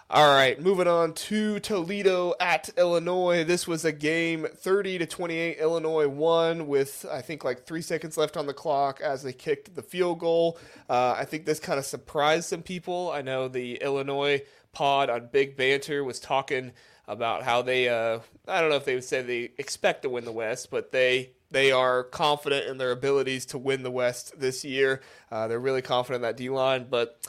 all 0.09 0.33
right, 0.33 0.61
moving 0.61 0.87
on 0.87 1.15
to 1.15 1.59
Toledo 1.59 2.35
at 2.39 2.71
Illinois. 2.79 3.43
This 3.43 3.67
was 3.67 3.85
a 3.85 3.91
game 3.91 4.47
30 4.55 4.99
to 4.99 5.07
28. 5.07 5.59
Illinois 5.59 6.07
won 6.07 6.69
with, 6.69 7.05
I 7.11 7.21
think, 7.23 7.43
like 7.43 7.67
three 7.67 7.83
seconds 7.83 8.17
left 8.17 8.37
on 8.37 8.47
the 8.47 8.55
clock 8.55 9.01
as 9.01 9.25
they 9.25 9.33
kicked 9.33 9.75
the 9.75 9.83
field 9.83 10.21
goal. 10.21 10.59
Uh, 10.89 11.17
I 11.19 11.25
think 11.25 11.45
this 11.45 11.59
kind 11.59 11.81
of 11.81 11.85
surprised 11.85 12.49
some 12.49 12.63
people. 12.63 13.11
I 13.11 13.23
know 13.23 13.49
the 13.49 13.83
Illinois 13.83 14.43
pod 14.71 15.11
on 15.11 15.29
Big 15.33 15.57
Banter 15.57 16.05
was 16.05 16.21
talking 16.21 16.71
about 17.09 17.43
how 17.43 17.63
they, 17.63 17.89
uh, 17.89 18.21
I 18.47 18.61
don't 18.61 18.71
know 18.71 18.77
if 18.77 18.85
they 18.85 18.95
would 18.95 19.03
say 19.03 19.23
they 19.23 19.51
expect 19.59 20.03
to 20.03 20.09
win 20.09 20.25
the 20.25 20.31
West, 20.31 20.71
but 20.71 20.93
they 20.93 21.31
they 21.51 21.71
are 21.71 22.03
confident 22.03 22.67
in 22.67 22.77
their 22.79 22.91
abilities 22.91 23.47
to 23.47 23.59
win 23.59 23.83
the 23.85 23.91
West 23.91 24.39
this 24.39 24.65
year. 24.65 25.01
Uh, 25.31 25.47
they're 25.49 25.61
really 25.61 25.83
confident 25.83 26.23
in 26.25 26.29
that 26.29 26.37
D 26.37 26.49
line, 26.49 26.87
but 26.91 27.21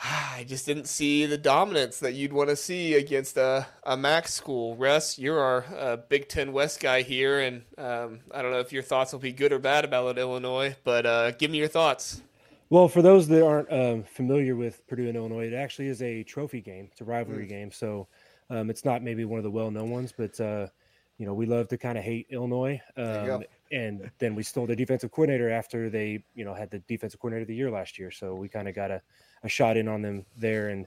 I 0.04 0.44
just 0.48 0.66
didn't 0.66 0.86
see 0.86 1.26
the 1.26 1.38
dominance 1.38 1.98
that 2.00 2.14
you'd 2.14 2.32
want 2.32 2.48
to 2.48 2.56
see 2.56 2.94
against 2.94 3.36
a, 3.36 3.66
a 3.82 3.96
MAC 3.96 4.28
school. 4.28 4.76
Russ, 4.76 5.18
you're 5.18 5.40
our 5.40 5.64
uh, 5.76 5.96
Big 6.08 6.28
Ten 6.28 6.52
West 6.52 6.80
guy 6.80 7.02
here, 7.02 7.40
and 7.40 7.62
um, 7.76 8.20
I 8.32 8.42
don't 8.42 8.50
know 8.50 8.60
if 8.60 8.72
your 8.72 8.82
thoughts 8.82 9.12
will 9.12 9.20
be 9.20 9.32
good 9.32 9.52
or 9.52 9.58
bad 9.58 9.84
about 9.84 10.18
Illinois, 10.18 10.76
but 10.84 11.06
uh, 11.06 11.30
give 11.32 11.50
me 11.50 11.58
your 11.58 11.68
thoughts. 11.68 12.22
Well, 12.70 12.88
for 12.88 13.02
those 13.02 13.26
that 13.28 13.44
aren't 13.44 13.70
um, 13.72 14.04
familiar 14.04 14.54
with 14.54 14.86
Purdue 14.86 15.08
and 15.08 15.16
Illinois, 15.16 15.48
it 15.48 15.54
actually 15.54 15.88
is 15.88 16.00
a 16.02 16.22
trophy 16.22 16.60
game. 16.60 16.88
It's 16.92 17.00
a 17.00 17.04
rivalry 17.04 17.46
mm. 17.46 17.48
game, 17.48 17.72
so 17.72 18.06
um, 18.48 18.70
it's 18.70 18.84
not 18.84 19.02
maybe 19.02 19.24
one 19.24 19.38
of 19.38 19.44
the 19.44 19.50
well-known 19.50 19.90
ones, 19.90 20.14
but 20.16 20.40
uh, 20.40 20.68
you 21.18 21.26
know 21.26 21.34
we 21.34 21.46
love 21.46 21.68
to 21.68 21.78
kind 21.78 21.98
of 21.98 22.04
hate 22.04 22.26
Illinois, 22.30 22.80
um, 22.96 23.44
and 23.72 24.10
then 24.18 24.34
we 24.34 24.42
stole 24.42 24.66
the 24.66 24.76
defensive 24.76 25.10
coordinator 25.10 25.50
after 25.50 25.88
they 25.90 26.24
you 26.34 26.44
know 26.44 26.54
had 26.54 26.70
the 26.70 26.80
defensive 26.80 27.20
coordinator 27.20 27.42
of 27.42 27.48
the 27.48 27.54
year 27.54 27.70
last 27.70 27.98
year, 27.98 28.10
so 28.10 28.34
we 28.34 28.48
kind 28.48 28.68
of 28.68 28.74
got 28.74 28.90
a 28.90 29.00
a 29.42 29.48
shot 29.48 29.76
in 29.76 29.88
on 29.88 30.02
them 30.02 30.24
there. 30.36 30.68
And 30.68 30.86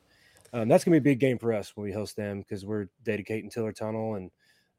um, 0.54 0.68
that's 0.68 0.84
going 0.84 0.96
to 0.96 1.02
be 1.02 1.10
a 1.10 1.14
big 1.14 1.20
game 1.20 1.38
for 1.38 1.54
us 1.54 1.76
when 1.76 1.86
we 1.86 1.92
host 1.92 2.16
them 2.16 2.40
because 2.40 2.66
we're 2.66 2.88
dedicating 3.04 3.50
Tiller 3.50 3.72
Tunnel 3.72 4.16
and 4.16 4.32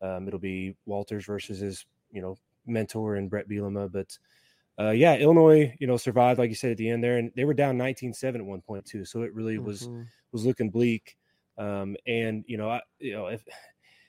um, 0.03 0.29
it'll 0.29 0.41
be 0.41 0.77
Walters 0.87 1.25
versus 1.25 1.59
his, 1.61 1.87
you 2.13 2.23
know, 2.23 2.37
mentor 2.67 3.17
and 3.17 3.31
Bret 3.31 3.49
Bielema. 3.49 3.91
But 3.91 4.17
uh, 4.79 4.91
yeah, 4.91 5.17
Illinois, 5.17 5.75
you 5.79 5.87
know, 5.87 5.97
survived, 5.97 6.39
like 6.39 6.51
you 6.51 6.55
said, 6.57 6.73
at 6.73 6.77
the 6.77 6.91
end 6.91 7.03
there. 7.03 7.19
And 7.19 7.33
they 7.37 7.45
were 7.45 7.55
down 7.55 7.77
19 7.77 8.13
7 8.13 8.41
at 8.41 8.47
one 8.47 8.61
point, 8.61 8.85
too. 8.85 9.05
So 9.05 9.23
it 9.23 9.35
really 9.35 9.59
was, 9.59 9.83
mm-hmm. 9.83 10.03
was 10.33 10.45
looking 10.45 10.71
bleak. 10.71 11.17
Um, 11.57 11.97
and, 12.07 12.45
you 12.47 12.57
know, 12.57 12.69
I, 12.69 12.81
you 12.99 13.13
know, 13.13 13.27
if, 13.27 13.45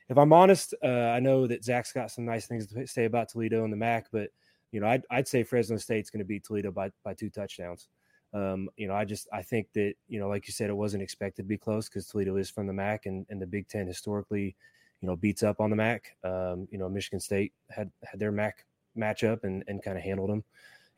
if 0.09 0.17
I'm 0.17 0.33
honest, 0.33 0.73
uh, 0.83 0.87
I 0.87 1.19
know 1.19 1.47
that 1.47 1.63
Zack's 1.63 1.91
got 1.91 2.11
some 2.11 2.25
nice 2.25 2.47
things 2.47 2.67
to 2.67 2.85
say 2.85 3.05
about 3.05 3.29
Toledo 3.29 3.63
and 3.63 3.73
the 3.73 3.77
MAC, 3.77 4.07
but 4.11 4.29
you 4.71 4.79
know, 4.79 4.87
I'd, 4.87 5.03
I'd 5.09 5.27
say 5.27 5.43
Fresno 5.43 5.77
State's 5.77 6.09
going 6.09 6.19
to 6.19 6.25
beat 6.25 6.43
Toledo 6.43 6.71
by, 6.71 6.91
by 7.03 7.13
two 7.13 7.29
touchdowns. 7.29 7.87
Um, 8.33 8.69
you 8.75 8.87
know, 8.87 8.93
I 8.93 9.05
just 9.05 9.27
I 9.31 9.41
think 9.41 9.67
that 9.73 9.93
you 10.09 10.19
know, 10.19 10.27
like 10.27 10.45
you 10.47 10.51
said, 10.53 10.69
it 10.69 10.75
wasn't 10.75 11.01
expected 11.01 11.43
to 11.43 11.47
be 11.47 11.57
close 11.57 11.87
because 11.87 12.07
Toledo 12.07 12.35
is 12.35 12.49
from 12.49 12.67
the 12.67 12.73
MAC, 12.73 13.05
and, 13.05 13.25
and 13.29 13.41
the 13.41 13.47
Big 13.47 13.67
Ten 13.69 13.87
historically, 13.87 14.55
you 14.99 15.07
know, 15.07 15.15
beats 15.15 15.41
up 15.41 15.61
on 15.61 15.69
the 15.69 15.75
MAC. 15.75 16.17
Um, 16.23 16.67
you 16.69 16.77
know, 16.77 16.89
Michigan 16.89 17.21
State 17.21 17.53
had 17.69 17.89
had 18.03 18.19
their 18.19 18.33
MAC 18.33 18.65
matchup 18.97 19.45
and 19.45 19.63
and 19.67 19.81
kind 19.81 19.97
of 19.97 20.03
handled 20.03 20.29
them, 20.29 20.43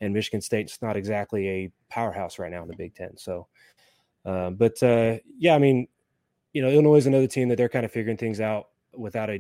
and 0.02 0.14
Michigan 0.14 0.42
State's 0.42 0.82
not 0.82 0.98
exactly 0.98 1.48
a 1.48 1.72
powerhouse 1.90 2.40
right 2.40 2.52
now 2.52 2.64
in 2.64 2.68
the 2.68 2.76
Big 2.76 2.96
Ten. 2.96 3.16
So, 3.18 3.46
uh, 4.26 4.50
but 4.50 4.82
uh, 4.82 5.18
yeah, 5.38 5.54
I 5.54 5.60
mean, 5.60 5.88
you 6.54 6.64
know, 6.64 6.70
Illinois 6.70 6.98
is 6.98 7.06
another 7.06 7.28
team 7.28 7.50
that 7.50 7.58
they're 7.58 7.70
kind 7.70 7.86
of 7.86 7.92
figuring 7.92 8.18
things 8.18 8.42
out 8.42 8.70
without 8.98 9.30
a 9.30 9.40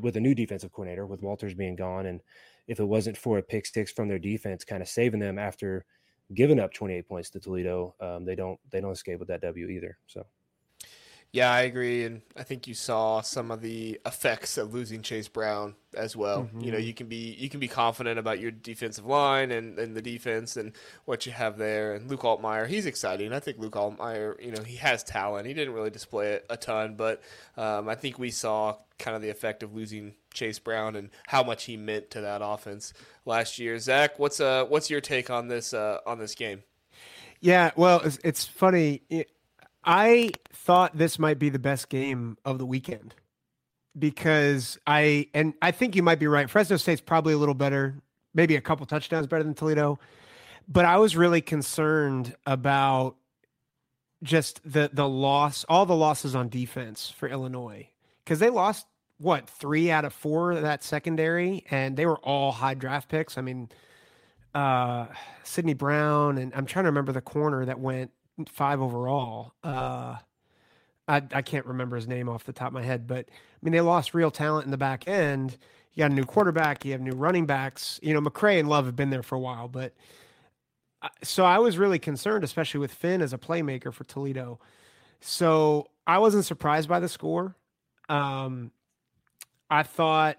with 0.00 0.16
a 0.16 0.20
new 0.20 0.34
defensive 0.34 0.72
coordinator, 0.72 1.06
with 1.06 1.22
Walters 1.22 1.54
being 1.54 1.76
gone, 1.76 2.06
and 2.06 2.20
if 2.66 2.80
it 2.80 2.84
wasn't 2.84 3.16
for 3.16 3.38
a 3.38 3.42
pick 3.42 3.66
six 3.66 3.92
from 3.92 4.08
their 4.08 4.18
defense, 4.18 4.64
kind 4.64 4.82
of 4.82 4.88
saving 4.88 5.20
them 5.20 5.38
after 5.38 5.84
giving 6.34 6.58
up 6.58 6.72
28 6.72 7.06
points 7.08 7.30
to 7.30 7.40
Toledo, 7.40 7.94
um, 8.00 8.24
they 8.24 8.34
don't 8.34 8.58
they 8.70 8.80
don't 8.80 8.92
escape 8.92 9.18
with 9.18 9.28
that 9.28 9.42
W 9.42 9.68
either. 9.68 9.98
So. 10.06 10.26
Yeah, 11.32 11.50
I 11.50 11.62
agree, 11.62 12.04
and 12.04 12.20
I 12.36 12.42
think 12.42 12.66
you 12.66 12.74
saw 12.74 13.22
some 13.22 13.50
of 13.50 13.62
the 13.62 13.98
effects 14.04 14.58
of 14.58 14.74
losing 14.74 15.00
Chase 15.00 15.28
Brown 15.28 15.74
as 15.96 16.14
well. 16.14 16.42
Mm-hmm. 16.42 16.60
You 16.60 16.72
know, 16.72 16.76
mm-hmm. 16.76 16.86
you 16.86 16.92
can 16.92 17.06
be 17.06 17.34
you 17.38 17.48
can 17.48 17.58
be 17.58 17.68
confident 17.68 18.18
about 18.18 18.38
your 18.38 18.50
defensive 18.50 19.06
line 19.06 19.50
and, 19.50 19.78
and 19.78 19.96
the 19.96 20.02
defense 20.02 20.58
and 20.58 20.72
what 21.06 21.24
you 21.24 21.32
have 21.32 21.56
there. 21.56 21.94
And 21.94 22.10
Luke 22.10 22.20
Altmyer, 22.20 22.68
he's 22.68 22.84
exciting. 22.84 23.32
I 23.32 23.40
think 23.40 23.58
Luke 23.58 23.72
Altmyer, 23.72 24.44
you 24.44 24.52
know, 24.52 24.62
he 24.62 24.76
has 24.76 25.02
talent. 25.02 25.46
He 25.46 25.54
didn't 25.54 25.72
really 25.72 25.88
display 25.88 26.32
it 26.32 26.44
a 26.50 26.58
ton, 26.58 26.96
but 26.96 27.22
um, 27.56 27.88
I 27.88 27.94
think 27.94 28.18
we 28.18 28.30
saw 28.30 28.76
kind 28.98 29.16
of 29.16 29.22
the 29.22 29.30
effect 29.30 29.62
of 29.62 29.74
losing 29.74 30.12
Chase 30.34 30.58
Brown 30.58 30.96
and 30.96 31.08
how 31.26 31.42
much 31.42 31.64
he 31.64 31.78
meant 31.78 32.10
to 32.10 32.20
that 32.20 32.42
offense 32.44 32.92
last 33.24 33.58
year. 33.58 33.78
Zack, 33.78 34.18
what's 34.18 34.38
uh 34.38 34.66
what's 34.66 34.90
your 34.90 35.00
take 35.00 35.30
on 35.30 35.48
this 35.48 35.72
uh, 35.72 36.00
on 36.04 36.18
this 36.18 36.34
game? 36.34 36.62
Yeah, 37.40 37.70
well, 37.74 38.00
it's, 38.00 38.18
it's 38.22 38.44
funny. 38.44 39.02
It, 39.08 39.30
I 39.84 40.30
thought 40.52 40.96
this 40.96 41.18
might 41.18 41.38
be 41.38 41.48
the 41.48 41.58
best 41.58 41.88
game 41.88 42.36
of 42.44 42.58
the 42.58 42.66
weekend 42.66 43.14
because 43.98 44.78
I 44.86 45.28
and 45.34 45.54
I 45.60 45.70
think 45.70 45.96
you 45.96 46.02
might 46.02 46.18
be 46.18 46.26
right. 46.26 46.48
Fresno 46.48 46.76
State's 46.76 47.00
probably 47.00 47.34
a 47.34 47.38
little 47.38 47.54
better, 47.54 47.96
maybe 48.34 48.56
a 48.56 48.60
couple 48.60 48.86
touchdowns 48.86 49.26
better 49.26 49.42
than 49.42 49.54
Toledo, 49.54 49.98
but 50.68 50.84
I 50.84 50.98
was 50.98 51.16
really 51.16 51.40
concerned 51.40 52.34
about 52.46 53.16
just 54.22 54.60
the 54.64 54.90
the 54.92 55.08
loss, 55.08 55.64
all 55.68 55.84
the 55.84 55.96
losses 55.96 56.34
on 56.34 56.48
defense 56.48 57.10
for 57.10 57.28
Illinois 57.28 57.88
because 58.24 58.38
they 58.38 58.50
lost 58.50 58.86
what 59.18 59.48
three 59.48 59.90
out 59.90 60.04
of 60.04 60.12
four 60.12 60.52
of 60.52 60.62
that 60.62 60.82
secondary, 60.82 61.64
and 61.70 61.96
they 61.96 62.06
were 62.06 62.18
all 62.18 62.52
high 62.52 62.74
draft 62.74 63.08
picks. 63.08 63.36
I 63.36 63.40
mean, 63.40 63.68
uh, 64.54 65.06
Sydney 65.42 65.74
Brown, 65.74 66.38
and 66.38 66.52
I'm 66.54 66.66
trying 66.66 66.84
to 66.84 66.88
remember 66.88 67.12
the 67.12 67.20
corner 67.20 67.64
that 67.64 67.78
went 67.78 68.10
five 68.48 68.80
overall. 68.80 69.54
Uh, 69.62 70.16
I 71.08 71.22
I 71.32 71.42
can't 71.42 71.66
remember 71.66 71.96
his 71.96 72.08
name 72.08 72.28
off 72.28 72.44
the 72.44 72.52
top 72.52 72.68
of 72.68 72.74
my 72.74 72.82
head, 72.82 73.06
but 73.06 73.28
I 73.28 73.58
mean 73.62 73.72
they 73.72 73.80
lost 73.80 74.14
real 74.14 74.30
talent 74.30 74.64
in 74.64 74.70
the 74.70 74.78
back 74.78 75.08
end. 75.08 75.56
You 75.94 76.04
got 76.04 76.10
a 76.10 76.14
new 76.14 76.24
quarterback, 76.24 76.84
you 76.84 76.92
have 76.92 77.00
new 77.00 77.12
running 77.12 77.46
backs. 77.46 78.00
You 78.02 78.14
know, 78.14 78.20
McCray 78.20 78.58
and 78.58 78.68
Love 78.68 78.86
have 78.86 78.96
been 78.96 79.10
there 79.10 79.22
for 79.22 79.34
a 79.34 79.40
while, 79.40 79.68
but 79.68 79.92
so 81.22 81.44
I 81.44 81.58
was 81.58 81.78
really 81.78 81.98
concerned, 81.98 82.44
especially 82.44 82.80
with 82.80 82.92
Finn 82.92 83.20
as 83.22 83.32
a 83.32 83.38
playmaker 83.38 83.92
for 83.92 84.04
Toledo. 84.04 84.60
So 85.20 85.88
I 86.06 86.18
wasn't 86.18 86.44
surprised 86.44 86.88
by 86.88 87.00
the 87.00 87.08
score. 87.08 87.56
Um, 88.08 88.70
I 89.70 89.82
thought 89.82 90.38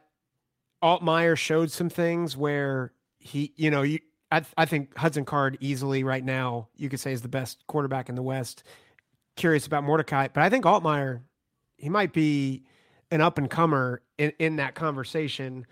Altmyer 0.81 1.37
showed 1.37 1.71
some 1.71 1.89
things 1.89 2.37
where 2.37 2.93
he, 3.17 3.53
you 3.55 3.71
know, 3.71 3.81
you, 3.81 3.99
I, 4.33 4.41
I 4.57 4.65
think 4.65 4.97
Hudson 4.97 5.25
Card 5.25 5.57
easily 5.59 6.03
right 6.03 6.23
now 6.23 6.67
you 6.75 6.89
could 6.89 6.99
say 6.99 7.13
is 7.13 7.21
the 7.21 7.27
best 7.27 7.65
quarterback 7.67 8.09
in 8.09 8.15
the 8.15 8.23
West. 8.23 8.63
Curious 9.35 9.67
about 9.67 9.83
Mordecai, 9.83 10.27
but 10.33 10.41
I 10.41 10.49
think 10.49 10.65
Altmyer 10.65 11.21
he 11.77 11.89
might 11.89 12.13
be 12.13 12.63
an 13.11 13.21
up 13.21 13.37
and 13.37 13.49
comer 13.49 14.01
in, 14.17 14.33
in 14.39 14.55
that 14.55 14.73
conversation 14.73 15.67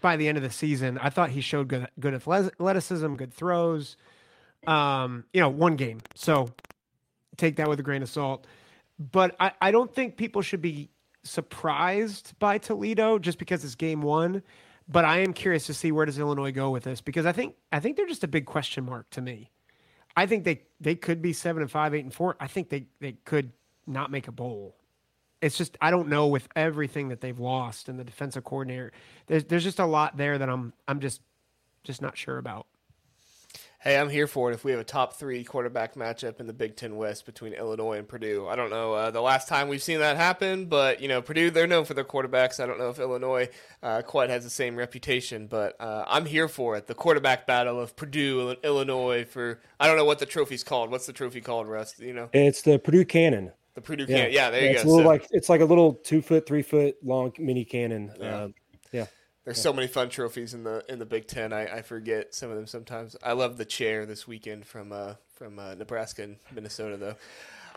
by 0.00 0.16
the 0.16 0.28
end 0.28 0.38
of 0.38 0.44
the 0.44 0.50
season. 0.50 0.98
I 0.98 1.10
thought 1.10 1.30
he 1.30 1.40
showed 1.40 1.68
good 1.68 1.88
good 1.98 2.14
athleticism, 2.14 3.14
good 3.14 3.34
throws. 3.34 3.96
Um, 4.66 5.24
you 5.32 5.40
know, 5.40 5.48
one 5.48 5.74
game. 5.74 6.00
So 6.14 6.50
take 7.36 7.56
that 7.56 7.68
with 7.68 7.80
a 7.80 7.82
grain 7.82 8.02
of 8.02 8.08
salt. 8.08 8.46
But 8.98 9.34
I, 9.40 9.52
I 9.60 9.70
don't 9.72 9.92
think 9.92 10.16
people 10.16 10.40
should 10.42 10.62
be 10.62 10.90
surprised 11.24 12.38
by 12.38 12.58
Toledo 12.58 13.18
just 13.18 13.38
because 13.38 13.64
it's 13.64 13.74
game 13.74 14.02
one. 14.02 14.42
But 14.88 15.04
I 15.04 15.18
am 15.18 15.32
curious 15.32 15.66
to 15.66 15.74
see 15.74 15.92
where 15.92 16.06
does 16.06 16.18
Illinois 16.18 16.52
go 16.52 16.70
with 16.70 16.84
this 16.84 17.00
because 17.00 17.26
I 17.26 17.32
think 17.32 17.56
I 17.70 17.80
think 17.80 17.96
they're 17.96 18.06
just 18.06 18.24
a 18.24 18.28
big 18.28 18.46
question 18.46 18.84
mark 18.84 19.08
to 19.10 19.20
me. 19.20 19.50
I 20.16 20.26
think 20.26 20.44
they 20.44 20.62
they 20.80 20.94
could 20.94 21.22
be 21.22 21.32
seven 21.32 21.62
and 21.62 21.70
five, 21.70 21.94
eight 21.94 22.04
and 22.04 22.12
four. 22.12 22.36
I 22.40 22.46
think 22.46 22.68
they 22.68 22.86
they 23.00 23.12
could 23.24 23.52
not 23.86 24.10
make 24.10 24.28
a 24.28 24.32
bowl. 24.32 24.76
It's 25.40 25.56
just 25.56 25.76
I 25.80 25.90
don't 25.90 26.08
know 26.08 26.26
with 26.26 26.48
everything 26.54 27.08
that 27.08 27.20
they've 27.20 27.38
lost 27.38 27.88
and 27.88 27.98
the 27.98 28.04
defensive 28.04 28.44
coordinator. 28.44 28.92
There's 29.26 29.44
there's 29.44 29.64
just 29.64 29.78
a 29.78 29.86
lot 29.86 30.16
there 30.16 30.38
that 30.38 30.48
I'm 30.48 30.72
I'm 30.86 31.00
just 31.00 31.20
just 31.84 32.02
not 32.02 32.16
sure 32.16 32.38
about. 32.38 32.66
Hey, 33.82 33.98
I'm 33.98 34.08
here 34.08 34.28
for 34.28 34.48
it 34.48 34.54
if 34.54 34.62
we 34.62 34.70
have 34.70 34.78
a 34.78 34.84
top 34.84 35.14
three 35.14 35.42
quarterback 35.42 35.96
matchup 35.96 36.38
in 36.38 36.46
the 36.46 36.52
Big 36.52 36.76
Ten 36.76 36.94
West 36.94 37.26
between 37.26 37.52
Illinois 37.52 37.98
and 37.98 38.06
Purdue. 38.06 38.46
I 38.46 38.54
don't 38.54 38.70
know 38.70 38.92
uh, 38.92 39.10
the 39.10 39.20
last 39.20 39.48
time 39.48 39.66
we've 39.66 39.82
seen 39.82 39.98
that 39.98 40.16
happen, 40.16 40.66
but, 40.66 41.00
you 41.02 41.08
know, 41.08 41.20
Purdue, 41.20 41.50
they're 41.50 41.66
known 41.66 41.84
for 41.84 41.94
their 41.94 42.04
quarterbacks. 42.04 42.62
I 42.62 42.66
don't 42.66 42.78
know 42.78 42.90
if 42.90 43.00
Illinois 43.00 43.48
uh, 43.82 44.02
quite 44.02 44.30
has 44.30 44.44
the 44.44 44.50
same 44.50 44.76
reputation, 44.76 45.48
but 45.48 45.74
uh, 45.80 46.04
I'm 46.06 46.26
here 46.26 46.46
for 46.46 46.76
it. 46.76 46.86
The 46.86 46.94
quarterback 46.94 47.44
battle 47.44 47.80
of 47.80 47.96
Purdue 47.96 48.50
and 48.50 48.58
Illinois 48.62 49.24
for, 49.24 49.60
I 49.80 49.88
don't 49.88 49.96
know 49.96 50.04
what 50.04 50.20
the 50.20 50.26
trophy's 50.26 50.62
called. 50.62 50.92
What's 50.92 51.06
the 51.06 51.12
trophy 51.12 51.40
called, 51.40 51.66
Russ? 51.66 51.98
You 51.98 52.14
know? 52.14 52.30
It's 52.32 52.62
the 52.62 52.78
Purdue 52.78 53.04
Cannon. 53.04 53.50
The 53.74 53.80
Purdue 53.80 54.06
yeah. 54.08 54.16
Cannon. 54.16 54.32
Yeah, 54.32 54.50
there 54.50 54.60
yeah, 54.60 54.68
you 54.68 54.74
it's 54.76 54.84
go. 54.84 54.90
A 54.90 54.92
little 54.92 55.04
so, 55.06 55.08
like, 55.08 55.26
it's 55.32 55.48
like 55.48 55.60
a 55.60 55.64
little 55.64 55.94
two 55.94 56.22
foot, 56.22 56.46
three 56.46 56.62
foot 56.62 56.94
long 57.02 57.32
mini 57.36 57.64
cannon. 57.64 58.12
Yeah. 58.20 58.46
There's 59.44 59.56
yeah. 59.56 59.62
so 59.62 59.72
many 59.72 59.88
fun 59.88 60.08
trophies 60.08 60.54
in 60.54 60.64
the 60.64 60.84
in 60.88 60.98
the 60.98 61.06
Big 61.06 61.26
Ten. 61.26 61.52
I, 61.52 61.78
I 61.78 61.82
forget 61.82 62.34
some 62.34 62.50
of 62.50 62.56
them 62.56 62.66
sometimes. 62.66 63.16
I 63.22 63.32
love 63.32 63.56
the 63.56 63.64
chair 63.64 64.06
this 64.06 64.26
weekend 64.26 64.66
from 64.66 64.92
uh, 64.92 65.14
from 65.34 65.58
uh, 65.58 65.74
Nebraska 65.74 66.22
and 66.22 66.36
Minnesota 66.54 66.96
though. 66.96 67.16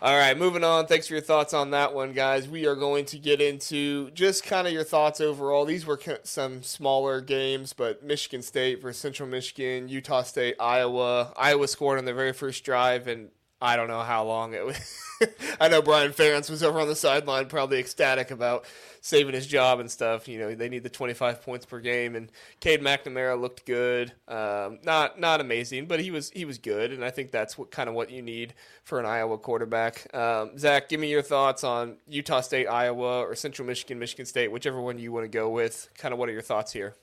All 0.02 0.18
right, 0.18 0.38
moving 0.38 0.66
on. 0.66 0.88
Thanks 0.88 1.08
for 1.08 1.14
your 1.14 1.22
thoughts 1.22 1.54
on 1.54 1.72
that 1.72 1.94
one, 1.94 2.12
guys. 2.12 2.50
We 2.50 2.68
are 2.68 2.76
going 2.76 3.06
to 3.06 3.18
get 3.18 3.40
into 3.40 4.12
just 4.12 4.44
kind 4.44 4.68
of 4.68 4.74
your 4.74 4.84
thoughts 4.84 5.22
overall. 5.22 5.64
These 5.64 5.86
were 5.86 5.98
some 6.24 6.64
smaller 6.64 7.22
games, 7.22 7.72
but 7.72 8.04
Michigan 8.04 8.42
State 8.42 8.82
versus 8.82 9.02
Central 9.02 9.30
Michigan, 9.30 9.88
Utah 9.88 10.24
State, 10.24 10.56
Iowa. 10.60 11.32
Iowa 11.38 11.70
scored 11.70 11.98
on 11.98 12.04
their 12.04 12.14
very 12.14 12.34
first 12.34 12.66
drive, 12.66 13.08
and 13.08 13.30
I 13.62 13.78
don't 13.78 13.88
know 13.88 14.02
how 14.02 14.26
long 14.26 14.54
it 14.54 14.66
was. 14.66 15.00
I 15.62 15.70
know 15.70 15.82
Brian 15.82 16.12
Ferentz 16.12 16.50
was 16.50 16.62
over 16.62 16.80
on 16.80 16.88
the 16.88 16.96
sideline, 16.96 17.48
probably 17.48 17.80
ecstatic 17.80 18.30
about 18.30 18.66
saving 19.00 19.34
his 19.34 19.48
job 19.48 19.80
and 19.80 19.90
stuff. 19.90 20.28
You 20.28 20.40
know, 20.40 20.56
they 20.56 20.68
need 20.68 20.84
the 20.84 20.90
25 20.90 21.42
points 21.42 21.66
per 21.66 21.80
game, 21.80 22.16
and 22.16 22.30
Cade 22.60 22.82
McNamara 22.82 23.40
looked 23.40 23.66
good. 23.66 24.12
Um, 24.28 24.80
not 24.84 25.20
not 25.20 25.40
amazing, 25.40 25.86
but 25.86 26.02
he 26.02 26.12
was 26.12 26.32
he 26.32 26.44
was 26.44 26.58
good, 26.58 26.92
and 26.92 27.04
I 27.04 27.12
think 27.12 27.32
that's 27.32 27.58
what 27.58 27.72
kind 27.72 27.88
of 27.88 27.96
what 27.96 28.12
you 28.12 28.22
need 28.22 28.54
for 28.84 29.00
an 29.00 29.06
Iowa 29.06 29.38
quarterback. 29.38 30.14
Um, 30.14 30.58
Zack, 30.58 30.90
give 30.90 31.00
me 31.00 31.10
your 31.10 31.22
thoughts 31.22 31.64
on 31.64 31.98
Utah 32.08 32.42
State, 32.42 32.68
Iowa, 32.68 33.22
or 33.22 33.36
Central 33.36 33.66
Michigan, 33.66 34.00
Michigan 34.00 34.26
State, 34.26 34.52
whichever 34.52 34.82
one 34.82 35.00
you 35.00 35.14
want 35.14 35.24
to 35.24 35.30
go 35.30 35.50
with. 35.50 35.90
Kind 35.98 36.14
of 36.14 36.20
what 36.20 36.28
are 36.28 36.34
your 36.34 36.42
thoughts 36.42 36.74
here? 36.74 36.96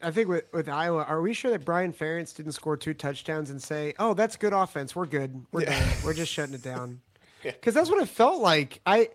I 0.00 0.10
think 0.10 0.28
with, 0.28 0.44
with 0.52 0.68
Iowa, 0.68 1.02
are 1.02 1.20
we 1.20 1.34
sure 1.34 1.50
that 1.50 1.64
Brian 1.64 1.92
Ferentz 1.92 2.34
didn't 2.34 2.52
score 2.52 2.76
two 2.76 2.94
touchdowns 2.94 3.50
and 3.50 3.62
say, 3.62 3.92
"Oh, 3.98 4.14
that's 4.14 4.36
good 4.36 4.54
offense. 4.54 4.96
We're 4.96 5.06
good. 5.06 5.44
We're 5.52 5.62
yeah. 5.62 5.78
done. 5.78 5.88
We're 6.04 6.14
just 6.14 6.32
shutting 6.32 6.54
it 6.54 6.62
down." 6.62 7.00
Because 7.42 7.76
yeah. 7.76 7.80
that's 7.80 7.90
what 7.90 8.02
it 8.02 8.08
felt 8.08 8.40
like. 8.40 8.80
I 8.86 9.10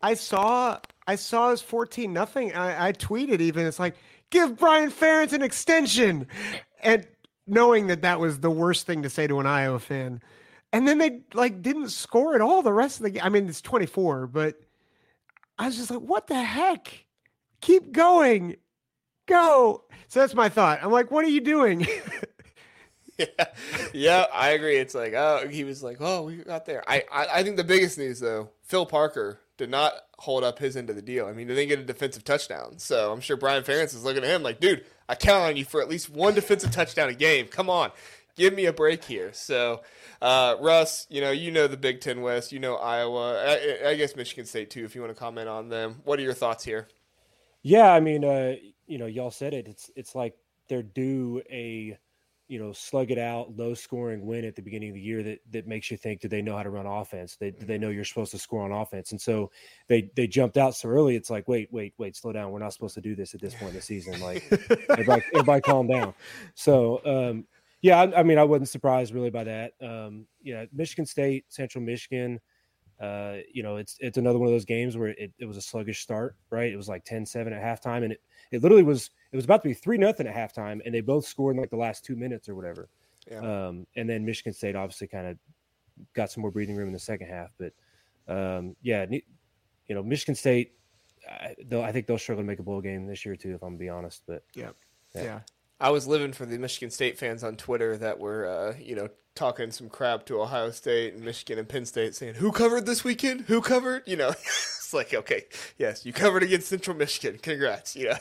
I 0.00 0.14
saw 0.14 0.78
I 1.08 1.16
saw 1.16 1.50
his 1.50 1.60
fourteen 1.60 2.12
nothing. 2.12 2.54
I, 2.54 2.88
I 2.88 2.92
tweeted 2.92 3.40
even 3.40 3.66
it's 3.66 3.80
like 3.80 3.96
give 4.30 4.58
Brian 4.58 4.92
Ferentz 4.92 5.32
an 5.32 5.42
extension, 5.42 6.28
and 6.82 7.04
knowing 7.48 7.88
that 7.88 8.02
that 8.02 8.20
was 8.20 8.40
the 8.40 8.50
worst 8.50 8.86
thing 8.86 9.02
to 9.02 9.10
say 9.10 9.26
to 9.26 9.40
an 9.40 9.46
Iowa 9.46 9.80
fan, 9.80 10.22
and 10.72 10.86
then 10.86 10.98
they 10.98 11.22
like 11.32 11.62
didn't 11.62 11.88
score 11.88 12.36
at 12.36 12.42
all 12.42 12.62
the 12.62 12.72
rest 12.72 12.98
of 12.98 13.04
the 13.04 13.10
game. 13.10 13.22
I 13.24 13.28
mean, 13.28 13.48
it's 13.48 13.62
twenty 13.62 13.86
four, 13.86 14.28
but 14.28 14.60
I 15.58 15.66
was 15.66 15.76
just 15.76 15.90
like, 15.90 16.00
what 16.00 16.26
the 16.28 16.40
heck? 16.40 17.06
Keep 17.60 17.92
going 17.92 18.56
go. 19.26 19.84
So 20.08 20.20
that's 20.20 20.34
my 20.34 20.48
thought. 20.48 20.80
I'm 20.82 20.92
like, 20.92 21.10
what 21.10 21.24
are 21.24 21.28
you 21.28 21.40
doing? 21.40 21.86
yeah, 23.18 23.26
yeah, 23.92 24.26
I 24.32 24.50
agree. 24.50 24.76
It's 24.76 24.94
like, 24.94 25.14
oh, 25.14 25.48
he 25.48 25.64
was 25.64 25.82
like, 25.82 25.98
oh, 26.00 26.22
we 26.22 26.36
got 26.36 26.66
there. 26.66 26.82
I, 26.88 27.04
I, 27.10 27.26
I 27.34 27.42
think 27.42 27.56
the 27.56 27.64
biggest 27.64 27.98
news 27.98 28.20
though, 28.20 28.50
Phil 28.62 28.86
Parker 28.86 29.40
did 29.56 29.70
not 29.70 29.92
hold 30.18 30.42
up 30.42 30.58
his 30.58 30.76
end 30.76 30.90
of 30.90 30.96
the 30.96 31.02
deal. 31.02 31.26
I 31.26 31.32
mean, 31.32 31.46
they 31.46 31.54
didn't 31.54 31.68
get 31.68 31.78
a 31.78 31.84
defensive 31.84 32.24
touchdown, 32.24 32.78
so 32.78 33.12
I'm 33.12 33.20
sure 33.20 33.36
Brian 33.36 33.62
Ferentz 33.62 33.94
is 33.94 34.04
looking 34.04 34.24
at 34.24 34.30
him 34.30 34.42
like, 34.42 34.60
dude, 34.60 34.84
I 35.08 35.14
count 35.14 35.44
on 35.44 35.56
you 35.56 35.64
for 35.64 35.80
at 35.80 35.88
least 35.88 36.10
one 36.10 36.34
defensive 36.34 36.70
touchdown 36.70 37.08
a 37.08 37.14
game. 37.14 37.46
Come 37.46 37.70
on, 37.70 37.90
give 38.36 38.54
me 38.54 38.66
a 38.66 38.72
break 38.72 39.04
here. 39.04 39.32
So, 39.32 39.82
uh, 40.20 40.56
Russ, 40.60 41.06
you 41.08 41.20
know, 41.20 41.30
you 41.30 41.50
know 41.50 41.66
the 41.66 41.76
Big 41.76 42.00
Ten 42.00 42.22
West, 42.22 42.52
you 42.52 42.58
know 42.58 42.76
Iowa, 42.76 43.44
I, 43.46 43.90
I 43.90 43.94
guess 43.94 44.16
Michigan 44.16 44.46
State 44.46 44.70
too. 44.70 44.84
If 44.84 44.94
you 44.94 45.00
want 45.00 45.14
to 45.14 45.18
comment 45.18 45.48
on 45.48 45.68
them, 45.68 46.00
what 46.04 46.18
are 46.18 46.22
your 46.22 46.34
thoughts 46.34 46.64
here? 46.64 46.88
Yeah, 47.62 47.92
I 47.92 48.00
mean, 48.00 48.24
uh, 48.24 48.56
you 48.86 48.98
know, 48.98 49.06
y'all 49.06 49.30
said 49.30 49.54
it. 49.54 49.68
It's 49.68 49.90
it's 49.96 50.14
like 50.14 50.34
they're 50.68 50.82
due 50.82 51.42
a 51.50 51.98
you 52.48 52.58
know 52.58 52.72
slug 52.72 53.10
it 53.10 53.18
out, 53.18 53.56
low 53.56 53.74
scoring 53.74 54.26
win 54.26 54.44
at 54.44 54.54
the 54.54 54.62
beginning 54.62 54.90
of 54.90 54.94
the 54.94 55.00
year 55.00 55.22
that 55.22 55.40
that 55.50 55.66
makes 55.66 55.90
you 55.90 55.96
think 55.96 56.20
do 56.20 56.28
they 56.28 56.42
know 56.42 56.56
how 56.56 56.62
to 56.62 56.70
run 56.70 56.86
offense? 56.86 57.36
They 57.36 57.50
do 57.50 57.64
they 57.66 57.78
know 57.78 57.88
you're 57.88 58.04
supposed 58.04 58.32
to 58.32 58.38
score 58.38 58.62
on 58.62 58.72
offense? 58.72 59.12
And 59.12 59.20
so 59.20 59.50
they 59.88 60.10
they 60.14 60.26
jumped 60.26 60.58
out 60.58 60.74
so 60.74 60.88
early. 60.88 61.16
It's 61.16 61.30
like 61.30 61.48
wait 61.48 61.68
wait 61.72 61.94
wait 61.98 62.16
slow 62.16 62.32
down. 62.32 62.50
We're 62.50 62.58
not 62.58 62.72
supposed 62.72 62.94
to 62.94 63.00
do 63.00 63.14
this 63.14 63.34
at 63.34 63.40
this 63.40 63.54
point 63.54 63.70
in 63.70 63.76
the 63.76 63.82
season. 63.82 64.20
Like 64.20 64.44
everybody, 64.90 65.22
everybody 65.34 65.60
calm 65.62 65.86
down. 65.86 66.14
So 66.54 67.00
um, 67.06 67.46
yeah, 67.80 68.00
I, 68.00 68.20
I, 68.20 68.22
mean 68.22 68.38
I 68.38 68.44
wasn't 68.44 68.70
surprised 68.70 69.12
really 69.12 69.28
by 69.28 69.44
that. 69.44 69.72
Um, 69.82 70.26
yeah, 70.42 70.64
Michigan 70.72 71.06
State, 71.06 71.44
Central 71.48 71.84
Michigan. 71.84 72.40
Uh, 73.00 73.38
you 73.52 73.62
know, 73.62 73.76
it's 73.76 73.96
it's 74.00 74.18
another 74.18 74.38
one 74.38 74.48
of 74.48 74.54
those 74.54 74.64
games 74.64 74.96
where 74.96 75.08
it, 75.08 75.32
it 75.38 75.44
was 75.44 75.56
a 75.56 75.62
sluggish 75.62 76.00
start, 76.00 76.36
right? 76.50 76.72
It 76.72 76.76
was 76.76 76.88
like 76.88 77.04
10-7 77.04 77.52
at 77.52 77.82
halftime, 77.82 78.04
and 78.04 78.12
it 78.12 78.20
it 78.54 78.62
literally 78.62 78.82
was 78.82 79.10
it 79.32 79.36
was 79.36 79.44
about 79.44 79.62
to 79.62 79.68
be 79.68 79.74
three 79.74 79.98
nothing 79.98 80.26
at 80.26 80.34
halftime, 80.34 80.80
and 80.84 80.94
they 80.94 81.00
both 81.00 81.26
scored 81.26 81.56
in 81.56 81.60
like 81.60 81.70
the 81.70 81.76
last 81.76 82.04
two 82.04 82.16
minutes 82.16 82.48
or 82.48 82.54
whatever. 82.54 82.88
Yeah. 83.30 83.38
Um, 83.38 83.86
and 83.96 84.08
then 84.08 84.24
Michigan 84.24 84.52
State 84.52 84.76
obviously 84.76 85.06
kind 85.06 85.26
of 85.26 85.38
got 86.14 86.30
some 86.30 86.42
more 86.42 86.50
breathing 86.50 86.76
room 86.76 86.88
in 86.88 86.92
the 86.92 86.98
second 86.98 87.28
half, 87.28 87.50
but 87.58 87.72
um, 88.28 88.76
yeah, 88.82 89.06
you 89.10 89.94
know, 89.94 90.02
Michigan 90.02 90.34
State, 90.34 90.72
I, 91.28 91.54
I 91.72 91.92
think 91.92 92.06
they'll 92.06 92.18
struggle 92.18 92.42
to 92.42 92.46
make 92.46 92.58
a 92.58 92.62
bowl 92.62 92.80
game 92.80 93.06
this 93.06 93.24
year 93.24 93.36
too, 93.36 93.54
if 93.54 93.62
I'm 93.62 93.70
gonna 93.70 93.78
be 93.78 93.88
honest. 93.88 94.22
But 94.26 94.44
yeah, 94.54 94.70
yeah. 95.14 95.22
yeah. 95.22 95.40
I 95.80 95.90
was 95.90 96.06
living 96.06 96.32
for 96.32 96.46
the 96.46 96.58
Michigan 96.58 96.90
State 96.90 97.18
fans 97.18 97.42
on 97.42 97.56
Twitter 97.56 97.96
that 97.98 98.18
were, 98.18 98.46
uh, 98.46 98.74
you 98.80 98.94
know, 98.94 99.08
talking 99.34 99.70
some 99.70 99.88
crap 99.88 100.24
to 100.26 100.40
Ohio 100.40 100.70
State 100.70 101.14
and 101.14 101.24
Michigan 101.24 101.58
and 101.58 101.68
Penn 101.68 101.84
State, 101.84 102.14
saying, 102.14 102.34
"Who 102.34 102.52
covered 102.52 102.86
this 102.86 103.04
weekend? 103.04 103.42
Who 103.42 103.60
covered?" 103.60 104.04
You 104.06 104.16
know, 104.16 104.28
it's 104.38 104.94
like, 104.94 105.12
okay, 105.12 105.44
yes, 105.78 106.06
you 106.06 106.12
covered 106.12 106.42
against 106.42 106.68
Central 106.68 106.96
Michigan. 106.96 107.38
Congrats, 107.42 107.96
yeah. 107.96 108.18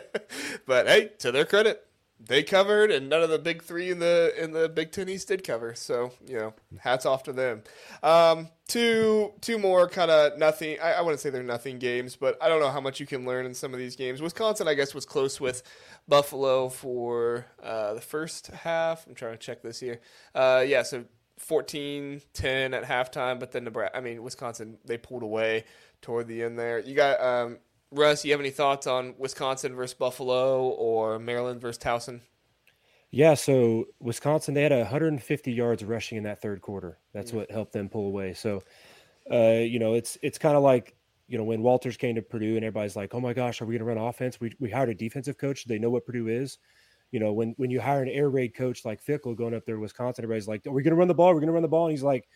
but 0.66 0.86
hey, 0.86 1.10
to 1.18 1.32
their 1.32 1.44
credit, 1.44 1.88
they 2.20 2.42
covered, 2.42 2.90
and 2.90 3.08
none 3.08 3.22
of 3.22 3.30
the 3.30 3.38
big 3.38 3.62
three 3.62 3.90
in 3.90 4.00
the 4.00 4.32
in 4.36 4.52
the 4.52 4.68
Big 4.68 4.90
Ten 4.90 5.08
East 5.08 5.28
did 5.28 5.44
cover. 5.44 5.74
So 5.74 6.12
you 6.26 6.36
know, 6.36 6.54
hats 6.80 7.06
off 7.06 7.22
to 7.24 7.32
them. 7.32 7.62
Um, 8.02 8.48
two 8.66 9.32
two 9.40 9.58
more 9.58 9.88
kind 9.88 10.10
of 10.10 10.36
nothing. 10.36 10.78
I, 10.80 10.94
I 10.94 11.00
wouldn't 11.02 11.20
say 11.20 11.30
they're 11.30 11.42
nothing 11.42 11.78
games, 11.78 12.16
but 12.16 12.36
I 12.42 12.48
don't 12.48 12.60
know 12.60 12.70
how 12.70 12.80
much 12.80 12.98
you 12.98 13.06
can 13.06 13.24
learn 13.24 13.46
in 13.46 13.54
some 13.54 13.72
of 13.72 13.78
these 13.78 13.94
games. 13.94 14.20
Wisconsin, 14.20 14.66
I 14.66 14.74
guess, 14.74 14.94
was 14.94 15.06
close 15.06 15.40
with 15.40 15.62
Buffalo 16.08 16.68
for 16.68 17.46
uh, 17.62 17.94
the 17.94 18.00
first 18.00 18.48
half. 18.48 19.06
I'm 19.06 19.14
trying 19.14 19.32
to 19.32 19.38
check 19.38 19.62
this 19.62 19.78
here. 19.78 20.00
Uh, 20.34 20.64
yeah, 20.66 20.82
so 20.82 21.04
14-10 21.38 22.74
at 22.74 22.84
halftime, 22.84 23.38
but 23.38 23.52
then 23.52 23.64
Nebraska. 23.64 23.96
I 23.96 24.00
mean, 24.00 24.22
Wisconsin 24.24 24.78
they 24.84 24.98
pulled 24.98 25.22
away 25.22 25.64
toward 26.02 26.26
the 26.26 26.42
end 26.42 26.58
there. 26.58 26.80
You 26.80 26.94
got 26.94 27.20
um, 27.20 27.58
Russ, 27.90 28.24
you 28.24 28.32
have 28.32 28.40
any 28.40 28.50
thoughts 28.50 28.86
on 28.86 29.14
Wisconsin 29.18 29.74
versus 29.74 29.94
Buffalo 29.94 30.68
or 30.68 31.18
Maryland 31.18 31.60
versus 31.60 31.82
Towson? 31.82 32.20
Yeah, 33.10 33.34
so 33.34 33.86
Wisconsin 34.00 34.52
they 34.52 34.62
had 34.62 34.72
150 34.72 35.52
yards 35.52 35.82
rushing 35.82 36.18
in 36.18 36.24
that 36.24 36.42
third 36.42 36.60
quarter. 36.60 36.98
That's 37.14 37.32
what 37.32 37.50
helped 37.50 37.72
them 37.72 37.88
pull 37.88 38.06
away. 38.06 38.34
So, 38.34 38.62
uh, 39.32 39.62
you 39.62 39.78
know, 39.78 39.94
it's 39.94 40.18
it's 40.22 40.36
kind 40.36 40.56
of 40.56 40.62
like 40.62 40.94
you 41.26 41.38
know 41.38 41.44
when 41.44 41.62
Walters 41.62 41.96
came 41.96 42.16
to 42.16 42.22
Purdue 42.22 42.56
and 42.56 42.64
everybody's 42.64 42.96
like, 42.96 43.14
"Oh 43.14 43.20
my 43.20 43.32
gosh, 43.32 43.62
are 43.62 43.64
we 43.64 43.78
going 43.78 43.86
to 43.86 43.94
run 43.94 44.06
offense?" 44.06 44.40
We 44.40 44.54
we 44.60 44.70
hired 44.70 44.90
a 44.90 44.94
defensive 44.94 45.38
coach. 45.38 45.64
They 45.64 45.78
know 45.78 45.88
what 45.88 46.04
Purdue 46.04 46.28
is. 46.28 46.58
You 47.10 47.20
know, 47.20 47.32
when 47.32 47.54
when 47.56 47.70
you 47.70 47.80
hire 47.80 48.02
an 48.02 48.10
air 48.10 48.28
raid 48.28 48.54
coach 48.54 48.84
like 48.84 49.02
Fickell 49.02 49.34
going 49.34 49.54
up 49.54 49.64
there 49.64 49.76
to 49.76 49.80
Wisconsin, 49.80 50.24
everybody's 50.24 50.48
like, 50.48 50.66
"Are 50.66 50.72
we 50.72 50.82
going 50.82 50.92
to 50.92 50.98
run 50.98 51.08
the 51.08 51.14
ball? 51.14 51.28
We're 51.28 51.40
going 51.40 51.46
to 51.46 51.52
run 51.54 51.62
the 51.62 51.68
ball." 51.68 51.86
And 51.86 51.92
he's 51.92 52.02
like, 52.02 52.28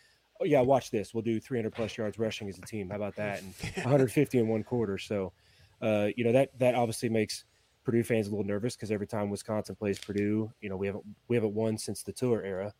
"Oh 0.43 0.45
yeah, 0.45 0.61
watch 0.61 0.91
this. 0.91 1.13
We'll 1.13 1.23
do 1.23 1.39
300 1.39 1.71
plus 1.71 1.97
yards 1.97 2.19
rushing 2.19 2.49
as 2.49 2.57
a 2.57 2.61
team. 2.61 2.89
How 2.89 2.97
about 2.97 3.15
that?" 3.15 3.41
And 3.41 3.53
150 3.75 4.39
in 4.39 4.47
one 4.47 4.63
quarter. 4.63 4.97
So 4.97 5.33
uh, 5.81 6.09
you 6.15 6.23
know 6.23 6.31
that 6.31 6.57
that 6.59 6.75
obviously 6.75 7.09
makes 7.09 7.45
Purdue 7.83 8.03
fans 8.03 8.27
a 8.27 8.29
little 8.29 8.45
nervous 8.45 8.75
because 8.75 8.91
every 8.91 9.07
time 9.07 9.29
Wisconsin 9.29 9.75
plays 9.75 9.99
Purdue, 9.99 10.51
you 10.61 10.69
know 10.69 10.77
we 10.77 10.87
haven't 10.87 11.05
we 11.27 11.35
haven't 11.35 11.53
won 11.53 11.77
since 11.77 12.03
the 12.03 12.13
tour 12.13 12.43
era, 12.43 12.73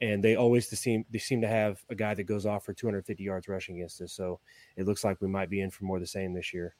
and 0.00 0.22
they 0.22 0.36
always 0.36 0.68
seem 0.68 1.04
they 1.10 1.18
seem 1.18 1.40
to 1.40 1.48
have 1.48 1.82
a 1.90 1.94
guy 1.94 2.14
that 2.14 2.24
goes 2.24 2.46
off 2.46 2.64
for 2.64 2.72
250 2.72 3.22
yards 3.22 3.48
rushing 3.48 3.76
against 3.76 4.00
us. 4.00 4.12
So 4.12 4.40
it 4.76 4.86
looks 4.86 5.04
like 5.04 5.20
we 5.20 5.28
might 5.28 5.50
be 5.50 5.60
in 5.60 5.70
for 5.70 5.84
more 5.84 5.96
of 5.96 6.02
the 6.02 6.06
same 6.06 6.32
this 6.34 6.52
year. 6.52 6.74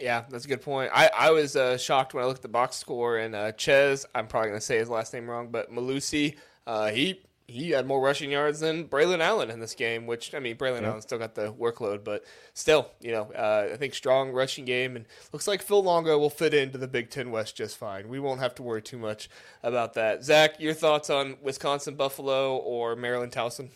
Yeah, 0.00 0.24
that's 0.30 0.44
a 0.44 0.48
good 0.48 0.62
point. 0.62 0.90
I, 0.94 1.10
I 1.16 1.30
was 1.30 1.56
uh, 1.56 1.76
shocked 1.76 2.14
when 2.14 2.22
I 2.22 2.26
looked 2.26 2.38
at 2.38 2.42
the 2.42 2.48
box 2.48 2.76
score 2.76 3.18
and 3.18 3.34
uh, 3.34 3.52
Chez, 3.56 4.06
I'm 4.14 4.28
probably 4.28 4.50
going 4.50 4.60
to 4.60 4.64
say 4.64 4.78
his 4.78 4.88
last 4.88 5.12
name 5.12 5.28
wrong, 5.28 5.50
but 5.50 5.72
Mellusi, 5.72 6.36
uh, 6.68 6.90
he 6.90 7.20
he 7.50 7.70
had 7.70 7.86
more 7.86 7.98
rushing 7.98 8.30
yards 8.30 8.60
than 8.60 8.86
Braelon 8.86 9.20
Allen 9.20 9.50
in 9.50 9.58
this 9.58 9.74
game, 9.74 10.06
which, 10.06 10.34
I 10.34 10.38
mean, 10.38 10.56
Braelon 10.56 10.82
yeah. 10.82 10.88
Allen 10.88 11.00
still 11.00 11.18
got 11.18 11.34
the 11.34 11.50
workload, 11.50 12.04
but 12.04 12.22
still, 12.52 12.90
you 13.00 13.10
know, 13.10 13.32
uh, 13.32 13.70
I 13.72 13.76
think 13.76 13.94
strong 13.94 14.32
rushing 14.32 14.66
game. 14.66 14.96
And 14.96 15.06
looks 15.32 15.48
like 15.48 15.62
Phil 15.62 15.82
Longo 15.82 16.18
will 16.18 16.28
fit 16.28 16.52
into 16.52 16.76
the 16.76 16.86
Big 16.86 17.08
Ten 17.08 17.30
West 17.30 17.56
just 17.56 17.78
fine. 17.78 18.08
We 18.08 18.20
won't 18.20 18.40
have 18.40 18.54
to 18.56 18.62
worry 18.62 18.82
too 18.82 18.98
much 18.98 19.30
about 19.62 19.94
that. 19.94 20.22
Zack, 20.22 20.60
your 20.60 20.74
thoughts 20.74 21.08
on 21.08 21.38
Wisconsin 21.42 21.94
Buffalo 21.94 22.58
or 22.58 22.94
Maryland 22.96 23.32
Towson? 23.32 23.70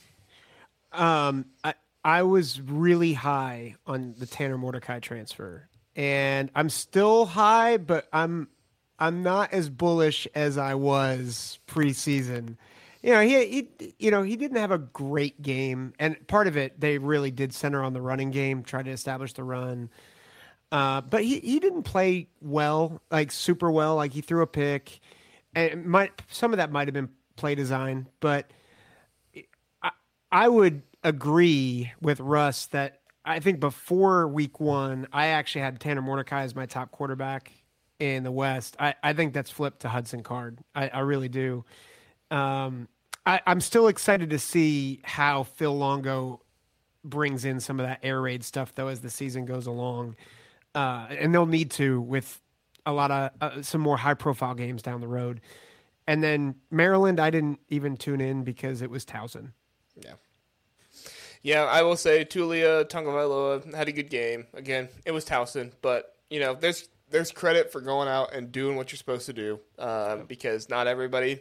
Um, 0.93 1.47
I, 1.65 1.73
I 2.05 2.25
was 2.25 2.61
really 2.61 3.15
high 3.15 3.77
on 3.87 4.15
the 4.19 4.27
Tanner 4.27 4.59
Mordecai 4.59 5.01
transfer, 5.01 5.67
and 5.97 6.51
I'm 6.55 6.69
still 6.69 7.25
high, 7.25 7.79
but 7.79 8.07
I'm 8.13 8.49
I'm 8.99 9.23
not 9.23 9.55
as 9.55 9.71
bullish 9.71 10.29
as 10.35 10.59
I 10.59 10.75
was 10.75 11.59
preseason 11.67 12.59
you 13.03 13.13
know, 13.13 13.21
he, 13.21 13.47
he, 13.79 13.95
you 13.99 14.11
know, 14.11 14.23
he 14.23 14.37
didn't 14.37 14.59
have 14.59 14.71
a 14.71 14.79
great 14.79 15.43
game, 15.43 15.93
and 15.99 16.27
part 16.29 16.47
of 16.47 16.57
it 16.57 16.81
they 16.81 16.99
really 16.99 17.31
did 17.31 17.53
center 17.53 17.83
on 17.83 17.93
the 17.93 18.01
running 18.03 18.31
game, 18.31 18.63
try 18.63 18.83
to 18.83 18.91
establish 18.91 19.33
the 19.33 19.45
run. 19.45 19.91
Uh, 20.71 21.01
but 21.03 21.23
he, 21.23 21.39
he 21.41 21.61
didn't 21.61 21.83
play 21.83 22.29
well, 22.41 23.03
like 23.11 23.31
super 23.31 23.71
well. 23.71 23.97
Like 23.97 24.13
he 24.13 24.21
threw 24.21 24.43
a 24.43 24.47
pick, 24.47 25.01
and 25.55 25.85
might 25.85 26.13
some 26.29 26.53
of 26.53 26.57
that 26.59 26.71
might 26.73 26.89
have 26.89 26.95
been 26.95 27.11
play 27.37 27.55
design, 27.55 28.09
but 28.21 28.51
I, 29.83 29.91
I 30.31 30.49
would 30.49 30.83
agree 31.03 31.93
with 32.01 32.21
Russ 32.21 32.67
that 32.67 33.01
I 33.25 33.41
think 33.41 33.61
before 33.61 34.29
week 34.29 34.61
one, 34.61 35.09
I 35.13 35.29
actually 35.29 35.63
had 35.63 35.81
Tanner 35.81 36.03
Mordecai 36.03 36.43
as 36.43 36.55
my 36.55 36.67
top 36.67 36.91
quarterback 36.91 37.53
in 37.99 38.25
the 38.25 38.33
West. 38.33 38.77
I, 38.79 38.95
I 39.03 39.13
think 39.13 39.33
that's 39.33 39.51
flipped 39.51 39.81
to 39.81 39.89
Hudson 39.89 40.23
Card. 40.23 40.59
I, 40.75 40.89
I 40.89 41.01
really 41.01 41.29
do. 41.29 41.65
Um, 42.31 42.89
I, 43.25 43.41
am 43.47 43.61
still 43.61 43.89
excited 43.89 44.31
to 44.31 44.39
see 44.39 45.01
how 45.05 45.45
Phil 45.45 45.77
Longo 45.77 46.41
brings 47.05 47.45
in 47.45 47.61
some 47.61 47.81
of 47.81 47.87
that 47.87 48.01
air 48.03 48.21
raid 48.21 48.45
stuff, 48.45 48.75
though, 48.75 48.89
as 48.89 49.01
the 49.01 49.11
season 49.11 49.45
goes 49.45 49.67
along. 49.67 50.17
Uh, 50.75 51.07
and 51.11 51.35
they'll 51.35 51.47
need 51.47 51.71
to 51.73 52.01
with 52.01 52.41
a 52.87 52.93
lot 52.93 53.11
of 53.11 53.31
uh, 53.41 53.63
some 53.63 53.81
more 53.81 53.97
high 53.97 54.15
profile 54.15 54.55
games 54.55 54.83
down 54.83 55.01
the 55.01 55.09
road. 55.09 55.41
And 56.07 56.23
then 56.23 56.57
Maryland, 56.71 57.21
I 57.21 57.31
didn't 57.31 57.61
even 57.69 57.97
tune 57.97 58.21
in 58.21 58.43
because 58.43 58.83
it 58.83 58.91
was 58.91 59.05
Towson. 59.05 59.53
Yeah. 59.97 60.15
Yeah, 61.43 61.65
I 61.65 61.83
will 61.83 61.97
say 61.97 62.25
Taulia 62.25 62.85
Tagovailoa 62.85 63.75
had 63.75 63.89
a 63.89 63.93
good 63.93 64.11
game. 64.11 64.47
Again, 64.55 64.89
it 65.05 65.11
was 65.11 65.25
Towson, 65.25 65.73
but 65.83 66.17
you 66.31 66.39
know, 66.39 66.55
there's 66.55 66.89
there's 67.11 67.33
credit 67.33 67.71
for 67.71 67.81
going 67.81 68.09
out 68.09 68.33
and 68.33 68.51
doing 68.53 68.77
what 68.77 68.91
you're 68.91 68.97
supposed 68.97 69.27
to 69.27 69.33
do 69.33 69.61
um, 69.79 70.25
because 70.27 70.69
not 70.69 70.87
everybody 70.87 71.41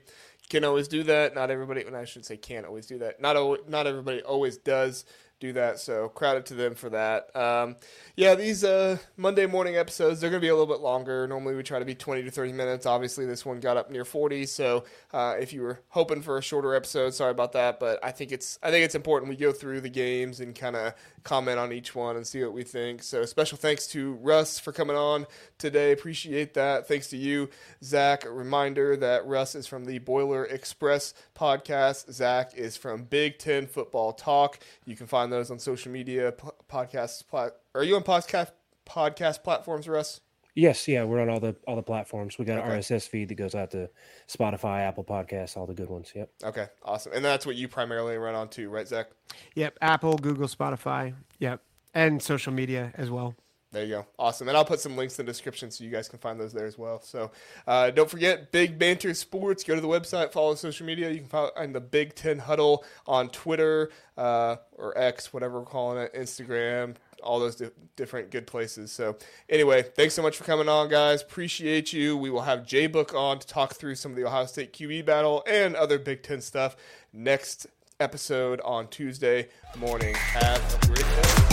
can 0.52 0.66
always 0.66 0.90
do 0.90 1.04
that. 1.04 1.34
Not 1.34 1.50
everybody, 1.50 1.82
and 1.82 1.96
I 1.96 2.04
should 2.04 2.26
say 2.26 2.36
can't 2.36 2.66
always 2.66 2.86
do 2.86 3.00
that. 3.00 3.22
Not 3.22 3.70
not 3.70 3.88
everybody 3.88 4.22
always 4.22 4.58
does 4.58 5.06
do 5.42 5.54
that. 5.54 5.80
So 5.80 6.08
credit 6.08 6.46
to 6.48 6.54
them 6.54 6.76
for 6.76 6.90
that. 6.92 7.36
Um, 7.36 7.76
yeah, 8.16 8.36
these 8.36 8.64
uh, 8.64 8.98
Monday 9.18 9.48
morning 9.48 9.76
episodes 9.76 10.22
they're 10.22 10.30
going 10.30 10.40
to 10.40 10.46
be 10.46 10.50
a 10.50 10.56
little 10.56 10.74
bit 10.74 10.82
longer. 10.82 11.28
Normally 11.28 11.56
we 11.56 11.64
try 11.64 11.80
to 11.80 11.86
be 11.86 11.96
20 11.96 12.24
to 12.24 12.32
30 12.32 12.54
minutes. 12.54 12.86
Obviously 12.86 13.26
this 13.26 13.46
one 13.46 13.60
got 13.60 13.76
up 13.76 13.90
near 13.92 14.06
40. 14.06 14.46
So 14.46 14.86
uh, 15.12 15.36
if 15.40 15.52
you 15.52 15.64
were 15.64 15.82
hoping 15.90 16.22
for 16.22 16.38
a 16.38 16.42
shorter 16.42 16.76
episode, 16.76 17.14
sorry 17.14 17.32
about 17.32 17.52
that. 17.54 17.80
But 17.80 18.00
I 18.04 18.12
think 18.12 18.32
it's 18.32 18.58
I 18.64 18.72
think 18.72 18.86
it's 18.86 18.96
important 18.96 19.30
we 19.30 19.36
go 19.36 19.52
through 19.52 19.82
the 19.82 19.90
games 19.90 20.40
and 20.40 20.56
kind 20.56 20.76
of 20.76 20.94
comment 21.24 21.60
on 21.60 21.72
each 21.72 21.94
one 21.96 22.16
and 22.16 22.26
see 22.26 22.44
what 22.44 22.54
we 22.54 22.64
think. 22.64 23.04
So 23.04 23.26
special 23.26 23.58
thanks 23.58 23.88
to 23.88 24.14
Russ 24.14 24.60
for 24.60 24.72
coming 24.72 24.96
on 24.96 25.26
today. 25.58 25.92
Appreciate 25.92 26.54
that. 26.54 26.88
Thanks 26.88 27.08
to 27.10 27.18
you, 27.18 27.50
Zack. 27.84 28.26
A 28.26 28.32
reminder 28.32 28.96
that 28.98 29.26
Russ 29.26 29.56
is 29.56 29.68
from 29.68 29.86
the 29.86 30.00
Boiler 30.00 30.46
Express 30.46 31.14
podcast. 31.36 32.12
Zack 32.12 32.56
is 32.56 32.78
from 32.78 33.04
Big 33.04 33.38
Ten 33.38 33.68
Football 33.68 34.14
Talk. 34.14 34.60
You 34.86 34.96
can 34.96 35.08
find 35.08 35.31
those 35.32 35.50
on 35.50 35.60
social 35.60 35.92
media, 35.92 36.34
podcasts. 36.70 37.28
Plat- 37.28 37.56
Are 37.74 37.84
you 37.84 37.96
on 37.96 38.04
podcast 38.04 38.52
podcast 38.86 39.44
platforms, 39.44 39.88
Russ? 39.88 40.22
Yes, 40.54 40.88
yeah, 40.88 41.06
we're 41.06 41.22
on 41.22 41.30
all 41.30 41.40
the 41.40 41.56
all 41.66 41.76
the 41.76 41.84
platforms. 41.84 42.38
We 42.38 42.46
got 42.46 42.60
okay. 42.60 42.70
an 42.70 42.80
RSS 42.80 43.08
feed 43.08 43.30
that 43.30 43.36
goes 43.36 43.56
out 43.56 43.72
to 43.72 43.90
Spotify, 44.28 44.82
Apple 44.82 45.04
Podcasts, 45.04 45.56
all 45.56 45.66
the 45.66 45.74
good 45.74 45.90
ones. 45.90 46.12
Yep. 46.14 46.30
Okay, 46.44 46.68
awesome. 46.84 47.14
And 47.14 47.24
that's 47.24 47.46
what 47.46 47.56
you 47.56 47.68
primarily 47.68 48.18
run 48.18 48.36
on 48.36 48.50
too, 48.50 48.70
right, 48.70 48.88
Zack? 48.88 49.08
Yep, 49.56 49.78
Apple, 49.82 50.18
Google, 50.18 50.48
Spotify. 50.48 51.14
Yep, 51.40 51.62
and 51.94 52.22
social 52.22 52.52
media 52.52 52.92
as 52.96 53.10
well. 53.10 53.36
There 53.72 53.86
you 53.86 53.90
go. 53.90 54.06
Awesome. 54.20 54.50
And 54.50 54.58
I'll 54.58 54.66
put 54.66 54.82
some 54.82 54.98
links 54.98 55.18
in 55.18 55.26
the 55.26 55.32
description 55.32 55.72
so 55.72 55.86
you 55.86 55.90
guys 55.90 56.10
can 56.10 56.20
find 56.20 56.38
those 56.38 56.52
there 56.52 56.66
as 56.66 56.78
well. 56.78 57.02
So 57.02 57.32
uh, 57.66 57.90
don't 57.92 58.10
forget 58.10 58.52
Big 58.52 58.78
Banter 58.78 59.14
Sports. 59.14 59.64
Go 59.64 59.76
to 59.76 59.82
the 59.82 59.88
website, 59.88 60.34
follow 60.34 60.56
social 60.56 60.86
media. 60.86 61.10
You 61.10 61.20
can 61.20 61.28
find 61.28 61.74
the 61.74 61.80
Big 61.80 62.14
Ten 62.14 62.40
Huddle 62.40 62.84
on 63.08 63.30
Twitter 63.30 63.90
uh, 64.18 64.58
or 64.74 64.98
X, 64.98 65.32
whatever 65.32 65.60
we're 65.60 65.66
calling 65.66 66.00
it, 66.00 66.14
Instagram, 66.14 66.96
all 67.24 67.40
those 67.40 67.56
di- 67.56 67.70
different 67.96 68.30
good 68.30 68.46
places. 68.46 68.92
So 68.92 69.16
anyway, 69.48 69.84
thanks 69.84 70.16
so 70.16 70.22
much 70.22 70.36
for 70.36 70.44
coming 70.44 70.68
on, 70.68 70.90
guys. 70.90 71.22
Appreciate 71.22 71.94
you. 71.94 72.18
We 72.18 72.30
will 72.30 72.42
have 72.42 72.66
J 72.66 72.88
Book 72.88 73.14
on 73.16 73.40
to 73.40 73.48
talk 73.48 73.76
through 73.76 73.96
some 73.96 74.12
of 74.12 74.18
the 74.18 74.26
Ohio 74.26 74.48
State 74.48 74.74
QB 74.74 75.06
battle 75.06 75.46
and 75.48 75.78
other 75.78 75.98
Big 75.98 76.24
Ten 76.24 76.42
stuff 76.42 76.76
next 77.14 77.68
episode 78.02 78.60
on 78.66 78.90
Tuesday 78.90 79.48
morning. 79.78 80.14
Have 80.16 80.84
a 80.84 80.88
great 80.88 81.06
day. 81.06 81.51